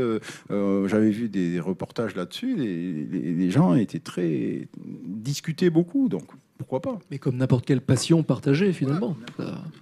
[0.51, 2.57] j'avais vu des reportages là-dessus.
[2.57, 4.69] Les, les, gens étaient très
[5.05, 6.09] discutés beaucoup.
[6.09, 6.25] Donc
[6.65, 9.19] pourquoi pas Mais comme n'importe quelle passion partagée, finalement.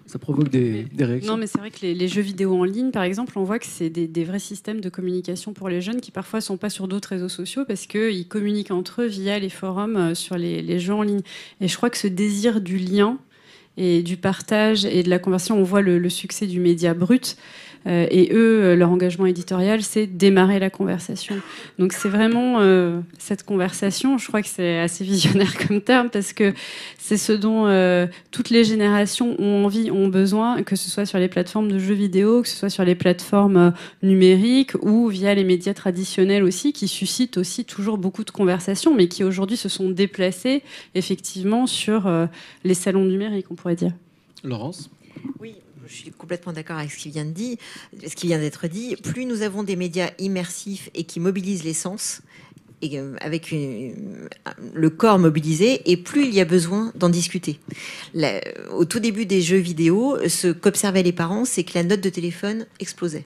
[0.07, 1.33] Ça, provoque des, réactions.
[1.33, 3.67] Non, mais c'est vrai que les, jeux vidéo en ligne, par exemple, on voit que
[3.67, 6.89] c'est des, vrais systèmes de communication pour les jeunes qui parfois ne sont pas sur
[6.89, 10.95] d'autres réseaux sociaux parce qu'ils communiquent entre eux via les forums euh, sur les, jeux
[10.95, 11.23] en ligne.
[11.61, 13.19] Et je crois que ce désir du lien
[13.77, 17.37] et du partage et de la conversion, on voit le succès du média brut.
[17.87, 21.37] Euh, et eux, euh, leur engagement éditorial, c'est démarrer la conversation.
[21.79, 26.33] Donc c'est vraiment euh, cette conversation, je crois que c'est assez visionnaire comme terme, parce
[26.33, 26.55] que
[26.99, 27.53] c'est ce dont
[28.31, 31.95] toutes les générations ont envie, ont besoin, que ce soit sur les plateformes de jeux
[31.95, 33.73] vidéo, que ce soit sur les plateformes
[34.03, 39.09] numériques ou via les médias traditionnels aussi, qui suscitent aussi toujours beaucoup de conversations, mais
[39.09, 40.63] qui aujourd'hui se sont déplacés
[40.95, 42.11] effectivement sur
[42.65, 43.93] les salons numériques, on pourrait dire.
[44.45, 44.91] Laurence?
[45.41, 45.55] Oui,
[45.87, 47.57] je suis complètement d'accord avec ce qui vient de dire,
[48.07, 48.97] ce qui vient d'être dit.
[48.97, 52.23] Plus nous avons des médias immersifs et qui mobilisent les sens,
[52.85, 57.61] euh, avec le corps mobilisé, et plus il y a besoin d'en discuter.
[58.73, 62.11] au tout début des jeux vidéo, ce qu'observaient les parents, c'est que la note de
[62.11, 63.25] téléphone explosait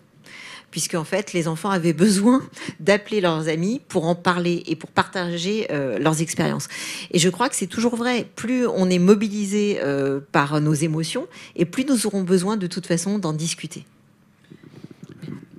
[0.77, 2.43] puisque en fait les enfants avaient besoin
[2.81, 6.69] d'appeler leurs amis pour en parler et pour partager euh, leurs expériences.
[7.13, 8.27] Et je crois que c'est toujours vrai.
[8.37, 12.87] Plus on est mobilisé euh, par nos émotions, et plus nous aurons besoin de toute
[12.87, 13.87] façon d'en discuter.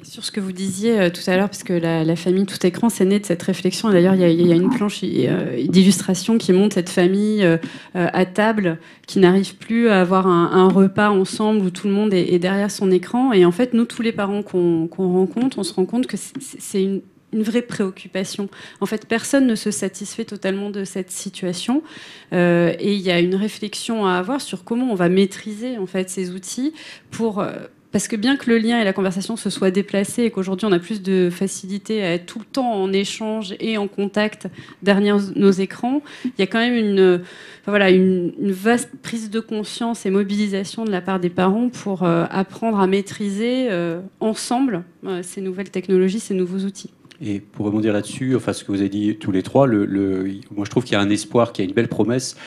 [0.09, 2.87] Sur ce que vous disiez euh, tout à l'heure, parce que la, famille tout écran,
[2.87, 3.89] c'est né de cette réflexion.
[3.89, 7.57] D'ailleurs, il y, a une planche euh, d'illustration qui montre cette famille euh,
[7.93, 12.39] à table qui n'arrive plus à avoir un, repas ensemble où tout le monde est,
[12.39, 13.33] derrière son écran.
[13.33, 16.81] Et en fait, nous, tous les parents qu'on rencontre, on se rend compte que c'est
[16.81, 17.01] une,
[17.33, 18.47] vraie préoccupation.
[18.79, 21.83] En fait, personne ne se satisfait totalement de cette situation,
[22.31, 26.09] et il y a une réflexion à avoir sur comment on va maîtriser en fait
[26.09, 26.73] ces outils
[27.11, 27.45] pour
[27.91, 30.71] parce que bien que le lien et la conversation se soient déplacés et qu'aujourd'hui on
[30.71, 34.47] a plus de facilité à être tout le temps en échange et en contact
[34.81, 37.21] derrière nos écrans, il y a quand même une,
[37.65, 42.25] voilà, une, vaste prise de conscience et mobilisation de la part des parents pour euh,
[42.29, 46.91] apprendre à maîtriser euh, ensemble euh, ces nouvelles technologies, ces nouveaux outils.
[47.21, 50.65] Et pour rebondir là-dessus, enfin ce que vous avez dit tous les trois, le, moi
[50.65, 52.37] je trouve qu'il y a un espoir, qu'il y a une belle promesse.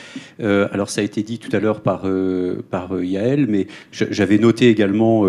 [0.41, 3.67] Euh, alors ça a été dit tout à l'heure par, euh, par euh, Yael, mais
[3.91, 5.25] j'avais noté également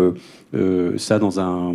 [0.54, 1.72] euh, ça dans un,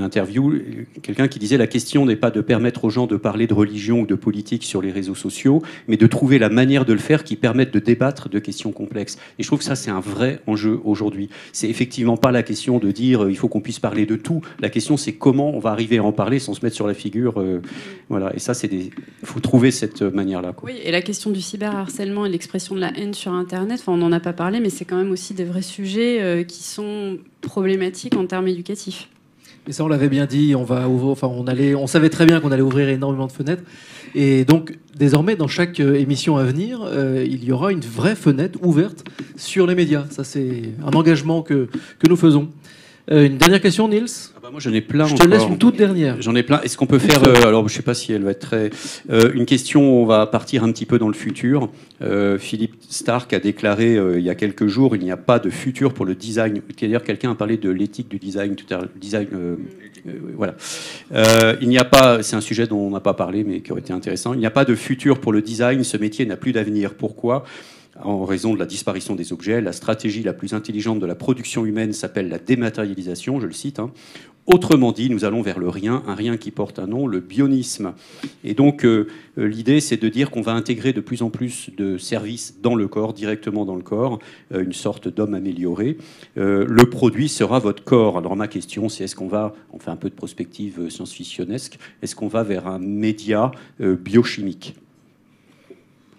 [0.00, 0.54] interview,
[1.02, 4.00] quelqu'un qui disait la question n'est pas de permettre aux gens de parler de religion
[4.00, 7.24] ou de politique sur les réseaux sociaux, mais de trouver la manière de le faire
[7.24, 9.18] qui permette de débattre de questions complexes.
[9.38, 11.28] Et je trouve que ça c'est un vrai enjeu aujourd'hui.
[11.52, 14.42] C'est effectivement pas la question de dire euh, il faut qu'on puisse parler de tout.
[14.60, 16.94] La question c'est comment on va arriver à en parler sans se mettre sur la
[16.94, 17.60] figure euh,
[18.08, 18.34] voilà.
[18.34, 18.90] Et ça, c'est des.
[19.22, 20.52] Faut trouver cette manière-là.
[20.52, 20.68] quoi.
[20.68, 23.98] Oui, et la question du cyberharcèlement et l'expression de la haine sur Internet, enfin, on
[23.98, 28.16] n'en a pas parlé, mais c'est quand même aussi des vrais sujets qui sont problématiques
[28.16, 29.08] en termes éducatifs.
[29.68, 30.54] Et ça, on l'avait bien dit.
[30.56, 33.32] On va, ouvrir- enfin, on allait, on savait très bien qu'on allait ouvrir énormément de
[33.32, 33.62] fenêtres.
[34.14, 38.16] Et donc, désormais, dans chaque euh, émission à venir, euh, il y aura une vraie
[38.16, 39.04] fenêtre ouverte
[39.36, 40.06] sur les médias.
[40.10, 41.68] Ça, c'est un engagement que
[41.98, 42.48] que nous faisons.
[43.10, 44.06] Euh, une dernière question, Niels.
[44.36, 45.06] Ah bah, moi, j'en ai plein.
[45.06, 46.20] Je te laisse une toute dernière.
[46.20, 46.60] J'en ai plein.
[46.60, 48.70] Est-ce qu'on peut faire, euh, alors je sais pas si elle va être très,
[49.10, 51.68] euh, une question, on va partir un petit peu dans le futur.
[52.38, 55.92] Philippe Stark a déclaré il y a quelques jours, il n'y a pas de futur
[55.92, 56.62] pour le design.
[56.80, 58.88] D'ailleurs, quelqu'un a parlé de l'éthique du design tout à l'heure.
[58.96, 59.26] Design,
[60.34, 60.54] voilà.
[61.60, 63.82] Il n'y a pas, c'est un sujet dont on n'a pas parlé, mais qui aurait
[63.82, 64.32] été intéressant.
[64.32, 65.84] Il n'y a pas de futur pour le design.
[65.84, 66.94] Ce métier n'a plus d'avenir.
[66.94, 67.44] Pourquoi?
[68.04, 71.64] En raison de la disparition des objets, la stratégie la plus intelligente de la production
[71.66, 73.78] humaine s'appelle la dématérialisation, je le cite.
[73.78, 73.90] hein.
[74.46, 77.92] Autrement dit, nous allons vers le rien, un rien qui porte un nom, le bionisme.
[78.42, 79.06] Et donc, euh,
[79.38, 82.74] euh, l'idée, c'est de dire qu'on va intégrer de plus en plus de services dans
[82.74, 84.18] le corps, directement dans le corps,
[84.52, 85.98] euh, une sorte d'homme amélioré.
[86.36, 88.18] Le produit sera votre corps.
[88.18, 92.16] Alors, ma question, c'est est-ce qu'on va, on fait un peu de prospective science-fictionnesque, est-ce
[92.16, 94.74] qu'on va vers un média biochimique?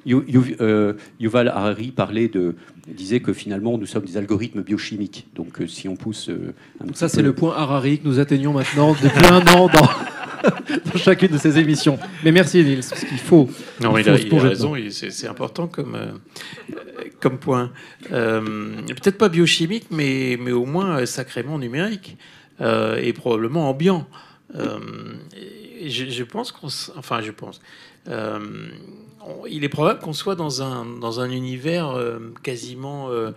[0.07, 2.56] Euh, Yuval Harari parlait de,
[2.88, 5.28] disait que finalement nous sommes des algorithmes biochimiques.
[5.36, 8.19] Donc euh, si on pousse euh, un petit Ça, c'est le point Harari que nous
[8.19, 9.90] atteignons maintenant depuis un an dans,
[10.91, 11.99] dans chacune de ces émissions.
[12.23, 13.48] Mais merci, Niels, parce qu'il faut.
[13.82, 16.11] Non, il, faut a, il a raison, il- c'est important comme, euh,
[17.19, 17.72] comme point.
[18.11, 18.41] Euh,
[18.88, 22.18] Peut-être pas biochimique, mais, mais au moins sacrément numérique
[22.60, 24.07] euh, et probablement ambiant.
[24.56, 24.80] Euh,
[25.86, 26.68] je, je pense qu'on.
[26.98, 27.61] Enfin, je pense.
[29.49, 33.31] Il est probable qu'on soit dans un, dans un univers euh, quasiment euh,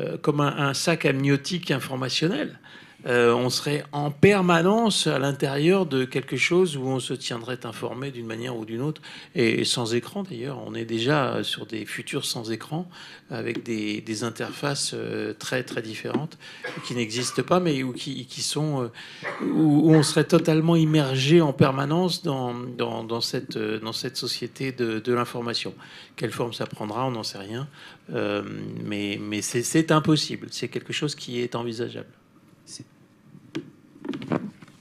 [0.00, 2.58] euh, comme un sac amniotique informationnel.
[3.06, 8.10] Euh, on serait en permanence à l'intérieur de quelque chose où on se tiendrait informé
[8.10, 9.00] d'une manière ou d'une autre,
[9.34, 10.60] et sans écran d'ailleurs.
[10.66, 12.88] On est déjà sur des futurs sans écran,
[13.30, 16.38] avec des, interfaces euh, très très différentes
[16.84, 21.52] qui n'existent pas, mais où, qui, qui sont euh, où, on serait totalement immergé en
[21.52, 25.74] permanence dans, dans, cette, dans cette société de, l'information.
[26.16, 27.68] Quelle forme ça prendra, on n'en sait rien,
[28.08, 30.48] mais, mais c'est impossible.
[30.50, 32.08] C'est quelque chose qui est envisageable.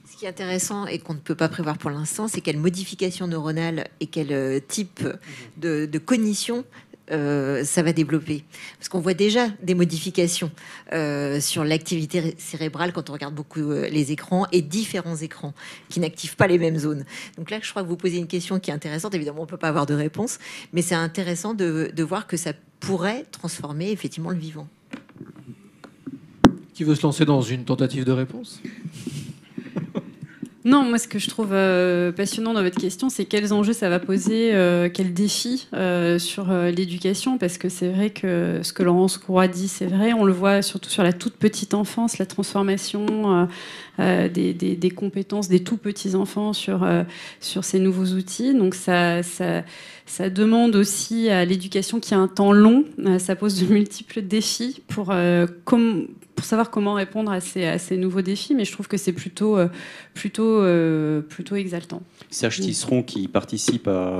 [0.09, 3.27] Ce qui est intéressant et qu'on ne peut pas prévoir pour l'instant, c'est quelle modification
[3.27, 5.05] neuronale et quel euh, type
[5.57, 6.63] de, de cognition
[7.11, 8.45] euh, ça va développer.
[8.79, 10.51] Parce qu'on voit déjà des modifications
[10.93, 15.53] euh, sur l'activité ré- cérébrale quand on regarde beaucoup les écrans et différents écrans
[15.89, 17.05] qui n'activent pas les mêmes zones.
[17.37, 19.13] Donc là, je crois que vous posez une question qui est intéressante.
[19.13, 20.39] Évidemment, on ne peut pas avoir de réponse,
[20.73, 24.67] mais c'est intéressant de voir que ça pourrait transformer effectivement le vivant.
[26.75, 28.61] Qui veut se lancer dans une tentative de réponse?
[30.65, 33.87] Non, moi, ce que je trouve euh, passionnant dans votre question, c'est quels enjeux ça
[33.87, 38.73] va poser, euh, quels défis euh, sur euh, l'éducation, parce que c'est vrai que ce
[38.73, 42.17] que Laurence Courroy dit, c'est vrai, on le voit surtout sur la toute petite enfance,
[42.17, 43.47] la transformation
[43.99, 46.83] des, compétences des tout petits enfants sur,
[47.39, 48.55] ces nouveaux outils.
[48.55, 49.21] Donc ça,
[50.31, 52.85] demande aussi à l'éducation qui a un temps long,
[53.19, 57.77] ça pose de multiples défis pour, euh, com- pour savoir comment répondre à ces, à
[57.79, 59.67] ces nouveaux défis, mais je trouve que c'est plutôt, euh,
[60.13, 62.01] plutôt, euh, plutôt exaltant.
[62.29, 64.19] Serge Tisseron, qui participe à,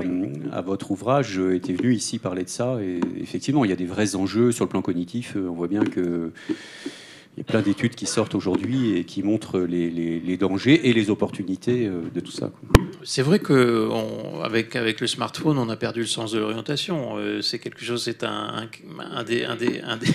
[0.52, 2.78] à votre ouvrage, euh, était venu ici parler de ça.
[2.82, 5.36] Et effectivement, il y a des vrais enjeux sur le plan cognitif.
[5.36, 6.32] On voit bien que.
[7.38, 10.88] Il y a plein d'études qui sortent aujourd'hui et qui montrent les, les- les dangers
[10.88, 12.50] et les opportunités de tout ça.
[13.04, 17.16] C'est vrai que on- avec, avec le smartphone, on a perdu le sens de l'orientation.
[17.42, 18.30] C'est quelque chose, c'est un,
[18.98, 20.06] un, un des, un, des, un, des,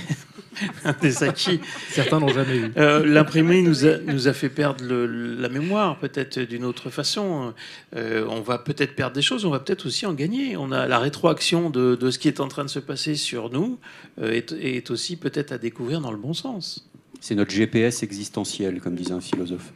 [1.02, 1.60] des acquis.
[1.90, 2.72] Certains n'ont jamais eu.
[2.78, 5.06] Euh, L'imprimerie nous a, nous a fait perdre le-
[5.36, 7.54] la mémoire, peut-être d'une autre façon.
[7.96, 10.58] Euh, on va peut-être perdre des choses, on va peut-être aussi en gagner.
[10.58, 13.50] On a la rétroaction de, de ce qui est en train de se passer sur
[13.50, 13.80] nous
[14.22, 16.90] euh, est, est aussi peut-être à découvrir dans le bon sens.
[17.20, 19.72] C'est notre GPS existentiel, comme disait un philosophe.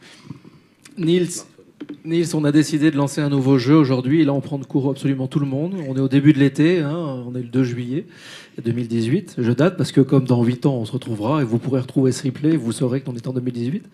[0.98, 1.28] Niels,
[2.04, 4.24] Niels, on a décidé de lancer un nouveau jeu aujourd'hui.
[4.24, 5.74] Là, on prend de court absolument tout le monde.
[5.88, 6.80] On est au début de l'été.
[6.80, 8.06] hein, on est le 2 juillet
[8.62, 9.36] 2018.
[9.38, 12.12] Je date parce que, comme dans 8 ans, on se retrouvera et vous pourrez retrouver
[12.12, 12.56] ce replay.
[12.56, 13.84] Vous saurez qu'on est en 2018.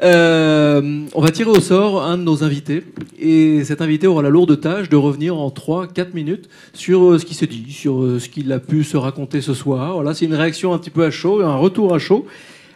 [0.00, 2.84] Euh, on va tirer au sort un de nos invités.
[3.18, 7.24] Et cet invité aura la lourde tâche de revenir en 3-4 minutes sur euh, ce
[7.24, 9.94] qui s'est dit, sur euh, ce qu'il a pu se raconter ce soir.
[9.94, 12.26] Voilà, c'est une réaction un petit peu à chaud, un retour à chaud.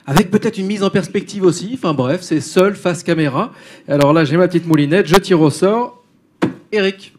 [0.07, 1.71] Avec peut-être une mise en perspective aussi.
[1.75, 3.53] Enfin bref, c'est seul face caméra.
[3.89, 6.03] Alors là, j'ai ma petite moulinette, je tire au sort.
[6.73, 7.13] Eric.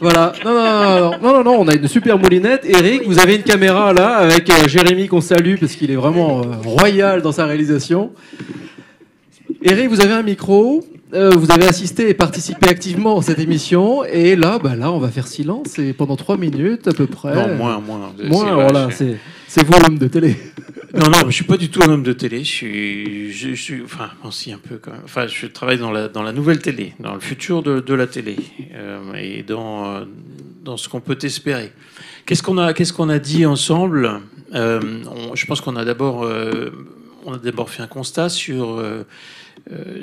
[0.00, 0.32] Voilà.
[0.44, 2.64] Non, non, non, non, non, non, non, on a une super moulinette.
[2.64, 6.40] Eric, vous avez une caméra là avec euh, Jérémy qu'on salue parce qu'il est vraiment
[6.42, 8.10] euh, royal dans sa réalisation.
[9.62, 10.84] Eric, vous avez un micro.
[11.14, 14.04] euh, vous avez assisté et participé activement à cette émission.
[14.04, 17.34] Et là, bah là, on va faire silence et pendant trois minutes à peu près.
[17.34, 18.12] Non, moins, moins.
[18.24, 19.16] Moins, voilà, c'est
[19.54, 20.34] c'est vous l'homme de télé.
[20.94, 22.44] Non, non, je suis pas du tout un homme de télé.
[22.44, 25.00] Je suis, enfin, aussi un peu quand même.
[25.04, 28.06] Enfin, je travaille dans la dans la nouvelle télé, dans le futur de, de la
[28.06, 28.36] télé,
[28.74, 30.04] euh, et dans euh,
[30.62, 31.72] dans ce qu'on peut espérer.
[32.26, 34.20] Qu'est-ce qu'on a qu'est-ce qu'on a dit ensemble?
[34.54, 34.80] Euh,
[35.34, 36.28] Je pense qu'on a d'abord
[37.24, 38.84] on a d'abord fait un constat sur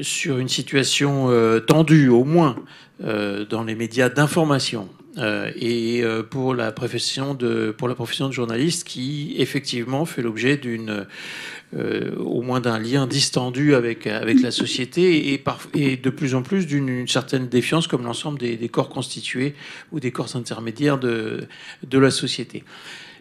[0.02, 1.30] sur une situation
[1.68, 2.56] tendue, au moins,
[3.00, 4.90] dans les médias d'information.
[5.18, 10.22] Euh, et euh, pour la profession de pour la profession de journaliste qui effectivement fait
[10.22, 11.07] l'objet d'une
[11.76, 16.36] euh, au moins d'un lien distendu avec avec la société et, par, et de plus
[16.36, 19.56] en plus d'une une certaine défiance comme l'ensemble des, des corps constitués
[19.91, 21.48] ou des corps intermédiaires de
[21.88, 22.64] de la société.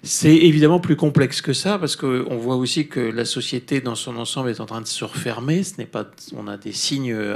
[0.04, 4.16] C'est évidemment plus complexe que ça parce qu'on voit aussi que la société dans son
[4.16, 5.64] ensemble est en train de se refermer.
[5.64, 6.06] Ce n'est pas,
[6.36, 7.34] on a des signes euh,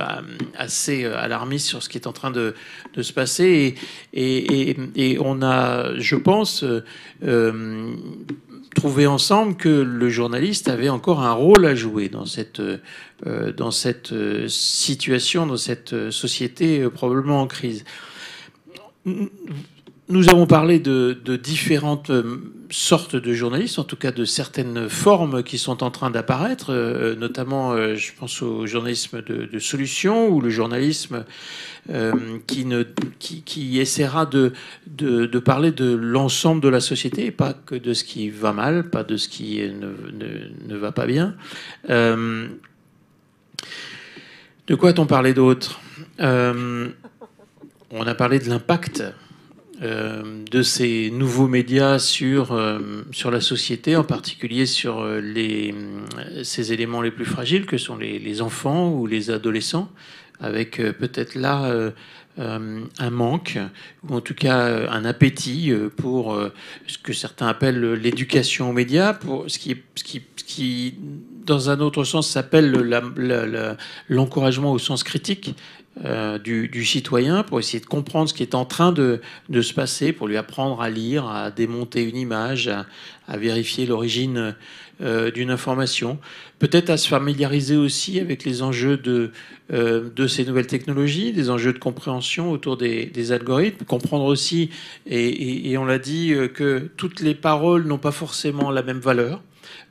[0.54, 2.54] assez euh, alarmistes sur ce qui est en train de,
[3.00, 3.74] se passer
[4.14, 6.64] et, on a, je pense,
[7.24, 7.94] euh,
[8.76, 12.62] trouvé ensemble que le journaliste avait encore un rôle à jouer dans cette,
[13.56, 14.14] dans cette
[14.48, 17.84] situation, dans cette société probablement en crise.
[20.08, 22.38] Nous avons parlé de, différentes euh,
[22.70, 27.14] sortes de journalistes, en tout cas de certaines formes qui sont en train d'apparaître, euh,
[27.14, 31.24] notamment euh, je pense au journalisme de, de solution ou le journalisme
[32.46, 34.52] qui, essaiera de,
[35.38, 39.16] parler de l'ensemble de la société pas que de ce qui va mal, pas de
[39.16, 39.92] ce qui ne,
[40.68, 41.34] ne, va pas bien.
[41.88, 42.48] De
[44.76, 45.80] quoi a-t-on parlé d'autre?
[46.20, 46.92] On
[48.06, 49.02] a parlé de l'impact
[49.82, 52.78] de ces nouveaux médias sur, euh,
[53.10, 55.74] sur la société, en particulier sur euh, les,
[56.44, 59.90] ces éléments les plus fragiles que sont les, enfants ou les adolescents,
[60.40, 61.90] avec euh, peut-être là euh,
[62.38, 63.58] un manque,
[64.08, 66.34] ou en tout cas un appétit pour
[66.86, 70.02] ce que certains appellent l'éducation aux médias, pour ce qui, ce
[70.36, 70.94] ce qui
[71.44, 72.72] dans un autre sens, s'appelle
[74.08, 75.54] l'encouragement au sens critique.
[76.06, 79.20] Euh, du, citoyen pour essayer de comprendre ce qui est en train de,
[79.60, 82.68] se passer, pour lui apprendre à lire, à démonter une image,
[83.28, 84.56] à, vérifier l'origine
[85.02, 86.18] euh, d'une information,
[86.58, 89.32] peut-être à se familiariser aussi avec les enjeux de,
[89.72, 94.70] euh, ces nouvelles technologies, des enjeux de compréhension autour des, algorithmes, comprendre aussi,
[95.06, 99.42] et, on l'a dit, que toutes les paroles n'ont pas forcément la même valeur,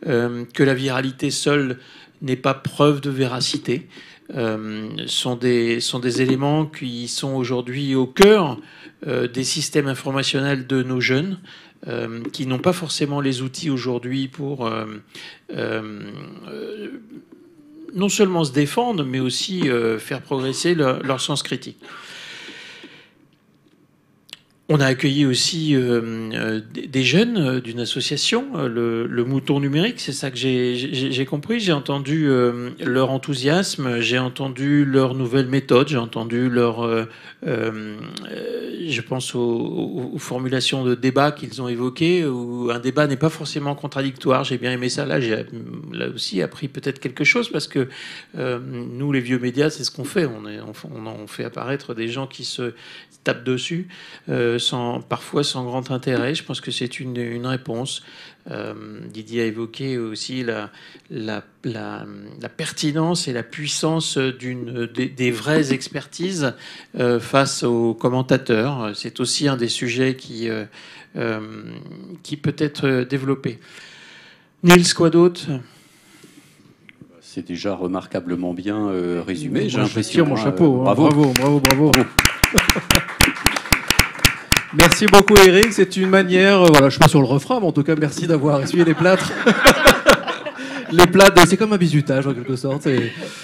[0.03, 1.77] que la viralité seule
[2.23, 3.87] n'est pas preuve de véracité.
[4.35, 8.57] Euh, sont, des, sont des éléments qui sont aujourd'hui au cœur
[9.05, 11.39] euh, des systèmes informationnels de nos jeunes,
[11.87, 14.71] euh, qui n'ont pas forcément les outils aujourd'hui pour
[17.93, 19.63] non seulement se défendre, mais aussi
[19.99, 21.77] faire progresser leur sens critique.
[24.69, 29.99] On a accueilli aussi euh, des jeunes euh, d'une association, euh, le, le, Mouton Numérique,
[29.99, 31.59] c'est ça que j'ai compris.
[31.59, 37.05] J'ai entendu euh, leur enthousiasme, j'ai entendu leurs nouvelles méthodes, j'ai entendu leur, euh,
[37.43, 43.29] je pense aux, aux, formulations de débat qu'ils ont évoquées, où un débat n'est pas
[43.29, 44.43] forcément contradictoire.
[44.43, 45.05] J'ai bien aimé ça.
[45.05, 45.45] Là, j'ai
[45.91, 47.89] là aussi appris peut-être quelque chose parce que
[48.37, 50.25] euh, nous, les vieux médias, c'est ce qu'on fait.
[50.25, 50.43] On,
[50.95, 52.73] on, fait apparaître des gens qui se
[53.23, 53.87] tapent dessus.
[54.61, 56.33] Sans, parfois sans grand intérêt.
[56.33, 58.03] Je pense que c'est une, une, réponse.
[58.49, 58.73] Euh,
[59.09, 60.69] Didier a évoqué aussi la,
[61.09, 62.05] la, la,
[62.41, 66.53] la pertinence et la puissance d'une des, des, vraies expertises
[66.97, 68.91] euh, face aux commentateurs.
[68.95, 71.49] C'est aussi un des sujets qui, euh,
[72.23, 73.59] qui peut être développé.
[74.63, 75.47] Nils, quoi d'autre?
[77.33, 79.69] C'est déjà remarquablement bien euh, résumé.
[79.69, 80.25] J'ai l'impression.
[80.25, 80.81] mon chapeau.
[80.81, 80.93] Hein.
[80.93, 81.91] bravo, bravo, bravo.
[81.91, 82.09] bravo.
[84.73, 87.65] Merci beaucoup Eric, c'est une manière, euh, voilà, je suis pas sur le refrain, mais
[87.65, 89.29] en tout cas merci d'avoir essuyé les plâtres.
[90.91, 92.87] les plâtres, c'est comme un bizutage en quelque sorte,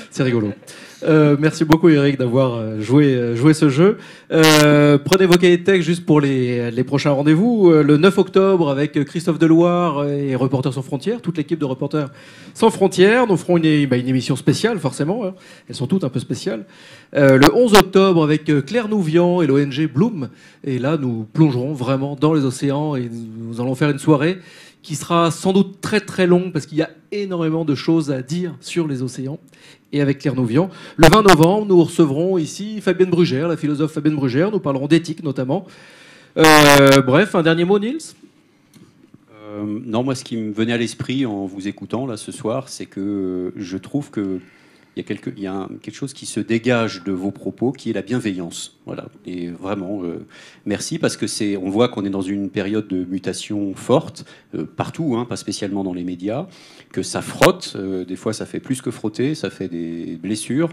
[0.10, 0.54] c'est rigolo.
[1.04, 3.98] Euh, merci beaucoup Eric d'avoir joué, joué ce jeu.
[4.32, 7.72] Euh, prenez vos cahiers de texte juste pour les, prochains rendez-vous.
[7.72, 12.10] Le 9 octobre avec Christophe Deloire et Reporters sans frontières, toute l'équipe de Reporters
[12.54, 13.28] sans frontières.
[13.28, 15.34] Nous ferons une, bah, émission spéciale forcément, hein.
[15.70, 16.66] elles sont toutes un peu spéciales.
[17.16, 20.30] Euh, le 11 octobre avec Claire Nouvian et l'ONG Bloom.
[20.64, 24.40] Et là nous plongerons vraiment dans les océans et nous allons faire une soirée
[24.82, 28.22] qui sera sans doute très très longue parce qu'il y a énormément de choses à
[28.22, 29.40] dire sur les océans
[29.94, 30.70] et avec Claire Nouvian.
[30.98, 34.52] Le 20 novembre, nous recevrons ici Fabienne Brugère, la philosophe Fabienne Brugère.
[34.52, 35.66] Nous parlerons d'éthique notamment.
[36.38, 38.14] Euh, bref, un dernier mot, Nils
[39.34, 42.70] euh, Non, moi, ce qui me venait à l'esprit en vous écoutant là ce soir,
[42.70, 44.40] c'est que je trouve que
[44.98, 48.80] il y a, quelque, chose qui se dégage de vos propos, qui est la bienveillance.
[48.86, 49.10] Voilà.
[49.28, 50.26] Et vraiment, euh,
[50.66, 54.26] merci parce que c'est, on voit qu'on est dans une période de mutation forte
[54.56, 56.48] euh, partout, hein, pas spécialement dans les médias,
[56.92, 57.74] que ça frotte.
[57.76, 60.70] euh, des fois, ça fait plus que frotter, ça fait des blessures.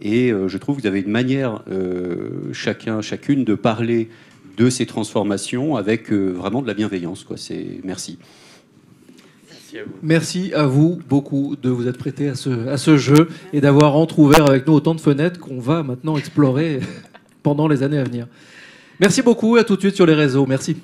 [0.00, 1.64] Et je trouve que vous avez une manière,
[2.52, 4.10] chacun, chacune, de parler
[4.58, 7.24] de ces transformations avec vraiment de la bienveillance.
[7.24, 7.38] Quoi.
[7.38, 8.18] C'est merci.
[10.02, 13.96] Merci à vous beaucoup de vous être prêté à ce, à ce jeu et d'avoir
[13.96, 16.80] entrouvert avec nous autant de fenêtres qu'on va maintenant explorer
[17.42, 18.26] pendant les années à venir.
[19.00, 20.46] Merci beaucoup, à tout de suite sur les réseaux.
[20.46, 20.76] Merci.